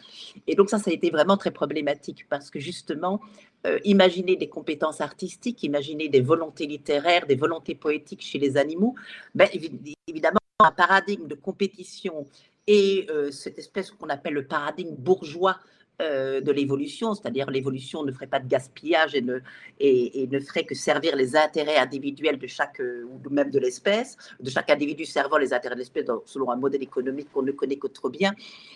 Et 0.47 0.55
donc 0.55 0.69
ça, 0.69 0.79
ça 0.79 0.91
a 0.91 0.95
été 0.95 1.11
vraiment 1.11 1.39
très 1.39 1.51
problématique 1.51 2.27
parce 2.29 2.51
que 2.51 2.61
justement, 2.61 3.21
euh, 3.67 3.79
imaginer 3.85 4.37
des 4.37 4.49
compétences 4.49 5.01
artistiques, 5.01 5.63
imaginer 5.63 6.09
des 6.09 6.21
volontés 6.21 6.67
littéraires, 6.67 7.27
des 7.27 7.37
volontés 7.37 7.75
poétiques 7.75 8.23
chez 8.23 8.39
les 8.39 8.57
animaux, 8.57 8.95
ben, 9.35 9.49
évidemment, 10.07 10.41
un 10.61 10.71
paradigme 10.73 11.27
de 11.27 11.35
compétition 11.35 12.27
et 12.67 13.07
euh, 13.11 13.31
cette 13.31 13.59
espèce 13.59 13.91
qu'on 13.91 14.09
appelle 14.09 14.35
le 14.35 14.47
paradigme 14.47 14.95
bourgeois 14.95 15.59
euh, 16.03 16.43
de 16.43 16.53
l'évolution, 16.53 17.15
c'est-à-dire 17.15 17.51
l'évolution 17.51 18.05
ne 18.05 18.13
ferait 18.13 18.27
pas 18.27 18.39
de 18.39 18.47
gaspillage 18.47 19.15
et 19.15 19.23
ne, 19.23 20.41
ferait 20.41 20.65
que 20.65 20.75
servir 20.75 21.17
les 21.17 21.37
intérêts 21.37 21.79
individuels 21.79 22.39
de 22.39 22.47
chaque, 22.47 22.81
euh, 22.81 23.09
ou 23.09 23.31
même 23.31 23.51
de 23.51 23.59
l'espèce, 23.59 24.19
de 24.39 24.51
chaque 24.51 24.69
individu 24.69 25.07
servant 25.07 25.39
les 25.39 25.55
intérêts 25.55 25.75
de 25.75 25.81
l'espèce 25.81 26.05
selon 26.27 26.51
un 26.51 26.57
modèle 26.57 26.83
économique 26.83 27.33
qu'on 27.33 27.41
ne 27.41 27.53
connaît 27.53 27.77
que 27.77 27.87
trop 27.87 28.11
bien, 28.11 28.35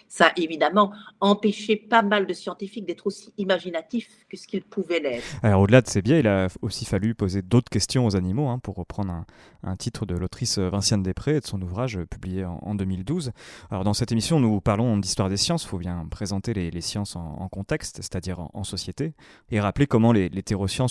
ça 0.08 0.28
a 0.28 0.32
évidemment 0.38 0.92
empêché 1.20 1.76
pas 1.76 2.00
mal 2.00 2.26
de 2.26 2.32
scientifiques 2.32 2.86
d'être 2.86 3.06
aussi 3.06 3.34
imaginatifs 3.36 4.08
que 4.30 4.38
ce 4.38 4.46
qu'ils 4.46 4.62
pouvaient 4.62 5.00
l'être. 5.00 5.26
Alors 5.42 5.60
au-delà 5.60 5.82
de 5.82 5.88
ces 5.88 6.00
biais, 6.00 6.20
il 6.20 6.26
a 6.26 6.48
aussi 6.62 6.86
fallu 6.86 7.14
poser 7.14 7.42
d'autres 7.42 7.68
questions 7.68 8.06
aux 8.06 8.16
animaux, 8.16 8.48
hein, 8.48 8.58
pour 8.58 8.76
reprendre 8.76 9.26
un, 9.62 9.76
titre 9.76 10.06
de 10.06 10.14
l'autrice 10.14 10.58
Vinciane 10.58 11.02
Després 11.02 11.36
et 11.36 11.40
de 11.40 11.46
son 11.46 11.60
ouvrage 11.60 11.98
publié 12.10 12.46
en, 12.46 12.74
2012. 12.74 13.32
Alors 13.70 13.84
dans 13.84 13.92
cette 13.92 14.10
émission, 14.10 14.40
nous 14.40 14.62
parlons 14.62 14.96
d'histoire 14.96 15.28
des 15.28 15.36
sciences, 15.36 15.64
il 15.64 15.68
faut 15.68 15.76
bien 15.76 16.06
présenter 16.10 16.54
les 16.54 16.80
sciences 16.80 17.09
en, 17.16 17.48
contexte, 17.48 17.96
c'est-à-dire 17.96 18.40
en, 18.52 18.64
société, 18.64 19.14
et 19.50 19.60
rappeler 19.60 19.86
comment 19.86 20.12
les, 20.12 20.28
les 20.28 20.42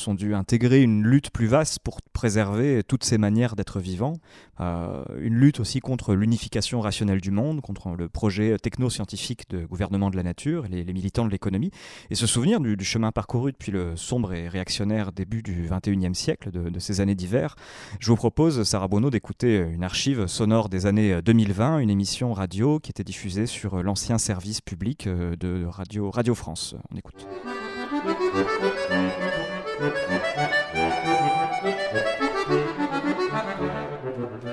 ont 0.07 0.13
dû 0.13 0.33
intégrer 0.33 0.81
une 0.81 1.03
lutte 1.03 1.31
plus 1.31 1.47
vaste 1.47 1.79
pour 1.79 2.01
préserver 2.13 2.83
toutes 2.87 3.03
ces 3.03 3.17
manières 3.17 3.55
d'être 3.55 3.79
vivant, 3.79 4.13
euh, 4.59 5.03
une 5.19 5.35
lutte 5.35 5.59
aussi 5.59 5.79
contre 5.79 6.13
l'unification 6.13 6.81
rationnelle 6.81 7.21
du 7.21 7.31
monde, 7.31 7.61
contre 7.61 7.95
le 7.95 8.09
projet 8.09 8.57
techno-scientifique 8.57 9.49
de 9.49 9.65
gouvernement 9.65 10.09
de 10.09 10.17
la 10.17 10.23
nature, 10.23 10.65
les, 10.69 10.83
militants 10.85 11.25
de 11.25 11.31
l'économie, 11.31 11.71
et 12.09 12.15
se 12.15 12.27
souvenir 12.27 12.59
du, 12.59 12.83
chemin 12.83 13.11
parcouru 13.11 13.51
depuis 13.51 13.71
le 13.71 13.95
sombre 13.95 14.33
et 14.33 14.47
réactionnaire 14.47 15.11
début 15.11 15.43
du 15.43 15.67
21e 15.67 16.13
siècle, 16.13 16.51
de, 16.51 16.79
ces 16.79 17.01
années 17.01 17.15
d'hiver. 17.15 17.55
Je 17.99 18.09
vous 18.09 18.15
propose, 18.15 18.63
Sarah 18.63 18.87
Bono, 18.87 19.09
d'écouter 19.09 19.57
une 19.57 19.83
archive 19.83 20.27
sonore 20.27 20.69
des 20.69 20.85
années 20.85 21.21
2020, 21.21 21.79
une 21.79 21.89
émission 21.89 22.33
radio 22.33 22.79
qui 22.79 22.89
était 22.89 23.03
diffusée 23.03 23.45
sur 23.45 23.81
l'ancien 23.83 24.17
service 24.17 24.61
public 24.61 25.07
euh, 25.07 25.35
de 25.35 25.65
radio 25.65 26.08
Radio 26.11 26.35
France. 26.35 26.75
On 26.91 26.97
écoute. 26.97 27.27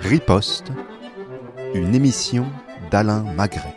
Riposte, 0.00 0.72
une 1.74 1.94
émission 1.94 2.46
d'Alain 2.90 3.22
Magret. 3.22 3.76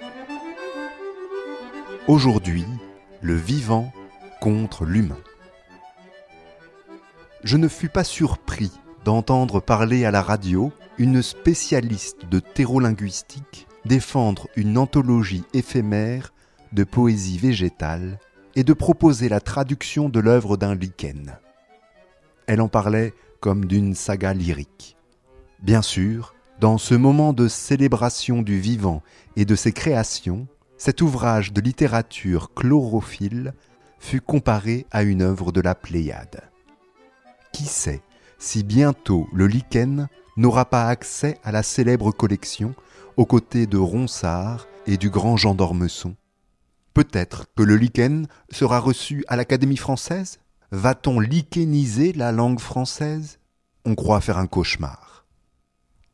Aujourd'hui, 2.08 2.66
le 3.22 3.36
vivant 3.36 3.92
contre 4.42 4.86
l'humain. 4.86 5.18
Je 7.44 7.58
ne 7.58 7.68
fus 7.68 7.90
pas 7.90 8.04
surpris 8.04 8.72
d'entendre 9.06 9.60
parler 9.60 10.06
à 10.06 10.12
la 10.12 10.22
radio 10.22 10.72
une 10.98 11.22
spécialiste 11.22 12.26
de 12.26 12.40
terrolinguistique 12.40 13.68
défendre 13.86 14.48
une 14.56 14.78
anthologie 14.78 15.44
éphémère 15.54 16.34
de 16.74 16.84
poésie 16.84 17.38
végétale 17.38 18.20
et 18.56 18.64
de 18.64 18.74
proposer 18.74 19.30
la 19.30 19.40
traduction 19.40 20.10
de 20.10 20.20
l'œuvre 20.20 20.58
d'un 20.58 20.76
lichen. 20.76 21.38
Elle 22.48 22.62
en 22.62 22.68
parlait 22.68 23.14
comme 23.40 23.66
d'une 23.66 23.96
saga 23.96 24.34
lyrique. 24.34 24.98
Bien 25.62 25.82
sûr, 25.82 26.34
dans 26.60 26.78
ce 26.78 26.94
moment 26.94 27.32
de 27.32 27.48
célébration 27.48 28.42
du 28.42 28.60
vivant 28.60 29.02
et 29.36 29.46
de 29.46 29.56
ses 29.56 29.72
créations, 29.72 30.48
cet 30.78 31.02
ouvrage 31.02 31.54
de 31.54 31.62
littérature 31.62 32.54
chlorophylle 32.54 33.54
fut 34.00 34.22
comparé 34.22 34.86
à 34.92 35.04
une 35.04 35.22
œuvre 35.22 35.52
de 35.52 35.62
la 35.62 35.76
Pléiade. 35.76 36.42
Qui 37.52 37.66
sait 37.66 38.02
si 38.38 38.64
bientôt 38.64 39.28
le 39.34 39.48
lichen 39.48 40.08
n'aura 40.38 40.66
pas 40.66 40.88
accès 40.88 41.38
à 41.44 41.52
la 41.52 41.64
célèbre 41.64 42.12
collection 42.12 42.74
aux 43.18 43.26
côtés 43.26 43.68
de 43.68 43.78
Ronsard 43.78 44.68
et 44.88 44.98
du 44.98 45.10
grand 45.10 45.36
Jean 45.36 45.56
d'Ormesson? 45.56 46.16
Peut-être 47.00 47.46
que 47.56 47.64
le 47.64 47.78
lichen 47.78 48.28
sera 48.52 48.78
reçu 48.78 49.24
à 49.30 49.38
l'Académie 49.38 49.78
française? 49.78 50.40
Va-t-on 50.72 51.22
licheniser 51.22 52.12
la 52.12 52.34
langue 52.34 52.60
française? 52.60 53.40
On 53.86 53.96
croit 53.96 54.20
faire 54.20 54.38
un 54.38 54.48
cauchemar. 54.48 55.26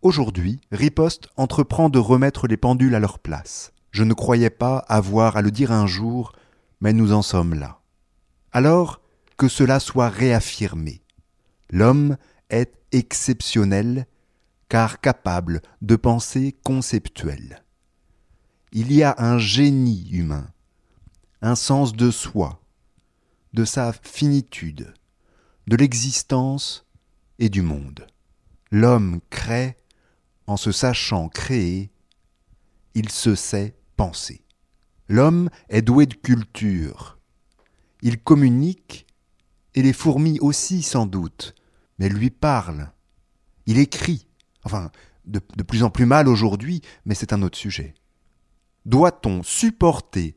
Aujourd'hui, 0.03 0.61
Riposte 0.71 1.27
entreprend 1.37 1.89
de 1.89 1.97
remettre 1.97 2.45
les 2.45 2.55
pendules 2.55 2.93
à 2.93 2.99
leur 2.99 3.17
place. 3.17 3.73
Je 3.89 4.03
ne 4.03 4.13
croyais 4.13 4.51
pas 4.51 4.77
avoir 4.87 5.37
à 5.37 5.41
le 5.41 5.49
dire 5.49 5.71
un 5.71 5.87
jour, 5.87 6.33
mais 6.81 6.93
nous 6.93 7.13
en 7.13 7.23
sommes 7.23 7.55
là. 7.55 7.79
Alors, 8.51 9.01
que 9.37 9.47
cela 9.47 9.79
soit 9.79 10.09
réaffirmé. 10.09 11.01
L'homme 11.71 12.15
est 12.51 12.75
exceptionnel 12.91 14.05
car 14.69 15.01
capable 15.01 15.63
de 15.81 15.95
pensée 15.95 16.55
conceptuelle. 16.63 17.63
Il 18.71 18.93
y 18.93 19.01
a 19.01 19.15
un 19.17 19.39
génie 19.39 20.07
humain, 20.11 20.51
un 21.41 21.55
sens 21.55 21.93
de 21.93 22.11
soi, 22.11 22.61
de 23.53 23.65
sa 23.65 23.93
finitude, 23.93 24.93
de 25.67 25.75
l'existence 25.75 26.85
et 27.39 27.49
du 27.49 27.61
monde. 27.61 28.07
L'homme 28.71 29.19
crée 29.29 29.77
en 30.47 30.57
se 30.57 30.71
sachant 30.71 31.29
créer, 31.29 31.91
il 32.93 33.09
se 33.09 33.35
sait 33.35 33.75
penser. 33.95 34.41
L'homme 35.07 35.49
est 35.69 35.81
doué 35.81 36.05
de 36.05 36.15
culture. 36.15 37.17
Il 38.01 38.21
communique, 38.21 39.05
et 39.73 39.81
les 39.81 39.93
fourmis 39.93 40.39
aussi 40.39 40.81
sans 40.81 41.05
doute, 41.05 41.53
mais 41.99 42.09
lui 42.09 42.29
parle. 42.29 42.91
Il 43.65 43.77
écrit, 43.77 44.27
enfin, 44.63 44.91
de, 45.25 45.41
de 45.57 45.63
plus 45.63 45.83
en 45.83 45.89
plus 45.89 46.05
mal 46.05 46.27
aujourd'hui, 46.27 46.81
mais 47.05 47.15
c'est 47.15 47.33
un 47.33 47.41
autre 47.41 47.57
sujet. 47.57 47.93
Doit-on 48.85 49.43
supporter 49.43 50.35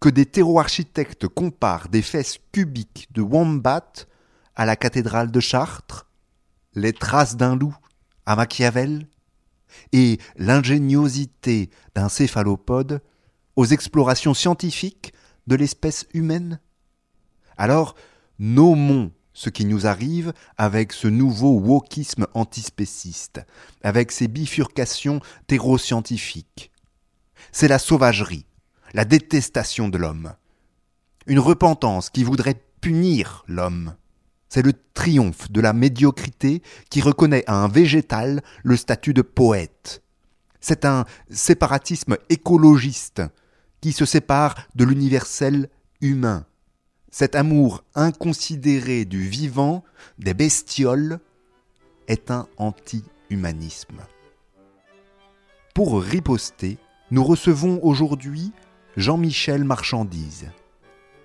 que 0.00 0.08
des 0.08 0.26
terreau-architectes 0.26 1.26
comparent 1.26 1.88
des 1.88 2.02
fesses 2.02 2.38
cubiques 2.52 3.08
de 3.12 3.22
Wombat 3.22 3.92
à 4.54 4.64
la 4.64 4.76
cathédrale 4.76 5.30
de 5.30 5.40
Chartres, 5.40 6.06
les 6.74 6.92
traces 6.92 7.36
d'un 7.36 7.56
loup 7.56 7.76
à 8.26 8.36
Machiavel, 8.36 9.06
et 9.92 10.18
l'ingéniosité 10.36 11.70
d'un 11.94 12.08
céphalopode 12.08 13.02
aux 13.56 13.66
explorations 13.66 14.34
scientifiques 14.34 15.12
de 15.46 15.56
l'espèce 15.56 16.06
humaine 16.14 16.60
Alors, 17.56 17.94
nommons 18.38 19.12
ce 19.32 19.50
qui 19.50 19.64
nous 19.64 19.86
arrive 19.86 20.32
avec 20.56 20.92
ce 20.92 21.06
nouveau 21.06 21.58
wokisme 21.60 22.26
antispéciste, 22.34 23.40
avec 23.82 24.10
ses 24.10 24.26
bifurcations 24.26 25.20
terroscientifiques. 25.46 26.72
C'est 27.52 27.68
la 27.68 27.78
sauvagerie, 27.78 28.46
la 28.94 29.04
détestation 29.04 29.88
de 29.88 29.98
l'homme, 29.98 30.34
une 31.26 31.38
repentance 31.38 32.10
qui 32.10 32.24
voudrait 32.24 32.62
punir 32.80 33.44
l'homme. 33.46 33.94
C'est 34.48 34.62
le 34.62 34.72
triomphe 34.94 35.50
de 35.50 35.60
la 35.60 35.72
médiocrité 35.72 36.62
qui 36.90 37.00
reconnaît 37.00 37.44
à 37.46 37.54
un 37.54 37.68
végétal 37.68 38.42
le 38.62 38.76
statut 38.76 39.12
de 39.12 39.22
poète. 39.22 40.02
C'est 40.60 40.84
un 40.84 41.04
séparatisme 41.30 42.16
écologiste 42.30 43.22
qui 43.80 43.92
se 43.92 44.04
sépare 44.04 44.56
de 44.74 44.84
l'universel 44.84 45.68
humain. 46.00 46.46
Cet 47.10 47.34
amour 47.34 47.84
inconsidéré 47.94 49.04
du 49.04 49.28
vivant, 49.28 49.84
des 50.18 50.34
bestioles, 50.34 51.20
est 52.06 52.30
un 52.30 52.46
anti-humanisme. 52.56 53.98
Pour 55.74 56.02
riposter, 56.02 56.78
nous 57.10 57.24
recevons 57.24 57.80
aujourd'hui 57.82 58.52
Jean-Michel 58.96 59.64
Marchandise, 59.64 60.50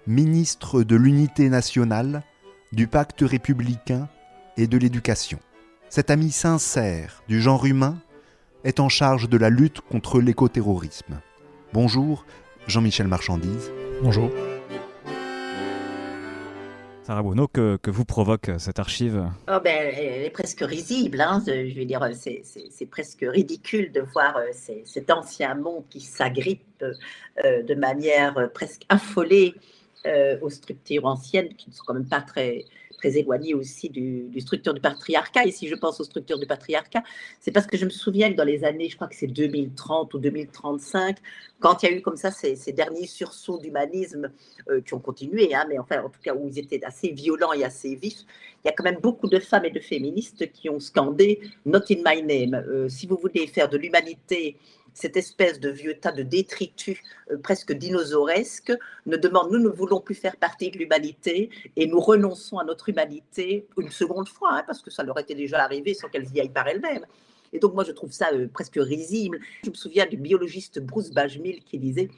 ministre 0.06 0.84
de 0.84 0.96
l'Unité 0.96 1.50
nationale, 1.50 2.24
du 2.72 2.88
pacte 2.88 3.22
républicain 3.22 4.10
et 4.58 4.68
de 4.68 4.78
l'éducation. 4.78 5.40
Cet 5.90 6.12
ami 6.12 6.32
sincère 6.32 7.24
du 7.28 7.42
genre 7.42 7.66
humain 7.66 7.98
est 8.64 8.80
en 8.80 8.90
charge 8.90 9.30
de 9.30 9.38
la 9.38 9.50
lutte 9.50 9.82
contre 9.82 10.20
l'écoterrorisme. 10.20 11.20
Bonjour, 11.72 12.26
Jean-Michel 12.68 13.08
Marchandise. 13.08 13.72
Bonjour. 14.02 14.30
Sarah 17.04 17.22
Bono, 17.22 17.50
que, 17.50 17.78
vous 17.88 18.06
provoque 18.06 18.50
cette 18.60 18.80
archive? 18.80 19.30
Oh 19.50 19.58
ben, 19.62 19.94
Elle 19.94 20.24
est 20.24 20.30
presque 20.30 20.62
risible. 20.62 21.20
Hein. 21.20 21.44
Je 21.46 21.78
veux 21.78 21.84
dire, 21.84 22.08
c'est 22.14 22.86
presque 22.90 23.26
ridicule 23.28 23.92
de 23.92 24.00
voir 24.00 24.38
euh, 24.38 24.46
cet 24.86 25.12
ancien 25.12 25.54
monde 25.56 25.84
qui 25.90 26.00
s'agrippe 26.00 26.82
euh, 27.44 27.62
de 27.64 27.76
manière 27.76 28.50
presque 28.54 28.84
affolée 28.88 29.54
euh, 30.06 30.38
aux 30.42 30.50
structures 30.50 31.06
anciennes 31.06 31.54
qui 31.56 31.70
ne 31.70 31.76
sont 31.76 31.84
quand 31.86 31.94
même 31.94 32.08
pas 32.08 32.22
très, 32.22 32.64
très 33.04 33.18
éloignées 33.18 33.54
aussi 33.54 33.90
du, 33.90 34.24
du 34.30 34.40
structure 34.40 34.74
du 34.74 34.80
patriarcat. 34.80 35.46
Et 35.46 35.52
si 35.52 35.68
je 35.68 35.76
pense 35.76 36.00
aux 36.00 36.06
structures 36.06 36.40
du 36.40 36.48
patriarcat, 36.48 37.04
c'est 37.42 37.52
parce 37.52 37.68
que 37.68 37.78
je 37.78 37.84
me 37.84 37.90
souviens 37.90 38.32
que 38.32 38.38
dans 38.38 38.46
les 38.46 38.64
années, 38.64 38.88
je 38.88 38.96
crois 38.96 39.08
que 39.08 39.16
c'est 39.16 39.28
2030 39.28 40.14
ou 40.14 40.20
2035, 40.20 41.18
quand 41.60 41.84
il 41.84 41.90
y 41.90 41.94
a 41.94 41.98
eu 41.98 42.02
comme 42.02 42.16
ça 42.16 42.32
ces, 42.32 42.56
derniers 42.72 43.08
sursauts 43.08 43.60
d'humanisme 43.60 44.32
euh, 44.70 44.80
qui 44.82 44.94
ont 44.94 45.00
continué, 45.00 45.54
hein, 45.54 45.66
mais 45.68 45.78
enfin 45.80 46.02
en 46.02 46.10
tout 46.10 46.22
cas 46.24 46.34
où 46.34 46.48
ils 46.48 46.60
étaient 46.60 46.84
assez 46.84 47.10
violents 47.10 47.54
et 47.54 47.64
assez 47.66 47.96
vifs, 47.96 48.24
il 48.64 48.68
y 48.68 48.70
a 48.70 48.74
quand 48.74 48.86
même 48.86 49.00
beaucoup 49.02 49.28
de 49.28 49.40
femmes 49.40 49.66
et 49.66 49.72
de 49.72 49.82
féministes 49.82 50.50
qui 50.54 50.70
ont 50.70 50.80
scandé 50.80 51.42
Not 51.66 51.92
in 51.92 52.02
my 52.06 52.24
name. 52.24 52.54
Euh, 52.54 52.88
si 52.88 53.06
vous 53.06 53.18
voulez 53.18 53.48
faire 53.48 53.68
de 53.68 53.78
l'humanité 53.78 54.56
cette 54.94 55.18
espèce 55.18 55.60
de 55.60 55.70
vieux 55.70 55.96
tas 56.00 56.12
de 56.12 56.24
détritus 56.24 57.00
euh, 57.32 57.38
presque 57.38 57.74
dinosauresques 57.74 58.74
ne 59.06 59.18
demande 59.18 59.52
nous 59.52 59.60
ne 59.60 59.70
voulons 59.70 60.02
plus 60.02 60.16
faire 60.16 60.38
partie 60.38 60.72
de 60.72 60.78
l'humanité 60.78 61.50
et 61.76 61.88
nous 61.88 62.00
renonçons 62.00 62.60
à 62.60 62.64
notre 62.64 62.90
humanité 62.90 63.68
une 63.78 63.90
seconde 63.90 64.30
fois, 64.30 64.54
hein, 64.54 64.64
parce 64.66 64.82
que 64.82 64.92
ça 64.92 65.04
leur 65.04 65.20
était 65.20 65.36
déjà 65.36 65.64
arrivé 65.64 65.94
sans 65.94 66.10
qu'elles 66.10 66.32
y 66.34 66.40
aillent 66.40 66.50
par 66.50 66.68
elles-mêmes. 66.68 67.06
Et 67.52 67.60
donc 67.60 67.74
moi 67.74 67.84
je 67.84 67.92
trouve 67.92 68.12
ça 68.12 68.30
euh, 68.34 68.48
presque 68.48 68.78
risible. 68.78 69.40
Je 69.64 69.70
me 69.70 69.76
souviens 69.76 70.06
du 70.06 70.18
biologiste 70.18 70.80
Bruce 70.80 71.12
Bajmil 71.12 71.64
qui 71.64 71.78
disait 71.78 72.10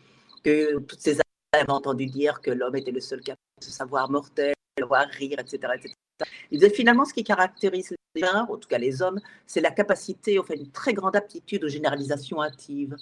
que 0.44 0.80
toutes 0.80 1.02
ces 1.02 1.14
années, 1.14 1.66
entendu 1.68 2.06
dire 2.06 2.42
que 2.42 2.52
l'homme 2.52 2.76
était 2.76 2.92
le 2.92 3.00
seul 3.00 3.22
capable 3.22 3.40
de 3.62 3.66
savoir 3.66 4.10
mortel, 4.10 4.54
de 4.78 4.86
voir 4.86 5.08
rire, 5.08 5.40
etc. 5.40 5.74
Il 6.52 6.60
disait 6.60 6.74
finalement 6.74 7.06
ce 7.06 7.14
qui 7.14 7.24
caractérise 7.24 7.94
les 8.16 8.22
gens, 8.22 8.48
en 8.50 8.58
tout 8.58 8.68
cas 8.68 8.78
les 8.78 9.02
hommes, 9.02 9.20
c'est 9.46 9.62
la 9.62 9.72
capacité, 9.72 10.40
enfin 10.40 10.54
une 10.56 10.70
très 10.72 10.94
grande 10.94 11.16
aptitude 11.16 11.64
aux 11.64 11.70
généralisations 11.70 12.42
hâtives. 12.42 12.96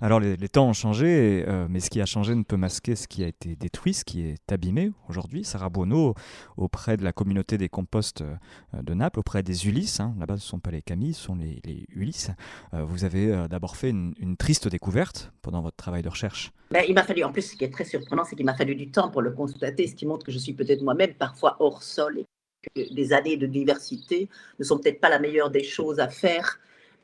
Alors 0.00 0.20
les, 0.20 0.36
temps 0.48 0.68
ont 0.68 0.72
changé, 0.72 1.44
euh, 1.46 1.66
mais 1.68 1.80
ce 1.80 1.90
qui 1.90 2.00
a 2.00 2.06
changé 2.06 2.34
ne 2.34 2.42
peut 2.42 2.56
masquer 2.56 2.96
ce 2.96 3.06
qui 3.06 3.24
a 3.24 3.28
été 3.28 3.56
détruit, 3.56 3.94
ce 3.94 4.04
qui 4.04 4.22
est 4.22 4.52
abîmé 4.52 4.90
aujourd'hui. 5.08 5.44
Sarah 5.44 5.68
Bono, 5.68 6.14
auprès 6.56 6.96
de 6.96 7.04
la 7.04 7.12
communauté 7.12 7.58
des 7.58 7.68
composts 7.68 8.22
euh, 8.22 8.36
de 8.82 8.94
Naples, 8.94 9.20
auprès 9.20 9.42
des 9.42 9.66
Ulysses, 9.66 10.00
hein, 10.00 10.14
là-bas 10.18 10.36
ce 10.36 10.44
ne 10.44 10.48
sont 10.48 10.60
pas 10.60 10.70
les 10.70 10.82
Camille, 10.82 11.14
ce 11.14 11.24
sont 11.24 11.36
les, 11.36 11.60
Ulysses, 11.90 12.30
euh, 12.74 12.84
vous 12.84 13.04
avez 13.04 13.46
d'abord 13.48 13.76
fait 13.76 13.90
une, 13.90 14.14
une, 14.18 14.36
triste 14.36 14.68
découverte 14.68 15.32
pendant 15.42 15.60
votre 15.60 15.76
travail 15.76 16.02
de 16.02 16.08
recherche. 16.08 16.52
Ben, 16.70 16.84
il 16.88 16.94
m'a 16.94 17.02
fallu, 17.02 17.24
en 17.24 17.32
plus 17.32 17.42
ce 17.42 17.56
qui 17.56 17.64
est 17.64 17.70
très 17.70 17.84
surprenant, 17.84 18.24
c'est 18.24 18.36
qu'il 18.36 18.46
m'a 18.46 18.54
fallu 18.54 18.74
du 18.74 18.90
temps 18.90 19.10
pour 19.10 19.22
le 19.22 19.30
constater, 19.30 19.86
ce 19.86 19.94
qui 19.94 20.06
montre 20.06 20.24
que 20.24 20.32
je 20.32 20.38
suis 20.38 20.52
peut-être 20.52 20.82
moi-même 20.82 21.14
parfois 21.14 21.56
hors 21.60 21.82
sol 21.82 22.18
et 22.18 22.26
des 22.74 23.12
années 23.12 23.36
de 23.36 23.46
diversité 23.46 24.28
ne 24.58 24.64
sont 24.64 24.78
peut-être 24.78 25.00
pas 25.00 25.08
la 25.08 25.18
meilleure 25.18 25.50
des 25.50 25.64
choses 25.64 26.00
à 26.00 26.08
faire 26.08 26.58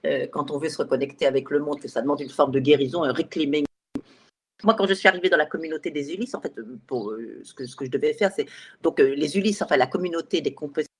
euh, 0.07 0.27
quand 0.27 0.51
on 0.51 0.59
veut 0.59 0.69
se 0.69 0.79
reconnecter 0.79 1.27
avec 1.27 1.51
le 1.51 1.61
monde, 1.61 1.81
que 1.81 1.89
ça 1.89 2.03
demande 2.03 2.21
une 2.21 2.31
forme 2.31 2.53
de 2.53 2.61
guérison, 2.61 3.05
un 3.05 3.13
reclaiming. 3.13 3.65
Moi, 4.63 4.75
quand 4.75 4.87
je 4.87 4.95
suis 4.95 5.09
arrivée 5.09 5.29
dans 5.29 5.37
la 5.37 5.47
communauté 5.47 5.91
des 5.91 6.13
Ulysses, 6.13 6.35
en 6.35 6.41
fait, 6.41 6.55
pour, 6.87 7.11
euh, 7.11 7.41
ce, 7.43 7.55
que, 7.55 7.85
je 7.85 7.91
devais 7.91 8.15
faire, 8.15 8.33
c'est 8.35 8.47
donc 8.83 9.01
euh, 9.01 9.15
les 9.15 9.37
Ulysses, 9.37 9.63
enfin 9.63 9.77
la 9.77 9.87
communauté 9.87 10.41
des 10.41 10.55
compositeurs 10.55 10.94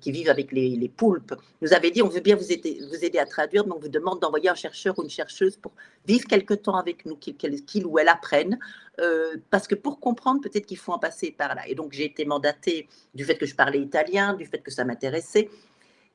qui 0.00 0.12
vivent 0.12 0.30
avec 0.30 0.52
les, 0.52 0.90
poulpes 0.96 1.34
nous 1.62 1.72
avait 1.72 1.90
dit 1.90 2.02
on 2.02 2.08
veut 2.08 2.20
bien 2.20 2.36
vous 2.36 2.52
aider, 2.52 2.80
vous 2.90 3.04
aider 3.04 3.18
à 3.18 3.26
traduire, 3.26 3.66
mais 3.66 3.72
on 3.72 3.78
vous 3.78 3.88
demande 3.88 4.20
d'envoyer 4.20 4.48
un 4.48 4.54
chercheur 4.54 4.98
ou 4.98 5.02
une 5.02 5.10
chercheuse 5.10 5.56
pour 5.56 5.72
vivre 6.06 6.26
quelque 6.26 6.54
temps 6.54 6.76
avec 6.76 7.06
nous, 7.06 7.16
qu'il 7.16 7.86
ou 7.86 7.98
elle 7.98 8.08
apprenne. 8.08 8.58
Euh, 9.00 9.36
parce 9.50 9.66
que 9.66 9.74
pour 9.74 9.98
comprendre, 10.00 10.40
peut-être 10.40 10.66
qu'il 10.66 10.78
faut 10.78 10.92
en 10.92 10.98
passer 10.98 11.30
par 11.32 11.54
là. 11.54 11.62
Et 11.68 11.74
donc 11.74 11.92
j'ai 11.92 12.04
été 12.04 12.24
mandatée 12.24 12.88
du 13.14 13.24
fait 13.24 13.36
que 13.36 13.46
je 13.46 13.54
parlais 13.54 13.80
italien, 13.80 14.34
du 14.34 14.46
fait 14.46 14.58
que 14.58 14.70
ça 14.70 14.84
m'intéressait. 14.84 15.48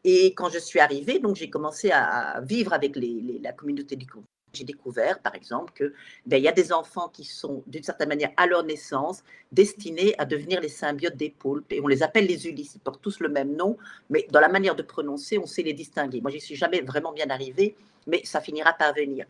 Et 0.04 0.34
quand 0.34 0.50
je 0.50 0.60
suis 0.60 0.80
arrivée, 0.80 1.22
j'ai 1.36 1.50
commencé 1.50 1.92
à 1.92 2.42
vivre 2.42 2.74
avec 2.74 2.98
la 3.42 3.52
communauté 3.52 3.96
du 3.96 4.08
j'ai 4.54 4.64
découvert, 4.64 5.20
par 5.20 5.36
exemple, 5.36 5.74
que 5.74 5.94
ben, 6.26 6.42
y 6.42 6.48
a 6.48 6.52
des 6.52 6.72
enfants 6.74 7.10
qui 7.10 7.24
sont, 7.24 7.64
d'une 7.68 7.84
certaine 7.84 8.10
manière, 8.10 8.32
à 8.38 8.48
leur 8.48 8.64
naissance, 8.64 9.24
destinés 9.52 10.16
à 10.18 10.26
devenir 10.26 10.62
les 10.62 10.70
symbiotes 10.70 11.18
des 11.18 11.30
poulpes. 11.30 11.72
Et 11.72 11.82
on 11.82 11.88
les 11.88 12.04
appelle 12.04 12.26
les 12.26 12.48
Ulysses. 12.48 12.76
Ils 12.76 12.80
portent 12.80 13.02
tous 13.02 13.20
le 13.20 13.30
même 13.30 13.56
nom, 13.56 13.78
mais 14.10 14.28
dans 14.32 14.40
la 14.40 14.50
manière 14.50 14.76
de 14.76 14.84
prononcer, 14.84 15.38
on 15.38 15.46
sait 15.46 15.64
les 15.64 15.74
distinguer. 15.74 16.22
Moi, 16.22 16.32
j'y 16.32 16.42
suis 16.42 16.56
jamais 16.56 16.82
vraiment 16.82 17.12
bien 17.12 17.30
arrivée, 17.30 17.76
mais 18.08 18.22
ça 18.24 18.42
finira 18.42 18.74
par 18.74 18.94
venir. 18.94 19.26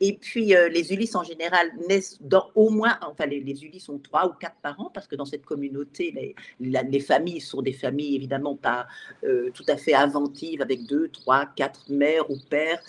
Et 0.00 0.18
puis, 0.18 0.54
euh, 0.54 0.68
les 0.68 0.92
Ulysses, 0.92 1.14
en 1.14 1.22
général, 1.22 1.70
naissent 1.88 2.18
dans 2.20 2.50
au 2.54 2.68
moins, 2.68 2.98
enfin, 3.02 3.24
les, 3.24 3.40
les, 3.40 3.64
Ulysses 3.64 3.88
ont 3.88 3.98
trois 3.98 4.28
ou 4.28 4.32
quatre 4.34 4.56
parents, 4.62 4.90
parce 4.92 5.06
que 5.06 5.16
dans 5.16 5.24
cette 5.24 5.46
communauté, 5.46 6.12
les, 6.60 6.82
les 6.82 7.00
familles 7.00 7.40
sont 7.40 7.62
des 7.62 7.72
familles, 7.72 8.14
évidemment, 8.14 8.56
pas 8.56 8.86
euh, 9.24 9.50
tout 9.54 9.64
à 9.68 9.76
fait 9.78 9.94
inventives, 9.94 10.60
avec 10.60 10.84
deux, 10.84 11.08
trois, 11.08 11.46
quatre 11.46 11.90
mères 11.90 12.30
ou 12.30 12.36
pères. 12.50 12.82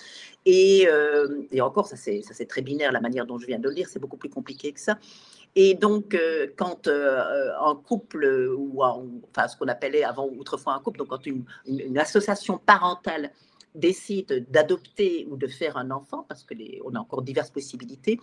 Et, 0.49 0.87
euh, 0.87 1.41
et 1.51 1.59
encore, 1.59 1.87
ça 1.87 1.97
c'est 1.97 2.47
très 2.47 2.61
binaire, 2.61 2.93
la 2.93 3.01
manière 3.01 3.25
dont 3.25 3.37
je 3.37 3.45
viens 3.45 3.59
de 3.59 3.67
le 3.67 3.75
dire, 3.75 3.89
c'est 3.89 3.99
beaucoup 3.99 4.15
plus 4.15 4.29
compliqué 4.29 4.71
que 4.71 4.79
ça. 4.79 4.97
Et 5.55 5.73
donc, 5.73 6.15
quand 6.55 6.87
un 6.87 7.75
couple, 7.75 8.53
ou 8.55 8.81
enfin, 8.81 9.47
ce 9.47 9.57
qu'on 9.57 9.67
appelait 9.67 10.03
avant 10.03 10.29
autrefois 10.39 10.73
un 10.73 10.79
couple, 10.79 10.99
donc 10.99 11.09
quand 11.09 11.25
une, 11.25 11.43
une 11.65 11.97
association 11.97 12.59
parentale 12.59 13.31
décide 13.75 14.45
d'adopter 14.49 15.27
ou 15.29 15.35
de 15.35 15.47
faire 15.47 15.75
un 15.75 15.91
enfant, 15.91 16.25
parce 16.29 16.45
qu'on 16.45 16.95
a 16.95 16.99
encore 16.99 17.23
diverses 17.23 17.51
possibilités, 17.51 18.19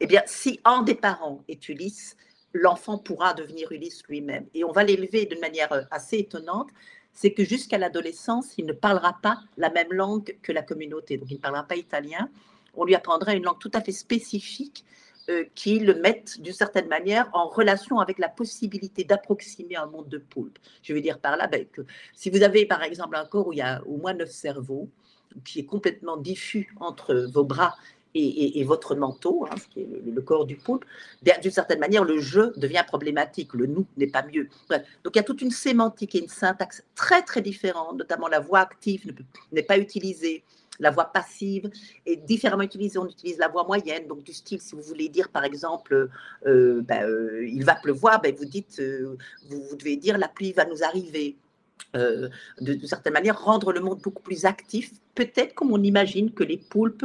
eh 0.00 0.06
bien, 0.06 0.22
si 0.26 0.60
un 0.64 0.82
des 0.82 0.94
parents 0.94 1.42
est 1.48 1.68
Ulysse, 1.68 2.16
l'enfant 2.52 2.98
pourra 2.98 3.34
devenir 3.34 3.70
Ulysse 3.72 4.02
lui-même. 4.08 4.46
Et 4.54 4.64
on 4.64 4.72
va 4.72 4.84
l'élever 4.84 5.26
d'une 5.26 5.40
manière 5.40 5.72
euh, 5.72 5.82
assez 5.90 6.18
étonnante, 6.18 6.68
c'est 7.14 7.32
que 7.32 7.44
jusqu'à 7.44 7.78
l'adolescence, 7.78 8.58
il 8.58 8.66
ne 8.66 8.72
parlera 8.72 9.16
pas 9.22 9.40
la 9.56 9.70
même 9.70 9.92
langue 9.92 10.36
que 10.42 10.52
la 10.52 10.62
communauté. 10.62 11.16
Donc, 11.16 11.30
il 11.30 11.36
ne 11.36 11.40
parlera 11.40 11.62
pas 11.62 11.76
italien. 11.76 12.28
On 12.74 12.84
lui 12.84 12.94
apprendra 12.94 13.34
une 13.34 13.44
langue 13.44 13.58
tout 13.60 13.70
à 13.72 13.80
fait 13.80 13.92
spécifique 13.92 14.84
euh, 15.30 15.44
qui 15.54 15.78
le 15.78 15.94
mette 15.94 16.40
d'une 16.42 16.52
certaine 16.52 16.88
manière 16.88 17.30
en 17.32 17.48
relation 17.48 17.98
avec 17.98 18.18
la 18.18 18.28
possibilité 18.28 19.04
d'approximer 19.04 19.76
un 19.76 19.86
monde 19.86 20.08
de 20.08 20.18
poulpe. 20.18 20.58
Je 20.82 20.92
veux 20.92 21.00
dire 21.00 21.18
par 21.18 21.38
là 21.38 21.46
ben, 21.46 21.64
que 21.66 21.82
si 22.14 22.28
vous 22.28 22.42
avez 22.42 22.66
par 22.66 22.82
exemple 22.82 23.16
un 23.16 23.24
corps 23.24 23.46
où 23.46 23.52
il 23.54 23.60
y 23.60 23.62
a 23.62 23.82
au 23.86 23.96
moins 23.96 24.12
neuf 24.12 24.30
cerveaux, 24.30 24.90
qui 25.44 25.60
est 25.60 25.64
complètement 25.64 26.16
diffus 26.16 26.74
entre 26.78 27.14
vos 27.32 27.44
bras 27.44 27.74
et, 28.14 28.64
votre 28.64 28.94
manteau, 28.94 29.46
hein, 29.50 29.54
ce 29.56 29.66
qui 29.68 29.80
est 29.80 30.02
le, 30.04 30.22
corps 30.22 30.46
du 30.46 30.56
poulpe, 30.56 30.84
d'une 31.22 31.50
certaine 31.50 31.80
manière, 31.80 32.04
le 32.04 32.20
jeu 32.20 32.52
devient 32.56 32.84
problématique, 32.86 33.54
le 33.54 33.66
nous 33.66 33.86
n'est 33.96 34.06
pas 34.06 34.24
mieux. 34.24 34.48
Donc 34.70 35.14
il 35.14 35.16
y 35.16 35.18
a 35.18 35.24
toute 35.24 35.42
une 35.42 35.50
sémantique 35.50 36.14
et 36.14 36.20
une 36.20 36.28
syntaxe 36.28 36.84
très 36.94 37.22
très 37.22 37.40
différente, 37.40 37.98
notamment 37.98 38.28
la 38.28 38.40
voix 38.40 38.60
active 38.60 39.14
n'est 39.52 39.62
pas 39.62 39.78
utilisée, 39.78 40.44
la 40.80 40.90
voix 40.90 41.06
passive 41.06 41.70
est 42.06 42.16
différemment 42.16 42.62
utilisée. 42.62 42.98
On 42.98 43.06
utilise 43.06 43.38
la 43.38 43.48
voix 43.48 43.64
moyenne, 43.64 44.06
donc 44.06 44.22
du 44.22 44.32
style, 44.32 44.60
si 44.60 44.74
vous 44.74 44.82
voulez 44.82 45.08
dire 45.08 45.28
par 45.28 45.44
exemple, 45.44 46.08
euh, 46.46 46.82
ben, 46.82 47.04
euh, 47.04 47.46
il 47.48 47.64
va 47.64 47.74
pleuvoir, 47.74 48.20
ben, 48.20 48.34
vous 48.34 48.44
dites, 48.44 48.78
euh, 48.80 49.16
vous, 49.48 49.76
devez 49.76 49.96
dire 49.96 50.18
la 50.18 50.28
pluie 50.28 50.52
va 50.52 50.64
nous 50.64 50.82
arriver. 50.82 51.36
de, 51.94 52.30
de, 52.60 52.86
certaine 52.86 53.12
manière, 53.12 53.40
rendre 53.40 53.72
le 53.72 53.80
monde 53.80 54.00
beaucoup 54.00 54.22
plus 54.22 54.46
actif, 54.46 54.92
peut-être 55.14 55.54
comme 55.54 55.72
on 55.72 55.82
imagine 55.82 56.32
que 56.32 56.42
les 56.42 56.56
poulpes 56.56 57.04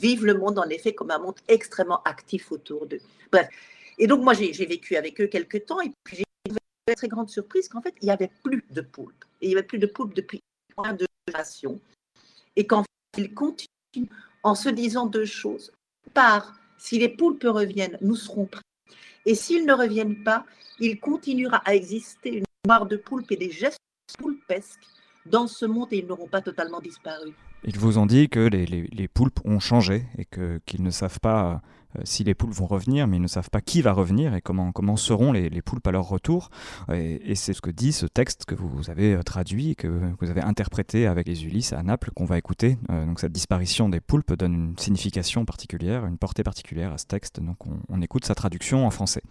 vivent 0.00 0.24
le 0.24 0.34
monde 0.34 0.58
en 0.58 0.68
effet 0.68 0.94
comme 0.94 1.10
un 1.10 1.18
monde 1.18 1.36
extrêmement 1.48 2.02
actif 2.02 2.52
autour 2.52 2.86
d'eux. 2.86 3.00
Bref. 3.30 3.48
Et 3.98 4.06
donc 4.06 4.22
moi 4.22 4.34
j'ai 4.34 4.66
vécu 4.66 4.96
avec 4.96 5.20
eux 5.20 5.26
quelques 5.28 5.66
temps 5.66 5.80
et 5.80 5.90
puis 6.02 6.18
j'ai 6.18 6.24
la 6.88 6.94
très 6.94 7.08
grande 7.08 7.30
surprise 7.30 7.68
qu'en 7.68 7.80
fait, 7.80 7.94
il 8.02 8.06
n'y 8.06 8.10
avait 8.10 8.30
plus 8.42 8.62
de 8.70 8.80
poulpes. 8.82 9.24
Et 9.40 9.46
il 9.46 9.48
n'y 9.48 9.54
avait 9.54 9.66
plus 9.66 9.78
de 9.78 9.86
poulpes 9.86 10.14
depuis 10.14 10.40
moins 10.76 10.92
de 10.92 11.06
générations. 11.26 11.80
Et 12.56 12.66
qu'en 12.66 12.82
fait, 12.82 13.22
il 13.22 13.32
continue 13.32 14.10
en 14.42 14.54
se 14.54 14.68
disant 14.68 15.06
deux 15.06 15.24
choses. 15.24 15.72
Par, 16.12 16.54
si 16.76 16.98
les 16.98 17.08
poulpes 17.08 17.44
reviennent, 17.44 17.98
nous 18.00 18.16
serons 18.16 18.46
prêts. 18.46 18.60
Et 19.24 19.34
s'ils 19.34 19.64
ne 19.64 19.72
reviennent 19.72 20.22
pas, 20.22 20.44
il 20.78 21.00
continuera 21.00 21.58
à 21.64 21.74
exister 21.74 22.36
une 22.36 22.44
mémoire 22.64 22.86
de 22.86 22.96
poulpes 22.96 23.32
et 23.32 23.36
des 23.36 23.50
gestes 23.50 23.78
poulpesques 24.18 24.86
dans 25.24 25.46
ce 25.46 25.64
monde 25.64 25.88
et 25.92 25.98
ils 25.98 26.06
n'auront 26.06 26.28
pas 26.28 26.42
totalement 26.42 26.80
disparu. 26.80 27.32
Ils 27.66 27.78
vous 27.78 27.98
ont 27.98 28.06
dit 28.06 28.28
que 28.28 28.40
les, 28.40 28.66
les, 28.66 29.08
poulpes 29.08 29.40
ont 29.44 29.58
changé 29.58 30.04
et 30.18 30.26
qu'ils 30.66 30.82
ne 30.82 30.90
savent 30.90 31.20
pas 31.20 31.62
euh, 31.96 32.02
si 32.04 32.24
les 32.24 32.34
poulpes 32.34 32.52
vont 32.52 32.66
revenir, 32.66 33.06
mais 33.06 33.16
ils 33.16 33.22
ne 33.22 33.28
savent 33.28 33.50
pas 33.50 33.60
qui 33.60 33.80
va 33.80 33.92
revenir 33.92 34.34
et 34.34 34.40
comment, 34.40 34.72
comment 34.72 34.96
seront 34.96 35.32
les, 35.32 35.48
les 35.48 35.62
poulpes 35.62 35.86
à 35.86 35.92
leur 35.92 36.08
retour. 36.08 36.50
Et, 36.92 37.34
c'est 37.34 37.52
ce 37.52 37.60
que 37.60 37.70
dit 37.70 37.92
ce 37.92 38.06
texte 38.06 38.44
que 38.44 38.54
vous 38.54 38.90
avez 38.90 39.14
euh, 39.14 39.22
traduit 39.22 39.76
que 39.76 39.88
vous 40.20 40.30
avez 40.30 40.42
interprété 40.42 41.06
avec 41.06 41.26
les 41.26 41.44
Ulysses 41.44 41.72
à 41.72 41.82
Naples 41.82 42.10
qu'on 42.14 42.24
va 42.26 42.38
écouter. 42.38 42.78
Euh, 42.90 43.06
donc 43.06 43.20
cette 43.20 43.32
disparition 43.32 43.88
des 43.88 44.00
poulpes 44.00 44.34
donne 44.34 44.54
une 44.54 44.78
signification 44.78 45.44
particulière, 45.44 46.06
une 46.06 46.18
portée 46.18 46.42
particulière 46.42 46.92
à 46.92 46.98
ce 46.98 47.06
texte. 47.06 47.40
Donc 47.40 47.56
on 47.88 48.02
écoute 48.02 48.24
sa 48.24 48.34
traduction 48.34 48.86
en 48.86 48.90
français. 48.90 49.22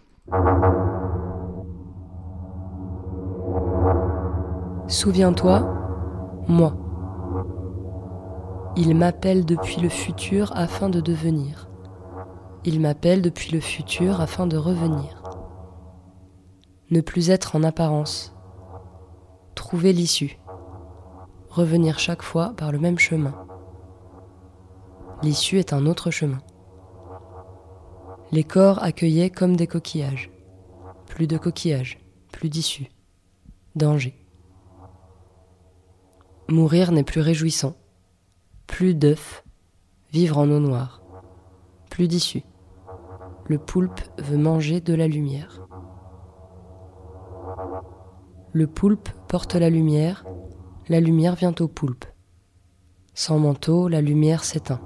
Souviens-toi, 4.88 6.44
moi. 6.48 6.83
Il 8.76 8.96
m'appelle 8.96 9.44
depuis 9.44 9.80
le 9.80 9.88
futur 9.88 10.50
afin 10.56 10.88
de 10.88 11.00
devenir. 11.00 11.68
Il 12.64 12.80
m'appelle 12.80 13.22
depuis 13.22 13.52
le 13.52 13.60
futur 13.60 14.20
afin 14.20 14.48
de 14.48 14.56
revenir. 14.56 15.22
Ne 16.90 17.00
plus 17.00 17.30
être 17.30 17.54
en 17.54 17.62
apparence. 17.62 18.34
Trouver 19.54 19.92
l'issue. 19.92 20.40
Revenir 21.50 22.00
chaque 22.00 22.22
fois 22.22 22.52
par 22.56 22.72
le 22.72 22.80
même 22.80 22.98
chemin. 22.98 23.46
L'issue 25.22 25.60
est 25.60 25.72
un 25.72 25.86
autre 25.86 26.10
chemin. 26.10 26.40
Les 28.32 28.42
corps 28.42 28.82
accueillaient 28.82 29.30
comme 29.30 29.54
des 29.54 29.68
coquillages. 29.68 30.32
Plus 31.06 31.28
de 31.28 31.38
coquillages, 31.38 32.00
plus 32.32 32.48
d'issue. 32.48 32.88
Danger. 33.76 34.16
Mourir 36.48 36.90
n'est 36.90 37.04
plus 37.04 37.20
réjouissant. 37.20 37.74
Plus 38.66 38.94
d'œufs. 38.94 39.44
Vivre 40.12 40.38
en 40.38 40.48
eau 40.50 40.60
noire. 40.60 41.02
Plus 41.90 42.08
d'issue 42.08 42.44
le 43.46 43.58
poulpe 43.58 44.00
veut 44.18 44.38
manger 44.38 44.80
de 44.80 44.94
la 44.94 45.06
lumière. 45.06 45.66
Le 48.52 48.66
poulpe 48.66 49.08
porte 49.28 49.54
la 49.54 49.68
lumière, 49.68 50.24
la 50.88 51.00
lumière 51.00 51.34
vient 51.34 51.54
au 51.60 51.68
poulpe. 51.68 52.04
Sans 53.12 53.38
manteau, 53.38 53.88
la 53.88 54.00
lumière 54.00 54.44
s'éteint. 54.44 54.80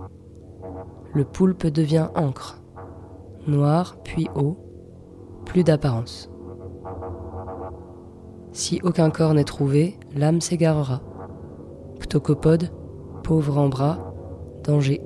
Le 1.14 1.24
poulpe 1.24 1.66
devient 1.66 2.08
encre, 2.14 2.60
noir 3.46 3.96
puis 4.02 4.28
eau, 4.34 4.58
plus 5.44 5.64
d'apparence. 5.64 6.30
Si 8.52 8.80
aucun 8.82 9.10
corps 9.10 9.34
n'est 9.34 9.44
trouvé, 9.44 9.98
l'âme 10.14 10.40
s'égarera. 10.40 11.00
Ptocopode, 12.00 12.70
pauvre 13.28 13.58
en 13.58 13.68
bras, 13.68 14.14
danger. 14.64 15.02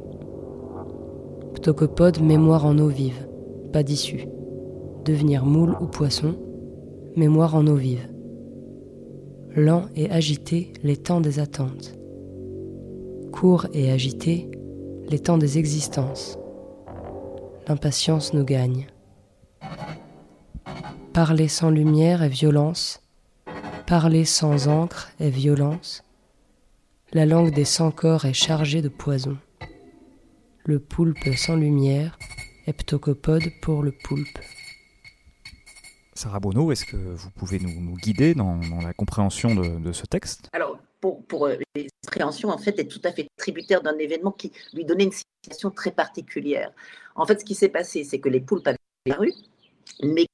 Ptocopode, 1.55 2.21
mémoire 2.23 2.65
en 2.65 2.79
eau 2.79 2.87
vive 2.87 3.27
pas 3.73 3.83
d'issue. 3.83 4.29
Devenir 5.05 5.45
moule 5.45 5.75
ou 5.81 5.87
poisson, 5.87 6.37
mémoire 7.17 7.57
en 7.57 7.67
eau 7.67 7.75
vive. 7.75 8.07
Lent 9.57 9.87
et 9.97 10.09
agité, 10.09 10.73
les 10.85 10.97
temps 10.97 11.21
des 11.21 11.41
attentes. 11.41 11.99
Court 13.33 13.67
et 13.73 13.91
agité, 13.91 14.49
les 15.09 15.19
temps 15.19 15.39
des 15.39 15.59
existences. 15.59 16.39
L'impatience 17.67 18.35
nous 18.35 18.45
gagne. 18.45 18.87
Parler 21.13 21.49
sans 21.49 21.71
lumière 21.71 22.23
est 22.23 22.29
violence, 22.29 23.03
parler 23.89 24.25
sans 24.25 24.69
encre 24.69 25.11
est 25.19 25.31
violence. 25.31 26.05
La 27.15 27.27
langue 27.27 27.51
des 27.51 27.67
sans-corps 27.67 28.25
est 28.25 28.33
chargée 28.33 28.81
de 28.81 28.89
poison. 28.89 29.37
Le 30.65 30.79
poulpe 30.81 31.29
sans 31.37 31.57
lumière 31.57 32.19
heptocopode 32.67 33.53
pour 33.61 33.83
le 33.83 33.93
poulpe. 33.93 34.39
Sarah 36.15 36.41
Bonneau, 36.41 36.73
est-ce 36.73 36.87
que 36.87 36.97
vous 36.97 37.29
pouvez 37.33 37.59
nous, 37.59 37.97
guider 37.97 38.33
dans, 38.33 38.59
la 38.83 38.95
compréhension 38.95 39.55
de, 39.55 39.93
ce 39.93 40.07
texte? 40.07 40.49
Alors, 40.55 40.79
pour, 41.03 41.23
pour 41.27 41.49
euh, 41.49 41.57
les 41.75 41.89
compréhensions, 42.03 42.49
en 42.49 42.57
fait, 42.57 42.79
est 42.79 42.87
tout 42.87 43.03
à 43.05 43.13
fait 43.13 43.29
tributaire 43.37 43.83
d'un 43.83 43.99
événement 43.99 44.33
qui 44.33 44.51
lui 44.73 44.87
donnait 44.87 45.05
une 45.05 45.13
situation 45.13 45.71
très 45.71 45.91
particulière. 45.91 46.73
En 47.15 47.27
fait, 47.27 47.41
ce 47.41 47.45
qui 47.45 47.55
s'est 47.55 47.69
passé, 47.69 48.05
c'est 48.05 48.21
que 48.21 48.31
les 48.31 48.41
poulpes 48.41 48.67
avaient 48.67 48.79
disparu, 49.05 49.35
mais 50.03 50.25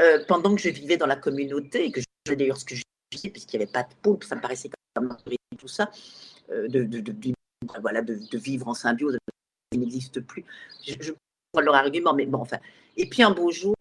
euh, 0.00 0.24
pendant 0.26 0.56
que 0.56 0.60
je 0.60 0.70
vivais 0.70 0.96
dans 0.96 1.06
la 1.06 1.16
communauté, 1.16 1.84
et 1.86 1.92
que 1.92 2.00
je 2.00 2.34
d'ailleurs 2.34 2.58
ce 2.58 2.64
que 2.64 2.74
je 2.74 2.82
disais, 3.12 3.30
puisqu'il 3.30 3.58
n'y 3.58 3.62
avait 3.62 3.72
pas 3.72 3.84
de 3.84 3.94
poulpes, 4.02 4.24
ça 4.24 4.34
me 4.34 4.40
paraissait 4.40 4.68
comme 4.68 4.79
tout 5.58 5.68
ça, 5.68 5.90
euh, 6.50 6.68
de, 6.68 6.84
de, 6.84 7.14
voilà, 7.80 8.02
de, 8.02 8.38
vivre 8.38 8.68
en 8.68 8.74
symbiose, 8.74 9.18
il 9.72 9.80
n'existe 9.80 10.20
plus. 10.20 10.44
je 10.86 11.12
leur 11.60 11.74
argument, 11.74 12.14
mais 12.14 12.26
bon, 12.26 12.38
enfin. 12.38 12.58
Et 12.96 13.08
puis 13.08 13.22
un 13.22 13.30
beau 13.30 13.50
jour, 13.50 13.74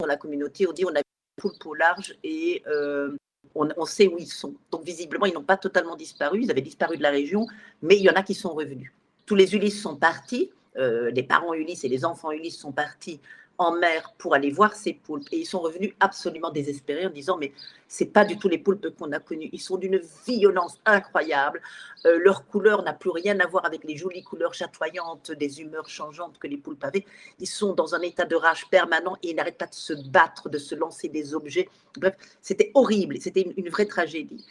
dans 0.00 0.06
la 0.06 0.16
communauté, 0.16 0.66
on 0.68 0.72
dit 0.72 0.84
on 0.84 0.94
a 0.94 0.98
une 0.98 1.02
poule 1.36 1.52
au 1.64 1.74
large 1.74 2.16
et 2.22 2.62
euh, 2.66 3.16
on, 3.54 3.86
sait 3.86 4.08
où 4.08 4.18
ils 4.18 4.30
sont. 4.30 4.54
Donc 4.70 4.84
visiblement, 4.84 5.26
ils 5.26 5.34
n'ont 5.34 5.42
pas 5.42 5.56
totalement 5.56 5.96
disparu, 5.96 6.42
ils 6.42 6.50
avaient 6.50 6.60
disparu 6.60 6.96
de 6.96 7.02
la 7.02 7.10
région, 7.10 7.46
mais 7.82 7.96
il 7.96 8.02
y 8.02 8.10
en 8.10 8.14
a 8.14 8.22
qui 8.22 8.34
sont 8.34 8.52
revenus. 8.52 8.92
Tous 9.26 9.34
les 9.34 9.54
Ulysses 9.54 9.80
sont 9.80 9.96
partis, 9.96 10.50
euh, 10.76 11.10
les 11.10 11.22
parents 11.22 11.54
Ulysses 11.54 11.84
et 11.84 11.88
les 11.88 12.04
enfants 12.04 12.32
Ulysses 12.32 12.58
sont 12.58 12.72
partis 12.72 13.20
en 13.58 13.72
mer 13.76 14.12
pour 14.18 14.34
aller 14.34 14.50
voir 14.50 14.74
ces 14.74 14.92
poulpes. 14.92 15.28
Et 15.32 15.38
ils 15.38 15.46
sont 15.46 15.60
revenus 15.60 15.94
absolument 16.00 16.50
désespérés 16.50 17.06
en 17.06 17.10
disant 17.10 17.36
Mais 17.38 17.52
c'est 17.88 18.06
pas 18.06 18.24
du 18.24 18.38
tout 18.38 18.48
les 18.48 18.58
poulpes 18.58 18.90
qu'on 18.96 19.12
a 19.12 19.20
connus. 19.20 19.50
Ils 19.52 19.60
sont 19.60 19.76
d'une 19.76 20.00
violence 20.26 20.78
incroyable. 20.84 21.62
Euh, 22.06 22.18
leur 22.18 22.46
couleur 22.46 22.82
n'a 22.82 22.92
plus 22.92 23.10
rien 23.10 23.38
à 23.40 23.46
voir 23.46 23.64
avec 23.64 23.84
les 23.84 23.96
jolies 23.96 24.22
couleurs 24.22 24.54
chatoyantes 24.54 25.32
des 25.32 25.60
humeurs 25.60 25.88
changeantes 25.88 26.38
que 26.38 26.46
les 26.46 26.56
poulpes 26.56 26.84
avaient. 26.84 27.04
Ils 27.38 27.46
sont 27.46 27.74
dans 27.74 27.94
un 27.94 28.00
état 28.00 28.24
de 28.24 28.36
rage 28.36 28.68
permanent 28.68 29.16
et 29.22 29.30
ils 29.30 29.36
n'arrêtent 29.36 29.58
pas 29.58 29.66
de 29.66 29.74
se 29.74 29.92
battre, 29.92 30.48
de 30.48 30.58
se 30.58 30.74
lancer 30.74 31.08
des 31.08 31.34
objets. 31.34 31.68
Bref, 31.98 32.16
c'était 32.40 32.70
horrible. 32.74 33.20
C'était 33.20 33.42
une, 33.56 33.68
vraie 33.68 33.86
tragédie. 33.86 34.44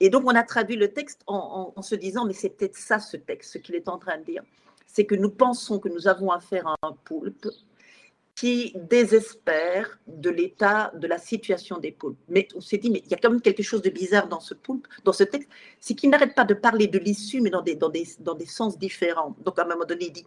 Et 0.00 0.10
donc, 0.10 0.24
on 0.26 0.34
a 0.34 0.42
traduit 0.42 0.76
le 0.76 0.92
texte 0.92 1.22
en, 1.26 1.72
en 1.74 1.82
se 1.82 1.94
disant 1.94 2.24
Mais 2.24 2.32
c'est 2.32 2.50
peut-être 2.50 2.76
ça, 2.76 2.98
ce 2.98 3.16
texte, 3.16 3.52
ce 3.52 3.58
qu'il 3.58 3.74
est 3.74 3.88
en 3.88 3.98
train 3.98 4.18
de 4.18 4.24
dire. 4.24 4.42
C'est 4.86 5.06
que 5.06 5.16
nous 5.16 5.30
pensons 5.30 5.80
que 5.80 5.88
nous 5.88 6.06
avons 6.06 6.30
affaire 6.30 6.68
à 6.68 6.76
un 6.82 6.92
poulpe 7.04 7.48
qui 8.34 8.72
désespère 8.74 9.98
de 10.06 10.28
l'état, 10.28 10.92
de 10.96 11.06
la 11.06 11.18
situation 11.18 11.78
des 11.78 11.92
poulpes. 11.92 12.18
Mais 12.28 12.48
on 12.54 12.60
s'est 12.60 12.78
dit, 12.78 12.90
mais 12.90 13.02
il 13.04 13.10
y 13.10 13.14
a 13.14 13.16
quand 13.16 13.30
même 13.30 13.40
quelque 13.40 13.62
chose 13.62 13.82
de 13.82 13.90
bizarre 13.90 14.26
dans 14.26 14.40
ce 14.40 14.54
poulpe, 14.54 14.88
dans 15.04 15.12
ce 15.12 15.22
texte, 15.22 15.48
c'est 15.78 15.94
qu'il 15.94 16.10
n'arrête 16.10 16.34
pas 16.34 16.44
de 16.44 16.54
parler 16.54 16.88
de 16.88 16.98
l'issue, 16.98 17.40
mais 17.40 17.50
dans 17.50 17.62
des, 17.62 17.76
dans, 17.76 17.90
des, 17.90 18.06
dans 18.18 18.34
des 18.34 18.46
sens 18.46 18.76
différents. 18.76 19.36
Donc 19.44 19.58
à 19.58 19.62
un 19.62 19.68
moment 19.68 19.84
donné, 19.84 20.12
il 20.14 20.24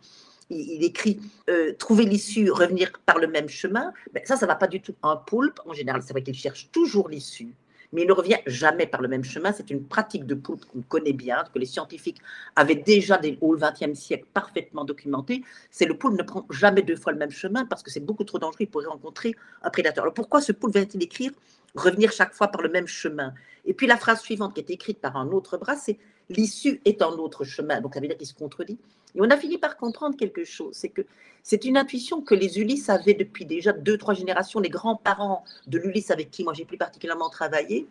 il, 0.49 0.84
écrit 0.84 1.20
euh, 1.49 1.74
trouver 1.74 2.05
l'issue, 2.05 2.49
revenir 2.51 2.91
par 3.05 3.18
le 3.20 3.28
même 3.28 3.49
chemin. 3.49 3.91
Ben, 4.14 4.24
ça, 4.26 4.38
ça 4.38 4.45
va 4.45 4.55
pas 4.55 4.68
du 4.68 4.82
tout. 4.82 4.95
Un 5.03 5.18
poulpe, 5.18 5.60
en 5.66 5.74
général, 5.74 6.01
c'est 6.01 6.14
vrai 6.14 6.24
qu'il 6.24 6.36
cherche 6.36 6.70
toujours 6.72 7.10
l'issue 7.10 7.53
mais 7.94 8.04
il 8.04 8.08
ne 8.08 8.14
revient 8.14 8.38
jamais 8.46 8.88
par 8.88 9.02
le 9.02 9.08
même 9.08 9.24
chemin. 9.24 9.52
C'est 9.52 9.70
une 9.70 9.84
pratique 9.84 10.26
de 10.26 10.36
poulpe 10.36 10.66
qu'on 10.66 10.82
connaît 10.82 11.14
bien, 11.14 11.44
que 11.54 11.60
les 11.60 11.66
scientifiques 11.66 12.20
avaient 12.56 12.76
déjà 12.76 13.20
au 13.42 13.56
XXe 13.56 13.98
siècle 13.98 14.26
parfaitement 14.34 14.86
documenté. 14.86 15.44
C'est 15.72 15.86
le 15.86 15.98
poulpe 15.98 16.18
ne 16.18 16.24
prend 16.24 16.46
jamais 16.50 16.82
deux 16.82 16.96
fois 16.96 17.12
le 17.12 17.18
même 17.18 17.32
chemin 17.32 17.66
parce 17.66 17.84
que 17.84 17.92
c'est 17.92 18.00
beaucoup 18.00 18.24
trop 18.24 18.40
dangereux, 18.40 18.58
il 18.62 18.68
pourrait 18.68 18.88
rencontrer 18.88 19.36
un 19.64 19.70
prédateur. 19.70 20.04
Alors 20.04 20.14
pourquoi 20.14 20.42
ce 20.42 20.52
poulpe 20.52 20.76
vient-il 20.76 21.02
écrire 21.04 21.32
revenir 21.76 22.12
chaque 22.12 22.34
fois 22.34 22.48
par 22.48 22.62
le 22.62 22.70
même 22.70 22.88
chemin? 22.88 23.34
Et 23.66 23.74
puis 23.74 23.88
la 23.88 23.98
phrase 23.98 24.22
suivante 24.22 24.54
qui 24.54 24.62
est 24.62 24.70
écrite 24.70 25.00
par 25.00 25.18
un 25.18 25.28
autre 25.32 25.58
bras, 25.58 25.76
c'est 25.76 25.98
l'issue 26.30 26.82
est 26.86 27.02
un 27.02 27.12
autre 27.12 27.44
chemin. 27.44 27.82
Donc 27.82 27.94
ça 27.94 28.00
veut 28.00 28.08
dire 28.08 28.18
qu'il 28.18 28.28
se 28.28 28.34
contredit. 28.34 28.78
Et 29.16 29.22
on 29.22 29.30
a 29.30 29.38
fini 29.38 29.58
par 29.58 29.78
comprendre 29.78 30.16
quelque 30.16 30.44
chose, 30.44 30.76
c'est 30.76 30.90
que 30.90 31.02
c'est 31.42 31.64
une 31.64 31.78
intuition 31.78 32.22
que 32.22 32.36
les 32.36 32.60
Ulysses 32.60 32.90
avaient 32.90 33.14
depuis 33.14 33.46
déjà 33.46 33.72
deux, 33.72 33.98
trois 33.98 34.14
générations. 34.14 34.60
Les 34.60 34.70
grands-parents 34.70 35.44
de 35.66 35.78
l'Ulysse 35.78 36.12
avec 36.12 36.30
qui 36.30 36.44
moi 36.44 36.54
j'ai 36.54 36.66
plus 36.66 36.78
particulièrement 36.78 37.30
travaillé, 37.30 37.88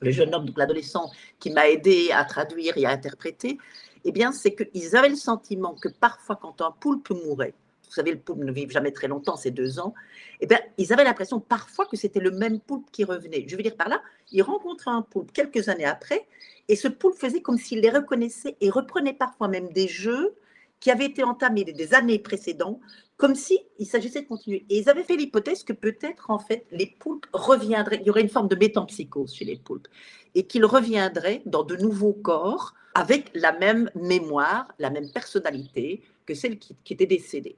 le 0.00 0.10
jeune 0.10 0.34
homme, 0.34 0.44
donc 0.44 0.58
l'adolescent 0.58 1.10
qui 1.38 1.50
m'a 1.50 1.68
aidé 1.68 2.10
à 2.12 2.24
traduire 2.24 2.76
et 2.76 2.84
à 2.84 2.90
interpréter, 2.90 3.58
eh 4.04 4.12
bien, 4.12 4.30
c'est 4.32 4.54
qu'ils 4.54 4.96
avaient 4.96 5.08
le 5.08 5.16
sentiment 5.16 5.74
que 5.74 5.88
parfois, 5.88 6.36
quand 6.36 6.60
un 6.60 6.70
poulpe 6.70 7.10
mourait, 7.10 7.54
vous 7.86 7.94
savez, 7.94 8.12
le 8.12 8.18
poulpe 8.18 8.40
ne 8.40 8.52
vit 8.52 8.68
jamais 8.68 8.92
très 8.92 9.08
longtemps, 9.08 9.36
c'est 9.36 9.50
deux 9.50 9.78
ans, 9.78 9.94
eh 10.40 10.46
bien, 10.46 10.58
ils 10.78 10.92
avaient 10.92 11.04
l'impression 11.04 11.40
parfois 11.40 11.86
que 11.86 11.96
c'était 11.96 12.20
le 12.20 12.30
même 12.30 12.60
poulpe 12.60 12.90
qui 12.90 13.04
revenait. 13.04 13.44
Je 13.48 13.56
veux 13.56 13.62
dire 13.62 13.76
par 13.76 13.88
là, 13.88 14.02
ils 14.32 14.42
rencontraient 14.42 14.90
un 14.90 15.02
poulpe 15.02 15.32
quelques 15.32 15.68
années 15.68 15.84
après, 15.84 16.26
et 16.68 16.76
ce 16.76 16.88
poulpe 16.88 17.16
faisait 17.16 17.42
comme 17.42 17.58
s'il 17.58 17.80
les 17.80 17.90
reconnaissait 17.90 18.56
et 18.60 18.70
reprenait 18.70 19.12
parfois 19.12 19.48
même 19.48 19.68
des 19.72 19.88
jeux 19.88 20.34
qui 20.80 20.90
avait 20.90 21.06
été 21.06 21.22
entamé 21.22 21.64
des 21.64 21.94
années 21.94 22.18
précédentes, 22.18 22.80
comme 23.16 23.34
si 23.34 23.58
il 23.78 23.86
s'agissait 23.86 24.22
de 24.22 24.26
continuer. 24.26 24.66
Et 24.68 24.78
ils 24.78 24.90
avaient 24.90 25.04
fait 25.04 25.16
l'hypothèse 25.16 25.64
que 25.64 25.72
peut-être, 25.72 26.30
en 26.30 26.38
fait, 26.38 26.66
les 26.70 26.86
poulpes 26.86 27.26
reviendraient, 27.32 27.98
il 28.00 28.06
y 28.06 28.10
aurait 28.10 28.20
une 28.20 28.28
forme 28.28 28.48
de 28.48 28.56
métampsychose 28.56 29.32
chez 29.32 29.44
les 29.44 29.56
poulpes, 29.56 29.88
et 30.34 30.46
qu'ils 30.46 30.66
reviendraient 30.66 31.42
dans 31.46 31.62
de 31.62 31.76
nouveaux 31.76 32.12
corps 32.12 32.74
avec 32.94 33.30
la 33.34 33.52
même 33.52 33.90
mémoire, 33.94 34.68
la 34.78 34.90
même 34.90 35.10
personnalité 35.10 36.02
que 36.26 36.34
celle 36.34 36.58
qui 36.58 36.76
était 36.90 37.06
décédée. 37.06 37.56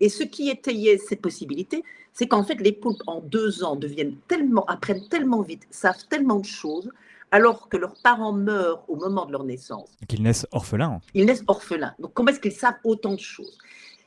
Et 0.00 0.08
ce 0.08 0.22
qui 0.22 0.50
étayait 0.50 0.98
ces 0.98 1.16
possibilités, 1.16 1.84
c'est 2.12 2.26
qu'en 2.26 2.44
fait, 2.44 2.56
les 2.56 2.72
poulpes, 2.72 3.02
en 3.06 3.20
deux 3.20 3.64
ans, 3.64 3.76
deviennent 3.76 4.16
tellement, 4.28 4.64
apprennent 4.66 5.08
tellement 5.08 5.42
vite, 5.42 5.66
savent 5.70 6.06
tellement 6.08 6.38
de 6.38 6.44
choses, 6.44 6.90
alors 7.30 7.68
que 7.68 7.76
leurs 7.76 7.94
parents 8.02 8.32
meurent 8.32 8.84
au 8.88 8.96
moment 8.96 9.26
de 9.26 9.32
leur 9.32 9.44
naissance. 9.44 9.90
Qu'ils 10.08 10.22
naissent 10.22 10.46
orphelins. 10.52 11.00
Ils 11.14 11.26
naissent 11.26 11.42
orphelins. 11.48 11.94
Donc, 11.98 12.12
comment 12.14 12.30
est-ce 12.30 12.40
qu'ils 12.40 12.52
savent 12.52 12.78
autant 12.84 13.14
de 13.14 13.20
choses? 13.20 13.58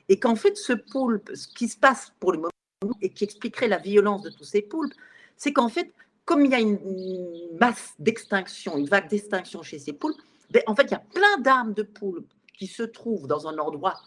Et 0.08 0.18
qu'en 0.18 0.36
fait, 0.36 0.56
ce 0.56 0.72
poulpe, 0.72 1.32
ce 1.34 1.48
qui 1.48 1.68
se 1.68 1.78
passe 1.78 2.14
pour 2.20 2.32
le 2.32 2.38
moment, 2.38 2.52
et 3.02 3.10
qui 3.10 3.24
expliquerait 3.24 3.68
la 3.68 3.80
violence 3.80 4.22
de 4.22 4.30
tous 4.30 4.46
ces 4.46 4.62
poulpes, 4.62 4.94
c'est 5.36 5.52
qu'en 5.52 5.68
fait, 5.68 5.92
comme 6.24 6.46
il 6.46 6.52
y 6.52 6.56
a 6.56 6.60
une 6.60 6.80
masse 7.60 7.94
d'extinction, 8.00 8.78
une 8.78 8.88
vague 8.88 9.10
d'extinction 9.10 9.64
chez 9.64 9.80
ces 9.80 9.94
poulpes, 9.94 10.22
ben, 10.52 10.62
en 10.68 10.76
fait, 10.76 10.84
il 10.84 10.92
y 10.92 10.96
a 10.96 11.04
plein 11.14 11.42
d'âmes 11.42 11.74
de 11.74 11.84
poulpes 11.84 12.32
qui 12.58 12.68
se 12.68 12.84
trouvent 12.84 13.28
dans 13.28 13.48
un 13.48 13.58
endroit 13.58 14.00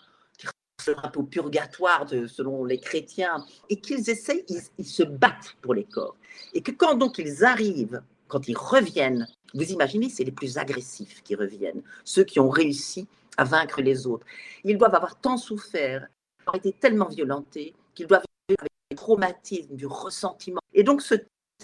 un 0.88 1.08
peu 1.08 1.24
purgatoire 1.24 2.06
de, 2.06 2.26
selon 2.26 2.64
les 2.64 2.78
chrétiens, 2.78 3.44
et 3.68 3.76
qu'ils 3.76 4.08
essayent, 4.10 4.44
ils, 4.78 4.84
se 4.84 5.02
battent 5.02 5.56
pour 5.62 5.74
les 5.74 5.84
corps. 5.84 6.16
Et 6.54 6.62
que 6.62 6.70
quand 6.70 6.94
donc 6.94 7.18
ils 7.18 7.44
arrivent, 7.44 8.02
quand 8.28 8.48
ils 8.48 8.56
reviennent, 8.56 9.26
vous 9.54 9.72
imaginez, 9.72 10.08
c'est 10.08 10.24
les 10.24 10.32
plus 10.32 10.58
agressifs 10.58 11.22
qui 11.22 11.34
reviennent, 11.34 11.82
ceux 12.04 12.24
qui 12.24 12.40
ont 12.40 12.50
réussi 12.50 13.06
à 13.36 13.44
vaincre 13.44 13.80
les 13.80 14.06
autres. 14.06 14.26
Ils 14.64 14.78
doivent 14.78 14.94
avoir 14.94 15.16
tant 15.16 15.36
souffert, 15.36 16.06
avoir 16.40 16.56
été 16.56 16.72
tellement 16.72 17.08
violentés, 17.08 17.74
qu'ils 17.94 18.06
doivent 18.06 18.24
vivre 18.48 18.60
avec 18.60 18.72
du 18.90 18.96
traumatisme, 18.96 19.74
du 19.74 19.86
ressentiment. 19.86 20.60
Et 20.72 20.82
donc, 20.82 21.02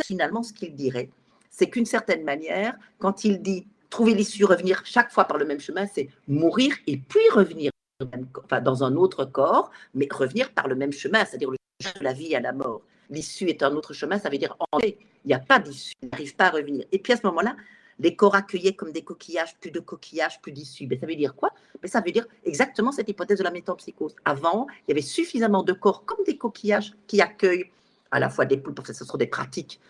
finalement, 0.04 0.42
ce 0.42 0.52
qu'il 0.52 0.74
dirait, 0.74 1.10
c'est 1.50 1.70
qu'une 1.70 1.86
certaine 1.86 2.24
manière, 2.24 2.74
quand 2.98 3.24
il 3.24 3.40
dit 3.40 3.66
trouver 3.90 4.14
l'issue, 4.14 4.44
revenir 4.44 4.82
chaque 4.84 5.12
fois 5.12 5.24
par 5.24 5.38
le 5.38 5.44
même 5.44 5.60
chemin, 5.60 5.86
c'est 5.86 6.08
mourir 6.28 6.74
et 6.86 6.98
puis 6.98 7.28
revenir 7.32 7.70
dans 8.62 8.84
un 8.84 8.96
autre 8.96 9.24
corps, 9.24 9.70
mais 9.94 10.08
revenir 10.10 10.52
par 10.52 10.68
le 10.68 10.74
même 10.74 10.92
chemin, 10.92 11.24
c'est-à-dire 11.24 11.50
le 11.50 11.56
chemin 11.82 11.98
de 11.98 12.04
la 12.04 12.12
vie 12.12 12.34
à 12.34 12.40
la 12.40 12.52
mort. 12.52 12.82
L'issue 13.08 13.48
est 13.48 13.62
un 13.62 13.72
autre 13.74 13.94
chemin, 13.94 14.18
ça 14.18 14.28
veut 14.28 14.38
dire 14.38 14.56
en 14.72 14.78
il 14.82 14.96
n'y 15.24 15.34
a 15.34 15.38
pas 15.38 15.58
d'issue, 15.58 15.94
il 16.02 16.08
n'arrive 16.10 16.36
pas 16.36 16.46
à 16.46 16.50
revenir. 16.50 16.84
Et 16.92 16.98
puis 16.98 17.12
à 17.12 17.16
ce 17.16 17.26
moment-là, 17.26 17.56
les 17.98 18.14
corps 18.14 18.34
accueillés 18.34 18.76
comme 18.76 18.92
des 18.92 19.02
coquillages, 19.02 19.56
plus 19.58 19.70
de 19.70 19.80
coquillages, 19.80 20.40
plus 20.40 20.52
d'issue. 20.52 20.86
Mais 20.86 20.98
ça 20.98 21.06
veut 21.06 21.16
dire 21.16 21.34
quoi? 21.34 21.50
Mais 21.82 21.88
ça 21.88 22.00
veut 22.00 22.12
dire 22.12 22.26
exactement 22.44 22.92
cette 22.92 23.08
hypothèse 23.08 23.38
de 23.38 23.44
la 23.44 23.50
métempsychose. 23.50 24.14
Avant, 24.24 24.66
il 24.86 24.90
y 24.90 24.92
avait 24.92 25.00
suffisamment 25.00 25.62
de 25.62 25.72
corps 25.72 26.04
comme 26.04 26.22
des 26.26 26.36
coquillages 26.36 26.92
qui 27.06 27.20
accueillent 27.20 27.70
à 28.10 28.20
la 28.20 28.28
fois 28.28 28.44
des 28.44 28.56
poules, 28.56 28.74
parce 28.74 28.88
que 28.88 28.94
ce 28.94 29.04
sont 29.04 29.16
des 29.16 29.26
pratiques 29.26 29.80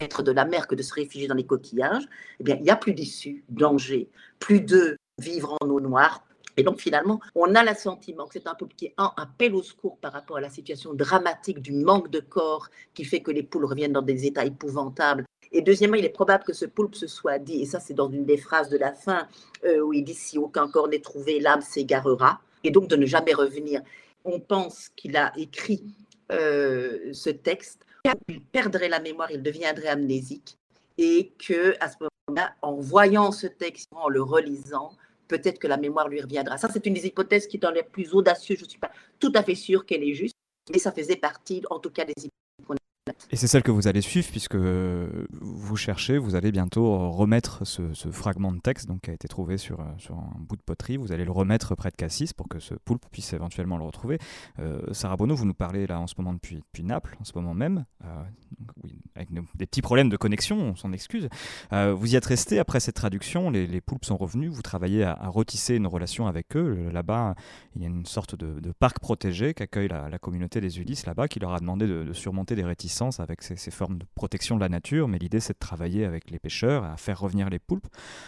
être 0.00 0.22
de 0.22 0.32
la 0.32 0.44
mer 0.44 0.66
que 0.66 0.74
de 0.74 0.82
se 0.82 0.94
réfugier 0.94 1.28
dans 1.28 1.34
les 1.34 1.44
coquillages, 1.44 2.04
eh 2.40 2.44
bien, 2.44 2.56
il 2.56 2.62
n'y 2.62 2.70
a 2.70 2.76
plus 2.76 2.94
d'issue, 2.94 3.44
danger, 3.50 4.08
plus 4.38 4.60
de 4.60 4.96
vivre 5.18 5.56
en 5.60 5.68
eau 5.68 5.80
noire, 5.80 6.24
et 6.56 6.62
donc 6.62 6.80
finalement, 6.80 7.20
on 7.34 7.54
a 7.54 7.64
le 7.64 7.74
sentiment 7.74 8.26
que 8.26 8.34
c'est 8.34 8.46
un 8.46 8.54
poulpe 8.54 8.76
qui 8.76 8.86
est 8.86 8.94
un 8.98 9.12
appel 9.16 9.54
au 9.54 9.62
secours 9.62 9.96
par 9.98 10.12
rapport 10.12 10.36
à 10.36 10.40
la 10.40 10.50
situation 10.50 10.92
dramatique 10.92 11.60
du 11.60 11.72
manque 11.72 12.10
de 12.10 12.20
corps 12.20 12.68
qui 12.94 13.04
fait 13.04 13.20
que 13.20 13.30
les 13.30 13.42
poules 13.42 13.64
reviennent 13.64 13.92
dans 13.92 14.02
des 14.02 14.26
états 14.26 14.44
épouvantables. 14.44 15.24
Et 15.52 15.62
deuxièmement, 15.62 15.96
il 15.96 16.04
est 16.04 16.10
probable 16.10 16.44
que 16.44 16.52
ce 16.52 16.64
poulpe 16.64 16.94
se 16.94 17.06
soit 17.06 17.38
dit, 17.38 17.62
et 17.62 17.66
ça 17.66 17.80
c'est 17.80 17.94
dans 17.94 18.10
une 18.10 18.24
des 18.24 18.38
phrases 18.38 18.68
de 18.70 18.78
la 18.78 18.92
fin, 18.92 19.28
euh, 19.64 19.80
où 19.80 19.92
il 19.92 20.02
dit 20.02 20.14
si 20.14 20.38
aucun 20.38 20.68
corps 20.68 20.88
n'est 20.88 21.00
trouvé, 21.00 21.40
l'âme 21.40 21.60
s'égarera, 21.60 22.40
et 22.64 22.70
donc 22.70 22.88
de 22.88 22.96
ne 22.96 23.06
jamais 23.06 23.34
revenir. 23.34 23.82
On 24.24 24.40
pense 24.40 24.90
qu'il 24.96 25.16
a 25.16 25.32
écrit 25.36 25.84
euh, 26.30 27.12
ce 27.12 27.28
texte, 27.30 27.84
il 28.28 28.42
perdrait 28.42 28.88
la 28.88 29.00
mémoire, 29.00 29.30
il 29.30 29.42
deviendrait 29.42 29.88
amnésique, 29.88 30.56
et 30.96 31.32
que 31.46 31.74
à 31.80 31.90
ce 31.90 31.96
moment-là, 32.00 32.54
en 32.62 32.76
voyant 32.76 33.30
ce 33.30 33.46
texte, 33.46 33.88
en 33.92 34.08
le 34.08 34.22
relisant, 34.22 34.92
peut-être 35.32 35.58
que 35.58 35.66
la 35.66 35.78
mémoire 35.78 36.08
lui 36.08 36.20
reviendra. 36.20 36.58
Ça, 36.58 36.68
c'est 36.70 36.84
une 36.84 36.94
des 36.94 37.06
hypothèses 37.06 37.46
qui 37.46 37.56
est 37.56 37.60
dans 37.60 37.70
les 37.70 37.82
plus 37.82 38.12
audacieuses. 38.12 38.58
Je 38.58 38.64
ne 38.64 38.70
suis 38.70 38.78
pas 38.78 38.92
tout 39.18 39.32
à 39.34 39.42
fait 39.42 39.54
sûre 39.54 39.86
qu'elle 39.86 40.04
est 40.04 40.14
juste, 40.14 40.36
mais 40.70 40.78
ça 40.78 40.92
faisait 40.92 41.16
partie, 41.16 41.62
en 41.70 41.78
tout 41.78 41.90
cas, 41.90 42.04
des 42.04 42.12
hypothèses 42.60 42.91
et 43.32 43.36
c'est 43.36 43.48
celle 43.48 43.64
que 43.64 43.72
vous 43.72 43.88
allez 43.88 44.00
suivre 44.00 44.28
puisque 44.30 44.54
vous 44.54 45.76
cherchez, 45.76 46.18
vous 46.18 46.36
allez 46.36 46.52
bientôt 46.52 47.10
remettre 47.10 47.66
ce, 47.66 47.82
fragment 48.12 48.52
de 48.52 48.60
texte 48.60 48.86
donc, 48.86 49.00
qui 49.00 49.10
a 49.10 49.12
été 49.12 49.26
trouvé 49.26 49.58
sur, 49.58 49.84
sur, 49.98 50.14
un 50.14 50.38
bout 50.38 50.54
de 50.54 50.62
poterie, 50.62 50.98
vous 50.98 51.10
allez 51.10 51.24
le 51.24 51.32
remettre 51.32 51.74
près 51.74 51.90
de 51.90 51.96
Cassis 51.96 52.32
pour 52.32 52.48
que 52.48 52.60
ce 52.60 52.74
poulpe 52.74 53.04
puisse 53.10 53.32
éventuellement 53.32 53.76
le 53.76 53.82
retrouver. 53.82 54.18
Euh, 54.60 54.82
Sarah 54.92 55.16
Bono, 55.16 55.34
vous 55.34 55.46
nous 55.46 55.54
parlez 55.54 55.88
là 55.88 55.98
en 55.98 56.06
ce 56.06 56.14
moment 56.16 56.32
depuis, 56.32 56.62
Naples, 56.84 57.16
en 57.20 57.24
ce 57.24 57.32
moment 57.34 57.54
même, 57.54 57.86
euh, 58.04 58.22
avec 59.16 59.30
des 59.32 59.66
petits 59.66 59.82
problèmes 59.82 60.08
de 60.08 60.16
connexion, 60.16 60.60
on 60.60 60.76
s'en 60.76 60.92
excuse. 60.92 61.28
Euh, 61.72 61.92
vous 61.94 62.12
y 62.12 62.16
êtes 62.16 62.26
resté 62.26 62.60
après 62.60 62.78
cette 62.78 62.96
traduction, 62.96 63.50
les, 63.50 63.80
poulpes 63.80 64.04
sont 64.04 64.16
revenus, 64.16 64.52
vous 64.52 64.62
travaillez 64.62 65.02
à, 65.02 65.16
retisser 65.26 65.74
une 65.74 65.88
relation 65.88 66.28
avec 66.28 66.56
eux. 66.56 66.88
Là-bas, 66.92 67.34
il 67.74 67.82
y 67.82 67.84
a 67.84 67.88
une 67.88 68.06
sorte 68.06 68.36
de, 68.36 68.72
parc 68.78 69.00
protégé 69.00 69.54
qu'accueille 69.54 69.88
la, 69.88 70.08
la, 70.08 70.18
communauté 70.18 70.60
des 70.60 70.78
Ulysses 70.78 71.04
là-bas 71.06 71.26
qui 71.26 71.40
leur 71.40 71.52
a 71.52 71.58
demandé 71.58 71.86
de, 71.86 72.04
de 72.04 72.12
surmonter 72.12 72.54
des 72.54 72.64
réticences 72.64 72.91
avec 73.18 73.42
ces, 73.42 73.70
formes 73.70 73.98
de 73.98 74.06
protection 74.14 74.56
de 74.56 74.60
la 74.60 74.68
nature, 74.68 75.08
mais 75.08 75.18
l'idée 75.18 75.40
c'est 75.40 75.54
de 75.54 75.58
travailler 75.58 76.04
avec 76.04 76.30
les 76.30 76.38
pêcheurs, 76.38 76.84
à 76.84 76.96
faire 76.96 77.18
revenir 77.18 77.48
les 77.48 77.58
poulpes, 77.58 77.86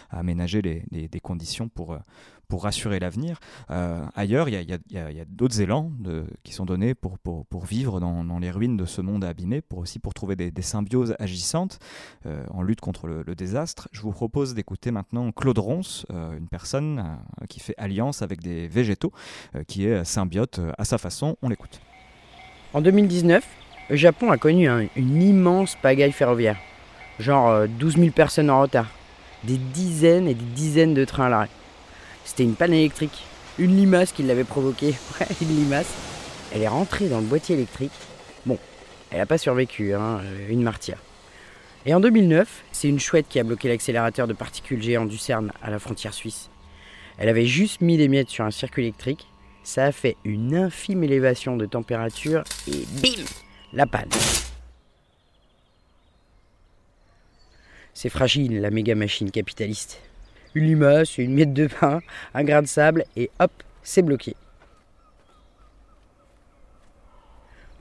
à 0.09 0.19
aménager 0.19 0.61
des 0.61 1.19
conditions 1.19 1.69
pour, 1.69 1.93
euh, 1.93 1.99
pour 2.47 2.63
rassurer 2.63 2.99
l'avenir. 2.99 3.39
Euh, 3.69 4.05
ailleurs, 4.15 4.49
il 4.49 4.55
y 4.55 4.97
a, 4.97 5.25
d'autres 5.27 5.61
élans 5.61 5.91
qui 6.43 6.53
sont 6.53 6.65
donnés 6.65 6.95
pour, 6.95 7.17
pour, 7.19 7.65
vivre 7.65 7.99
dans, 7.99 8.39
les 8.39 8.51
ruines 8.51 8.77
de 8.77 8.85
ce 8.85 9.01
monde 9.01 9.23
abîmé, 9.23 9.61
pour 9.61 9.79
aussi 9.79 9.99
pour 9.99 10.13
trouver 10.13 10.35
des, 10.35 10.51
symbioses 10.61 11.15
agissantes 11.19 11.79
euh, 12.25 12.43
en 12.49 12.61
lutte 12.61 12.81
contre 12.81 13.07
le, 13.07 13.35
désastre. 13.35 13.87
Je 13.91 14.01
vous 14.01 14.11
propose 14.11 14.53
d'écouter 14.53 14.91
maintenant 14.91 15.31
Claude 15.31 15.57
Ronce, 15.59 16.05
une 16.09 16.47
personne 16.47 17.19
qui 17.49 17.59
fait 17.59 17.75
alliance 17.77 18.21
avec 18.21 18.41
des 18.41 18.67
végétaux, 18.67 19.11
qui 19.67 19.85
est 19.85 20.03
symbiote 20.05 20.59
à 20.77 20.85
sa 20.85 20.97
façon. 20.97 21.37
On 21.41 21.49
l'écoute. 21.49 21.81
En 22.73 22.81
2019, 22.81 23.45
le 23.89 23.95
Japon 23.95 24.31
a 24.31 24.37
connu 24.37 24.67
une 24.95 25.21
immense 25.21 25.75
pagaille 25.75 26.11
ferroviaire. 26.11 26.57
Genre 27.19 27.67
12 27.67 27.95
euh, 27.95 27.99
000 27.99 28.11
personnes 28.11 28.49
en 28.49 28.61
retard. 28.61 28.87
Des 29.43 29.57
dizaines 29.57 30.27
et 30.27 30.33
des 30.33 30.43
dizaines 30.43 30.93
de 30.93 31.05
trains 31.05 31.27
à 31.27 31.29
l'arrêt. 31.29 31.49
C'était 32.23 32.43
une 32.43 32.55
panne 32.55 32.73
électrique. 32.73 33.23
Une 33.59 33.77
limace 33.77 34.11
qui 34.11 34.23
l'avait 34.23 34.43
provoquée. 34.43 34.95
Une 35.41 35.55
limace. 35.55 35.93
Elle 36.53 36.63
est 36.63 36.67
rentrée 36.67 37.07
dans 37.07 37.19
le 37.19 37.25
boîtier 37.25 37.55
électrique. 37.55 37.91
Bon, 38.45 38.57
elle 39.11 39.19
n'a 39.19 39.25
pas 39.25 39.37
survécu, 39.37 39.93
hein, 39.93 40.19
euh, 40.23 40.49
une 40.49 40.61
martyre. 40.61 40.97
Et 41.85 41.93
en 41.93 41.99
2009, 41.99 42.63
c'est 42.71 42.87
une 42.87 42.99
chouette 42.99 43.27
qui 43.29 43.39
a 43.39 43.43
bloqué 43.43 43.67
l'accélérateur 43.67 44.27
de 44.27 44.33
particules 44.33 44.81
géants 44.81 45.05
du 45.05 45.17
CERN 45.17 45.51
à 45.61 45.69
la 45.69 45.79
frontière 45.79 46.13
suisse. 46.13 46.49
Elle 47.17 47.29
avait 47.29 47.45
juste 47.45 47.81
mis 47.81 47.97
des 47.97 48.07
miettes 48.07 48.29
sur 48.29 48.43
un 48.43 48.51
circuit 48.51 48.83
électrique. 48.83 49.27
Ça 49.63 49.85
a 49.85 49.91
fait 49.91 50.17
une 50.23 50.55
infime 50.55 51.03
élévation 51.03 51.57
de 51.57 51.65
température 51.65 52.43
et 52.67 52.85
bim 53.01 53.23
la 53.75 53.85
panne. 53.85 54.09
C'est 57.93 58.09
fragile, 58.09 58.61
la 58.61 58.71
méga 58.71 58.95
machine 58.95 59.31
capitaliste. 59.31 60.01
Une 60.53 60.65
limace, 60.65 61.17
une 61.17 61.33
miette 61.33 61.53
de 61.53 61.67
pain, 61.67 62.01
un 62.33 62.43
grain 62.43 62.61
de 62.61 62.67
sable, 62.67 63.05
et 63.15 63.29
hop, 63.39 63.51
c'est 63.83 64.01
bloqué. 64.01 64.35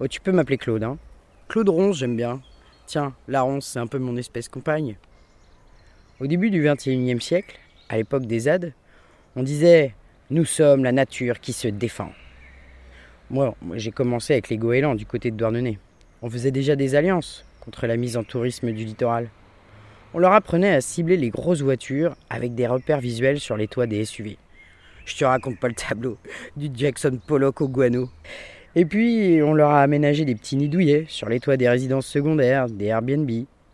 Oh, 0.00 0.08
tu 0.08 0.20
peux 0.20 0.32
m'appeler 0.32 0.58
Claude, 0.58 0.82
hein 0.82 0.98
Claude 1.48 1.68
Ronce, 1.68 1.98
j'aime 1.98 2.16
bien. 2.16 2.42
Tiens, 2.86 3.14
la 3.28 3.42
ronce, 3.42 3.66
c'est 3.66 3.78
un 3.78 3.86
peu 3.86 3.98
mon 3.98 4.16
espèce 4.16 4.48
compagne. 4.48 4.96
Au 6.20 6.26
début 6.26 6.50
du 6.50 6.62
XXIe 6.62 7.20
siècle, 7.20 7.58
à 7.88 7.96
l'époque 7.96 8.26
des 8.26 8.40
ZAD, 8.40 8.72
on 9.36 9.42
disait 9.42 9.94
Nous 10.30 10.44
sommes 10.44 10.84
la 10.84 10.92
nature 10.92 11.40
qui 11.40 11.52
se 11.52 11.68
défend. 11.68 12.12
Moi, 13.34 13.52
j'ai 13.74 13.90
commencé 13.90 14.32
avec 14.32 14.48
les 14.48 14.56
goélands 14.56 14.94
du 14.94 15.06
côté 15.06 15.32
de 15.32 15.36
Douarnenez. 15.36 15.80
On 16.22 16.30
faisait 16.30 16.52
déjà 16.52 16.76
des 16.76 16.94
alliances 16.94 17.44
contre 17.58 17.88
la 17.88 17.96
mise 17.96 18.16
en 18.16 18.22
tourisme 18.22 18.70
du 18.70 18.84
littoral. 18.84 19.28
On 20.14 20.20
leur 20.20 20.34
apprenait 20.34 20.72
à 20.72 20.80
cibler 20.80 21.16
les 21.16 21.30
grosses 21.30 21.60
voitures 21.60 22.14
avec 22.30 22.54
des 22.54 22.68
repères 22.68 23.00
visuels 23.00 23.40
sur 23.40 23.56
les 23.56 23.66
toits 23.66 23.88
des 23.88 24.04
SUV. 24.04 24.38
Je 25.04 25.16
te 25.16 25.24
raconte 25.24 25.58
pas 25.58 25.66
le 25.66 25.74
tableau 25.74 26.16
du 26.56 26.70
Jackson 26.72 27.18
Pollock 27.26 27.60
au 27.60 27.68
guano. 27.68 28.08
Et 28.76 28.84
puis, 28.84 29.42
on 29.42 29.52
leur 29.52 29.70
a 29.70 29.82
aménagé 29.82 30.24
des 30.24 30.36
petits 30.36 30.54
nids 30.54 30.68
douillets 30.68 31.06
sur 31.08 31.28
les 31.28 31.40
toits 31.40 31.56
des 31.56 31.68
résidences 31.68 32.06
secondaires, 32.06 32.68
des 32.68 32.86
Airbnb, 32.86 33.28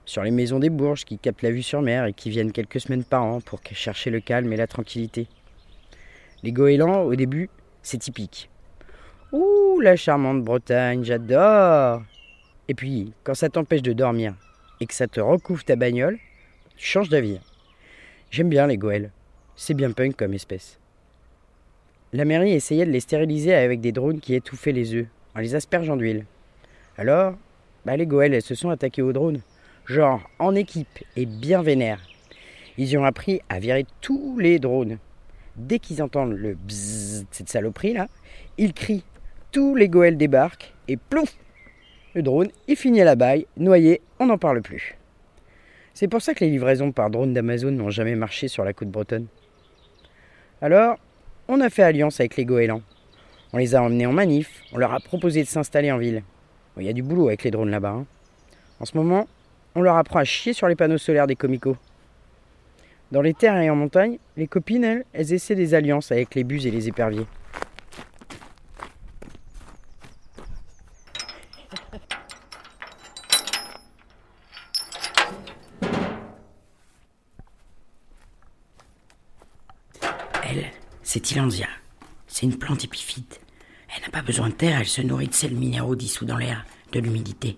sur 0.07 0.23
les 0.23 0.31
maisons 0.31 0.59
des 0.59 0.71
Bourges 0.71 1.05
qui 1.05 1.19
captent 1.19 1.43
la 1.43 1.51
vue 1.51 1.63
sur 1.63 1.83
mer 1.83 2.07
et 2.07 2.15
qui 2.15 2.31
viennent 2.31 2.53
quelques 2.53 2.81
semaines 2.81 3.05
par 3.05 3.25
an 3.25 3.43
pour 3.43 3.61
chercher 3.73 4.09
le 4.09 4.21
calme 4.21 4.51
et 4.55 4.57
la 4.57 4.67
tranquillité. 4.67 5.29
Les 6.43 6.53
goélands, 6.53 7.03
au 7.03 7.15
début, 7.15 7.51
c'est 7.83 7.99
typique. 7.99 8.50
Ouh, 9.33 9.79
la 9.81 9.95
charmante 9.95 10.43
Bretagne, 10.43 11.05
j'adore 11.05 12.03
Et 12.67 12.75
puis, 12.75 13.13
quand 13.23 13.35
ça 13.35 13.49
t'empêche 13.49 13.83
de 13.83 13.93
dormir 13.93 14.35
et 14.81 14.87
que 14.87 14.95
ça 14.95 15.07
te 15.07 15.21
recouvre 15.21 15.63
ta 15.63 15.77
bagnole, 15.77 16.19
tu 16.77 16.85
changes 16.85 17.09
d'avis. 17.09 17.39
J'aime 18.33 18.49
bien 18.49 18.67
les 18.67 18.77
goëls. 18.77 19.13
C'est 19.55 19.75
bien 19.75 19.93
punk 19.93 20.17
comme 20.17 20.35
espèce. 20.35 20.81
la 22.13 22.25
mairie 22.25 22.55
essayait 22.55 22.87
de 22.87 22.91
les 22.91 22.99
stériliser 22.99 23.55
avec 23.55 23.81
des 23.81 23.93
drones 23.93 24.19
qui 24.19 24.35
étouffaient 24.35 24.73
les 24.73 24.95
œufs, 24.95 25.07
en 25.37 25.39
les 25.39 25.55
aspergeant 25.55 25.97
d'huile. 25.97 26.25
Alors, 26.99 27.35
bah 27.85 27.97
les 27.97 28.07
goëles, 28.07 28.35
elles 28.35 28.43
se 28.43 28.57
sont 28.57 28.71
attaquées 28.71 29.03
aux 29.03 29.13
drones, 29.13 29.43
genre 29.87 30.29
en 30.41 30.57
équipe 30.57 31.05
et 31.15 31.27
bien 31.27 31.63
vénères. 31.63 32.01
Ils 32.79 32.99
ont 32.99 33.05
appris 33.05 33.43
à 33.49 33.61
virer 33.61 33.87
tous 34.01 34.39
les 34.41 34.59
drones. 34.59 34.99
Dès 35.55 35.79
qu'ils 35.79 36.03
entendent 36.03 36.33
le 36.33 36.55
bzzz 36.55 37.21
de 37.23 37.27
cette 37.31 37.49
saloperie 37.49 37.93
là, 37.93 38.09
ils 38.59 38.73
crient. 38.73 39.05
Tous 39.53 39.75
les 39.75 39.89
goëles 39.89 40.17
débarquent 40.17 40.73
et 40.87 40.97
plouf 40.97 41.37
Le 42.15 42.23
drone 42.23 42.51
est 42.69 42.77
fini 42.77 43.01
à 43.01 43.05
la 43.05 43.17
baille, 43.17 43.47
noyé, 43.57 44.01
on 44.21 44.27
n'en 44.27 44.39
parle 44.39 44.63
plus. 44.63 44.97
C'est 45.93 46.07
pour 46.07 46.23
ça 46.23 46.35
que 46.35 46.45
les 46.45 46.51
livraisons 46.51 46.93
par 46.93 47.11
drone 47.11 47.35
d'Amazon 47.35 47.73
n'ont 47.73 47.91
jamais 47.91 48.15
marché 48.15 48.47
sur 48.47 48.65
la 48.65 48.73
côte 48.73 48.91
bretonne. 48.91 49.27
Alors, 50.63 50.99
on 51.49 51.61
a 51.61 51.69
fait 51.69 51.83
alliance 51.83 52.21
avec 52.21 52.37
les 52.37 52.45
goélands. 52.45 52.83
On 53.53 53.59
les 53.59 53.75
a 53.75 53.83
emmenés 53.83 54.07
en 54.07 54.13
manif, 54.13 54.63
on 54.73 54.79
leur 54.79 54.95
a 54.95 55.01
proposé 55.01 55.43
de 55.43 55.49
s'installer 55.49 55.91
en 55.91 55.99
ville. 55.99 56.23
Il 56.77 56.85
y 56.85 56.89
a 56.89 56.93
du 56.93 57.03
boulot 57.03 57.27
avec 57.27 57.43
les 57.43 57.51
drones 57.51 57.71
là-bas. 57.71 57.91
hein. 57.91 58.07
En 58.79 58.85
ce 58.85 58.97
moment, 58.97 59.27
on 59.75 59.83
leur 59.83 59.97
apprend 59.97 60.21
à 60.21 60.25
chier 60.25 60.53
sur 60.53 60.69
les 60.69 60.77
panneaux 60.77 60.97
solaires 60.97 61.27
des 61.27 61.35
comicos. 61.35 61.77
Dans 63.11 63.21
les 63.21 63.35
terres 63.35 63.59
et 63.59 63.69
en 63.69 63.75
montagne, 63.75 64.19
les 64.37 64.47
copines, 64.47 64.85
elles, 64.85 65.05
elles 65.13 65.33
essaient 65.33 65.57
des 65.57 65.75
alliances 65.75 66.13
avec 66.13 66.37
les 66.37 66.45
buses 66.45 66.69
et 66.69 66.71
les 66.71 66.87
éperviers. 66.87 67.27
C'est 81.31 81.35
Tilandia. 81.35 81.69
C'est 82.27 82.47
une 82.47 82.59
plante 82.59 82.83
épiphyte. 82.83 83.41
Elle 83.95 84.03
n'a 84.03 84.09
pas 84.09 84.21
besoin 84.21 84.49
de 84.49 84.55
terre, 84.55 84.81
elle 84.81 84.89
se 84.89 85.01
nourrit 85.01 85.29
de 85.29 85.33
sels 85.33 85.55
minéraux 85.55 85.95
dissous 85.95 86.25
dans 86.25 86.37
l'air, 86.37 86.67
de 86.91 86.99
l'humidité. 86.99 87.57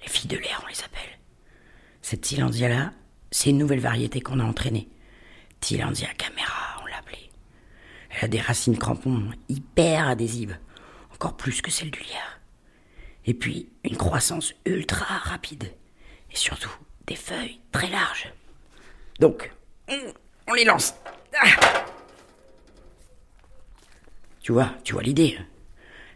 Les 0.00 0.08
filles 0.08 0.30
de 0.30 0.36
l'air, 0.36 0.62
on 0.64 0.68
les 0.68 0.80
appelle. 0.84 1.18
Cette 2.00 2.20
Tilandia-là, 2.20 2.92
c'est 3.32 3.50
une 3.50 3.58
nouvelle 3.58 3.80
variété 3.80 4.20
qu'on 4.20 4.38
a 4.38 4.44
entraînée. 4.44 4.88
Tilandia 5.58 6.14
camera, 6.16 6.80
on 6.84 6.86
l'appelait. 6.86 7.30
Elle 8.10 8.26
a 8.26 8.28
des 8.28 8.40
racines 8.40 8.78
crampons 8.78 9.32
hyper 9.48 10.06
adhésives, 10.06 10.56
encore 11.12 11.36
plus 11.36 11.62
que 11.62 11.72
celles 11.72 11.90
du 11.90 11.98
lierre. 11.98 12.40
Et 13.26 13.34
puis, 13.34 13.68
une 13.82 13.96
croissance 13.96 14.54
ultra 14.64 15.18
rapide. 15.18 15.72
Et 16.30 16.36
surtout, 16.36 16.70
des 17.08 17.16
feuilles 17.16 17.58
très 17.72 17.90
larges. 17.90 18.32
Donc, 19.18 19.50
on, 19.88 19.98
on 20.46 20.52
les 20.52 20.64
lance. 20.64 20.94
Ah 21.34 21.80
tu 24.50 24.54
vois, 24.54 24.74
tu 24.82 24.94
vois 24.94 25.04
l'idée. 25.04 25.38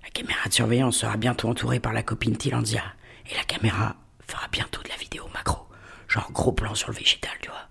La 0.02 0.10
caméra 0.10 0.48
de 0.48 0.52
surveillance 0.52 0.96
sera 0.96 1.16
bientôt 1.16 1.48
entourée 1.48 1.78
par 1.78 1.92
la 1.92 2.02
copine 2.02 2.36
Tilandia. 2.36 2.82
Et 3.30 3.36
la 3.36 3.44
caméra 3.44 3.94
fera 4.26 4.48
bientôt 4.50 4.82
de 4.82 4.88
la 4.88 4.96
vidéo 4.96 5.28
macro. 5.32 5.68
Genre 6.08 6.32
gros 6.32 6.50
plan 6.50 6.74
sur 6.74 6.88
le 6.90 6.96
végétal, 6.96 7.30
tu 7.40 7.48
vois. 7.48 7.68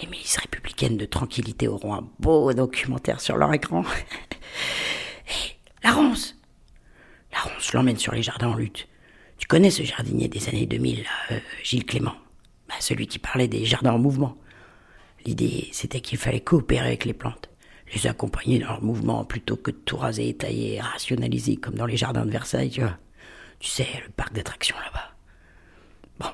Les 0.00 0.06
milices 0.06 0.36
républicaines 0.36 0.96
de 0.96 1.06
tranquillité 1.06 1.66
auront 1.66 1.92
un 1.92 2.08
beau 2.20 2.52
documentaire 2.54 3.20
sur 3.20 3.36
leur 3.36 3.52
écran. 3.52 3.82
Hé, 5.26 5.56
la 5.82 5.90
ronce 5.90 6.36
La 7.32 7.40
ronce 7.40 7.72
l'emmène 7.72 7.98
sur 7.98 8.14
les 8.14 8.22
jardins 8.22 8.50
en 8.50 8.54
lutte. 8.54 8.86
Tu 9.38 9.48
connais 9.48 9.72
ce 9.72 9.82
jardinier 9.82 10.28
des 10.28 10.48
années 10.48 10.66
2000, 10.66 11.02
là, 11.02 11.08
euh, 11.32 11.40
Gilles 11.64 11.84
Clément? 11.84 12.14
Bah, 12.68 12.76
Celui 12.78 13.08
qui 13.08 13.18
parlait 13.18 13.48
des 13.48 13.64
jardins 13.64 13.94
en 13.94 13.98
mouvement. 13.98 14.36
L'idée, 15.24 15.68
c'était 15.72 16.00
qu'il 16.00 16.18
fallait 16.18 16.42
coopérer 16.42 16.86
avec 16.86 17.04
les 17.06 17.12
plantes, 17.12 17.50
les 17.94 18.06
accompagner 18.06 18.58
dans 18.58 18.68
leur 18.68 18.82
mouvement 18.82 19.24
plutôt 19.24 19.56
que 19.56 19.70
de 19.70 19.76
tout 19.76 19.96
raser, 19.96 20.34
tailler 20.36 20.80
rationaliser 20.80 21.56
comme 21.56 21.74
dans 21.74 21.86
les 21.86 21.96
jardins 21.96 22.26
de 22.26 22.30
Versailles, 22.30 22.70
tu 22.70 22.80
vois. 22.80 22.98
Tu 23.58 23.70
sais, 23.70 23.86
le 24.04 24.10
parc 24.10 24.32
d'attractions 24.32 24.76
là-bas. 24.84 25.12
Bon, 26.18 26.30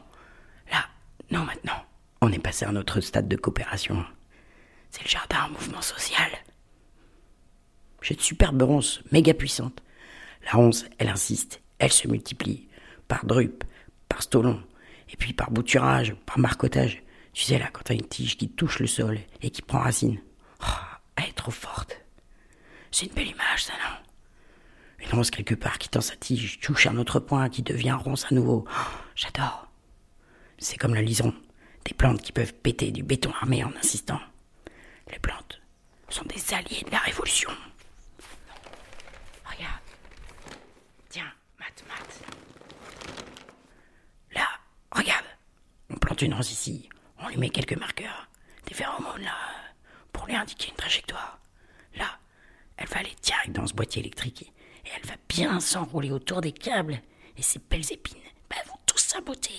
là, 0.70 0.84
non, 1.30 1.44
maintenant, 1.44 1.84
on 2.20 2.32
est 2.32 2.38
passé 2.38 2.64
à 2.64 2.70
un 2.70 2.76
autre 2.76 3.00
stade 3.00 3.28
de 3.28 3.36
coopération. 3.36 4.04
C'est 4.90 5.04
le 5.04 5.08
jardin 5.08 5.44
en 5.44 5.50
mouvement 5.50 5.82
social. 5.82 6.30
J'ai 8.02 8.14
de 8.14 8.20
superbes 8.20 8.62
ronces, 8.62 9.00
méga 9.12 9.32
puissantes. 9.34 9.82
La 10.44 10.52
ronce, 10.52 10.84
elle 10.98 11.08
insiste, 11.08 11.62
elle 11.78 11.92
se 11.92 12.08
multiplie, 12.08 12.68
par 13.06 13.24
drupe, 13.24 13.64
par 14.08 14.22
stolon, 14.22 14.60
et 15.10 15.16
puis 15.16 15.32
par 15.32 15.50
bouturage, 15.50 16.14
par 16.26 16.38
marcotage. 16.38 17.02
Tu 17.32 17.44
sais, 17.44 17.58
là, 17.58 17.68
quand 17.72 17.82
t'as 17.84 17.94
une 17.94 18.06
tige 18.06 18.36
qui 18.36 18.48
touche 18.48 18.80
le 18.80 18.86
sol 18.86 19.20
et 19.40 19.50
qui 19.50 19.62
prend 19.62 19.78
racine. 19.78 20.20
Oh, 20.62 20.66
trop 21.32 21.50
forte. 21.50 21.96
C'est 22.90 23.06
une 23.06 23.12
belle 23.14 23.28
image, 23.28 23.64
ça, 23.64 23.72
non? 23.74 25.04
Une 25.04 25.10
ronce 25.10 25.30
quelque 25.30 25.54
part 25.54 25.78
qui 25.78 25.88
tend 25.88 26.00
sa 26.00 26.16
tige, 26.16 26.60
touche 26.60 26.86
un 26.86 26.96
autre 26.96 27.18
point, 27.20 27.48
qui 27.48 27.62
devient 27.62 27.92
ronce 27.92 28.26
à 28.30 28.34
nouveau. 28.34 28.64
Oh, 28.68 28.88
J'adore. 29.16 29.66
C'est 30.58 30.76
comme 30.76 30.94
le 30.94 31.00
lison, 31.00 31.34
des 31.84 31.94
plantes 31.94 32.22
qui 32.22 32.32
peuvent 32.32 32.54
péter 32.54 32.90
du 32.92 33.02
béton 33.02 33.32
armé 33.40 33.64
en 33.64 33.72
insistant. 33.76 34.20
Les 35.10 35.18
plantes 35.18 35.60
sont 36.08 36.24
des 36.26 36.54
alliés 36.54 36.82
de 36.86 36.90
la 36.90 36.98
révolution. 36.98 37.50
Regarde. 39.44 39.80
Tiens, 41.08 41.32
mat, 41.58 41.84
mat. 41.88 42.20
Là, 44.34 44.46
regarde. 44.92 45.24
On 45.90 45.96
plante 45.96 46.22
une 46.22 46.34
rose 46.34 46.50
ici. 46.52 46.88
On 47.18 47.28
lui 47.28 47.38
met 47.38 47.50
quelques 47.50 47.76
marqueurs. 47.76 48.28
Des 48.66 48.74
phéromones 48.74 49.22
là. 49.22 49.36
Pour 50.22 50.28
lui 50.28 50.36
indiquer 50.36 50.68
une 50.68 50.76
trajectoire. 50.76 51.40
Là, 51.96 52.06
elle 52.76 52.86
va 52.86 52.98
aller 52.98 53.10
direct 53.24 53.50
dans 53.50 53.66
ce 53.66 53.74
boîtier 53.74 54.02
électrique. 54.02 54.52
Et 54.86 54.88
elle 54.96 55.08
va 55.08 55.16
bien 55.28 55.58
s'enrouler 55.58 56.12
autour 56.12 56.40
des 56.40 56.52
câbles. 56.52 57.00
Et 57.36 57.42
ces 57.42 57.58
belles 57.58 57.92
épines, 57.92 58.22
bah, 58.48 58.54
vont 58.68 58.78
tous 58.86 58.98
saboter. 58.98 59.50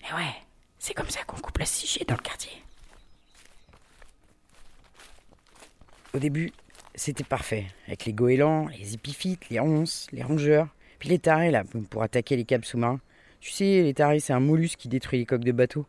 Et 0.00 0.12
ouais, 0.12 0.34
c'est 0.80 0.92
comme 0.92 1.08
ça 1.08 1.22
qu'on 1.22 1.36
coupe 1.36 1.58
la 1.58 1.66
6G 1.66 2.04
dans 2.04 2.16
le 2.16 2.20
quartier. 2.20 2.50
Au 6.14 6.18
début, 6.18 6.52
c'était 6.96 7.22
parfait. 7.22 7.66
Avec 7.86 8.06
les 8.06 8.12
goélands, 8.12 8.66
les 8.76 8.94
épiphytes, 8.94 9.50
les 9.50 9.60
ronces, 9.60 10.08
les 10.10 10.24
rongeurs. 10.24 10.66
Puis 10.98 11.10
les 11.10 11.20
tarés, 11.20 11.52
là, 11.52 11.62
pour 11.90 12.02
attaquer 12.02 12.34
les 12.34 12.44
câbles 12.44 12.64
sous-marins. 12.64 12.98
Tu 13.40 13.52
sais, 13.52 13.84
les 13.84 13.94
tarés, 13.94 14.18
c'est 14.18 14.32
un 14.32 14.40
mollusque 14.40 14.80
qui 14.80 14.88
détruit 14.88 15.20
les 15.20 15.26
coques 15.26 15.44
de 15.44 15.52
bateaux. 15.52 15.86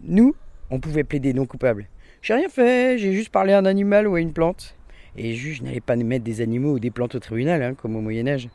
Nous, 0.00 0.36
on 0.68 0.78
pouvait 0.78 1.04
plaider 1.04 1.32
non 1.32 1.46
coupable. 1.46 1.88
J'ai 2.22 2.34
rien 2.34 2.48
fait, 2.48 2.98
j'ai 2.98 3.12
juste 3.12 3.30
parlé 3.30 3.52
à 3.52 3.58
un 3.58 3.64
animal 3.64 4.06
ou 4.06 4.16
à 4.16 4.20
une 4.20 4.32
plante. 4.32 4.74
Et 5.16 5.22
les 5.22 5.34
juges 5.34 5.62
n'allaient 5.62 5.80
pas 5.80 5.96
mettre 5.96 6.24
des 6.24 6.40
animaux 6.40 6.74
ou 6.74 6.78
des 6.78 6.90
plantes 6.90 7.14
au 7.14 7.18
tribunal, 7.18 7.62
hein, 7.62 7.74
comme 7.74 7.96
au 7.96 8.00
Moyen-Âge. 8.00 8.48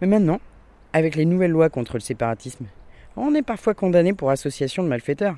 Mais 0.00 0.06
maintenant, 0.06 0.40
avec 0.92 1.16
les 1.16 1.24
nouvelles 1.24 1.50
lois 1.50 1.68
contre 1.68 1.94
le 1.94 2.00
séparatisme, 2.00 2.66
on 3.16 3.34
est 3.34 3.42
parfois 3.42 3.74
condamné 3.74 4.12
pour 4.12 4.30
association 4.30 4.82
de 4.82 4.88
malfaiteurs. 4.88 5.36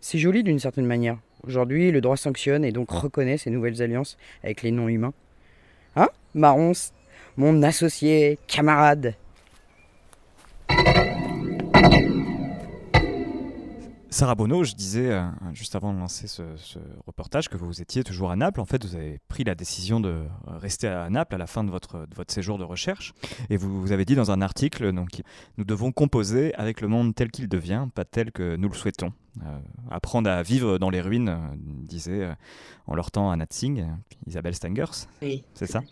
C'est 0.00 0.18
joli 0.18 0.42
d'une 0.42 0.58
certaine 0.58 0.86
manière. 0.86 1.18
Aujourd'hui, 1.46 1.90
le 1.90 2.00
droit 2.00 2.16
sanctionne 2.16 2.64
et 2.64 2.72
donc 2.72 2.90
reconnaît 2.90 3.38
ces 3.38 3.50
nouvelles 3.50 3.82
alliances 3.82 4.18
avec 4.42 4.62
les 4.62 4.70
non-humains. 4.70 5.14
Hein 5.96 6.08
Marons, 6.34 6.72
mon 7.36 7.62
associé, 7.62 8.38
camarade. 8.46 9.14
Sarah 14.12 14.34
Bonneau, 14.34 14.64
je 14.64 14.74
disais 14.74 15.12
euh, 15.12 15.22
juste 15.52 15.76
avant 15.76 15.94
de 15.94 15.98
lancer 15.98 16.26
ce, 16.26 16.42
ce 16.56 16.80
reportage 17.06 17.48
que 17.48 17.56
vous 17.56 17.80
étiez 17.80 18.02
toujours 18.02 18.32
à 18.32 18.36
Naples. 18.36 18.60
En 18.60 18.64
fait, 18.64 18.84
vous 18.84 18.96
avez 18.96 19.20
pris 19.28 19.44
la 19.44 19.54
décision 19.54 20.00
de 20.00 20.24
rester 20.46 20.88
à 20.88 21.08
Naples 21.10 21.36
à 21.36 21.38
la 21.38 21.46
fin 21.46 21.62
de 21.62 21.70
votre, 21.70 22.06
de 22.06 22.14
votre 22.16 22.34
séjour 22.34 22.58
de 22.58 22.64
recherche. 22.64 23.14
Et 23.50 23.56
vous, 23.56 23.80
vous 23.80 23.92
avez 23.92 24.04
dit 24.04 24.16
dans 24.16 24.32
un 24.32 24.42
article 24.42 24.92
donc, 24.92 25.22
Nous 25.58 25.64
devons 25.64 25.92
composer 25.92 26.52
avec 26.56 26.80
le 26.80 26.88
monde 26.88 27.14
tel 27.14 27.30
qu'il 27.30 27.48
devient, 27.48 27.86
pas 27.94 28.04
tel 28.04 28.32
que 28.32 28.56
nous 28.56 28.68
le 28.68 28.74
souhaitons. 28.74 29.12
Euh, 29.46 29.58
apprendre 29.90 30.28
à 30.28 30.42
vivre 30.42 30.78
dans 30.78 30.90
les 30.90 31.00
ruines, 31.00 31.28
euh, 31.28 31.38
disait 31.56 32.24
euh, 32.24 32.34
en 32.88 32.96
leur 32.96 33.12
temps 33.12 33.30
Anna 33.30 33.46
Tsing, 33.46 33.86
Isabelle 34.26 34.56
Stengers. 34.56 35.06
Oui. 35.22 35.44
C'est 35.54 35.66
ça? 35.66 35.82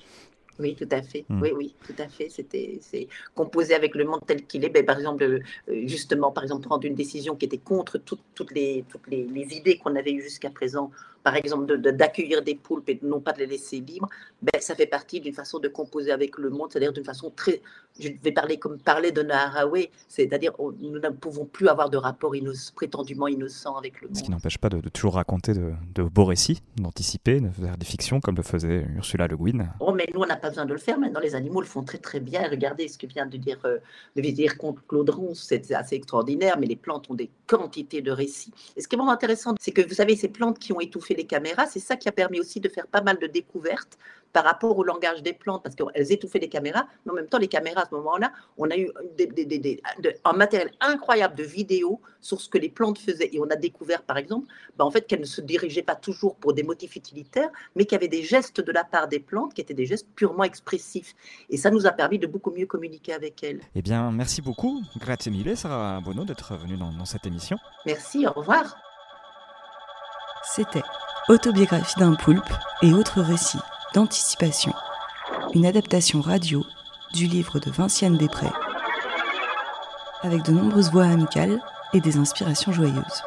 Oui, 0.59 0.75
tout 0.75 0.89
à 0.91 1.03
fait. 1.03 1.25
Mm. 1.29 1.43
Oui, 1.43 1.51
oui, 1.55 1.75
tout 1.87 1.95
à 1.99 2.09
fait. 2.09 2.29
C'était, 2.29 2.79
c'est 2.81 3.09
composé 3.35 3.75
avec 3.75 3.95
le 3.95 4.05
monde 4.05 4.21
tel 4.27 4.45
qu'il 4.45 4.65
est. 4.65 4.71
Ben, 4.71 4.85
par 4.85 4.99
exemple, 4.99 5.23
euh, 5.23 5.41
justement, 5.87 6.33
par 6.33 6.43
exemple, 6.45 6.67
prendre 6.67 6.85
une 6.85 6.95
décision 6.95 7.37
qui 7.37 7.47
était 7.47 7.59
contre 7.59 7.99
toutes, 7.99 8.23
toutes 8.35 8.53
les, 8.53 8.85
toutes 8.89 9.07
les, 9.09 9.25
les 9.25 9.57
idées 9.57 9.79
qu'on 9.79 9.95
avait 9.97 10.13
eues 10.13 10.23
jusqu'à 10.23 10.51
présent. 10.51 10.91
Par 11.29 11.37
exemple, 11.37 11.67
de- 11.67 11.77
de- 11.77 11.91
d'accueillir 11.91 12.41
des 12.43 12.55
poulpes 12.55 12.89
et 12.89 12.99
non 13.03 13.21
pas 13.21 13.33
de 13.35 13.41
les 13.41 13.47
laisser 13.47 13.81
libres. 13.81 14.09
Ben, 14.41 14.61
ça 14.61 14.75
fait 14.75 14.87
partie 14.87 15.21
d'une 15.21 15.35
façon 15.35 15.59
de 15.59 15.69
composer 15.69 16.11
avec 16.11 16.39
le 16.39 16.49
monde, 16.49 16.69
c'est-à-dire 16.71 16.93
d'une 16.93 17.05
façon 17.05 17.31
très. 17.35 17.61
Je 18.01 18.09
vais 18.23 18.33
parler 18.33 18.57
comme 18.59 18.79
parler 18.79 19.11
de 19.13 19.23
Naharaway, 19.23 19.91
c'est-à-dire 20.09 20.53
nous 20.59 20.99
ne 20.99 21.09
pouvons 21.11 21.45
plus 21.45 21.69
avoir 21.69 21.91
de 21.91 21.97
rapport 21.99 22.33
prétendument 22.75 23.27
innocent 23.29 23.75
avec 23.77 24.01
le 24.01 24.09
Ce 24.13 24.23
qui 24.23 24.31
monde. 24.31 24.39
n'empêche 24.39 24.57
pas 24.59 24.69
de, 24.69 24.81
de 24.81 24.89
toujours 24.89 25.15
raconter 25.15 25.53
de, 25.55 26.03
beaux 26.05 26.25
récits, 26.25 26.63
d'anticiper, 26.77 27.41
de 27.41 27.49
faire 27.51 27.77
des 27.77 27.85
fictions 27.85 28.21
comme 28.21 28.37
le 28.37 28.43
faisait 28.43 28.87
Ursula 28.97 29.27
Le 29.27 29.37
Guin. 29.37 29.67
Oh, 29.81 29.93
mais 29.93 30.07
nous, 30.15 30.21
on 30.21 30.27
n'a 30.27 30.37
pas 30.37 30.49
besoin 30.49 30.65
de 30.65 30.73
le 30.73 30.79
faire. 30.79 30.99
Maintenant, 30.99 31.21
les 31.21 31.35
animaux 31.35 31.61
le 31.61 31.67
font 31.67 31.83
très, 31.83 31.99
très 31.99 32.21
bien. 32.21 32.49
Regardez 32.49 32.89
ce 32.89 32.97
que 32.97 33.07
vient 33.07 33.27
de 33.27 33.37
dire, 33.37 33.59
euh, 33.65 33.79
de 34.17 34.23
dire 34.23 34.55
Claude 34.89 35.11
Ronce. 35.11 35.45
C'est 35.49 35.73
assez 35.75 35.97
extraordinaire, 35.97 36.57
mais 36.59 36.67
les 36.67 36.77
plantes 36.77 37.11
ont 37.11 37.15
des 37.15 37.31
quantités 37.47 38.01
de 38.01 38.13
récits. 38.13 38.53
Et 38.77 38.81
ce 38.81 38.89
qui 38.89 38.95
est 38.95 38.99
vraiment 38.99 39.13
intéressant, 39.13 39.55
c'est 39.61 39.73
que 39.73 39.83
vous 39.87 39.95
savez, 39.95 40.15
ces 40.17 40.29
plantes 40.29 40.59
qui 40.59 40.73
ont 40.73 40.81
étouffé 40.81 41.15
les 41.19 41.27
caméras, 41.27 41.67
c'est 41.67 41.81
ça 41.81 41.97
qui 41.97 42.09
a 42.09 42.13
permis 42.13 42.41
aussi 42.41 42.61
de 42.61 42.69
faire 42.69 42.87
pas 42.87 43.03
mal 43.03 43.19
de 43.19 43.27
découvertes 43.27 43.99
par 44.33 44.45
rapport 44.45 44.77
au 44.79 44.85
langage 44.85 45.23
des 45.23 45.33
plantes, 45.33 45.63
parce 45.63 45.75
qu'elles 45.75 46.13
étouffaient 46.13 46.39
les 46.39 46.49
caméras, 46.49 46.87
mais 47.05 47.13
en 47.13 47.15
même 47.15 47.29
temps, 47.29 47.39
les 47.39 47.49
caméras, 47.49 47.83
à 47.83 47.89
ce 47.89 47.95
moment-là, 47.95 48.33
on 48.57 48.71
a 48.71 48.77
eu 48.77 48.91
un 50.25 50.33
matériel 50.35 50.71
incroyable 50.81 51.35
de 51.35 51.45
vidéos 51.45 52.01
sur 52.21 52.41
ce 52.41 52.49
que 52.49 52.59
les 52.59 52.69
plantes 52.69 52.99
faisaient. 52.99 53.31
Et 53.33 53.41
on 53.41 53.51
a 53.51 53.57
découvert, 53.57 54.03
par 54.03 54.19
exemple, 54.19 54.47
bah, 54.77 54.85
en 54.85 54.91
fait, 54.91 55.07
qu'elles 55.07 55.21
ne 55.21 55.25
se 55.25 55.41
dirigeaient 55.41 55.83
pas 55.83 55.97
toujours 55.97 56.37
pour 56.37 56.53
des 56.53 56.63
motifs 56.63 56.95
utilitaires, 56.97 57.51
mais 57.75 57.85
qu'il 57.85 57.93
y 57.93 57.97
avait 57.97 58.09
des 58.09 58.23
gestes 58.23 58.61
de 58.61 58.73
la 58.73 58.85
part 58.85 59.09
des 59.09 59.21
plantes 59.21 59.55
qui 59.55 59.61
étaient 59.61 59.75
des 59.75 59.87
gestes 59.87 60.09
purement 60.15 60.45
expressifs. 60.45 61.15
Et 61.49 61.57
ça 61.57 61.71
nous 61.71 61.87
a 61.87 61.93
permis 61.93 62.19
de 62.19 62.27
beaucoup 62.27 62.51
mieux 62.51 62.67
communiquer 62.67 63.15
avec 63.15 63.43
elles. 63.43 63.61
Eh 63.75 63.83
bien, 63.83 64.11
merci 64.13 64.43
beaucoup. 64.43 64.83
Grazie 64.99 65.31
mille, 65.31 65.57
Sarah 65.57 66.01
Bono, 66.01 66.25
d'être 66.25 66.55
venue 66.55 66.77
dans, 66.77 66.93
dans 66.93 67.07
cette 67.07 67.27
émission. 67.27 67.57
Merci, 67.87 68.27
au 68.27 68.33
revoir. 68.33 68.77
C'était 70.45 70.83
Autobiographie 71.29 71.99
d'un 71.99 72.15
poulpe 72.15 72.51
et 72.81 72.95
autres 72.95 73.21
récits 73.21 73.61
d'anticipation, 73.93 74.73
une 75.53 75.67
adaptation 75.67 76.23
radio 76.23 76.65
du 77.13 77.27
livre 77.27 77.59
de 77.59 77.71
Vinciane 77.71 78.17
Després, 78.17 78.49
avec 80.23 80.43
de 80.45 80.53
nombreuses 80.53 80.91
voix 80.91 81.05
amicales 81.05 81.61
et 81.93 82.01
des 82.01 82.17
inspirations 82.17 82.73
joyeuses. 82.73 83.23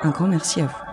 Un 0.00 0.08
grand 0.08 0.26
merci 0.26 0.62
à 0.62 0.66
vous. 0.66 0.87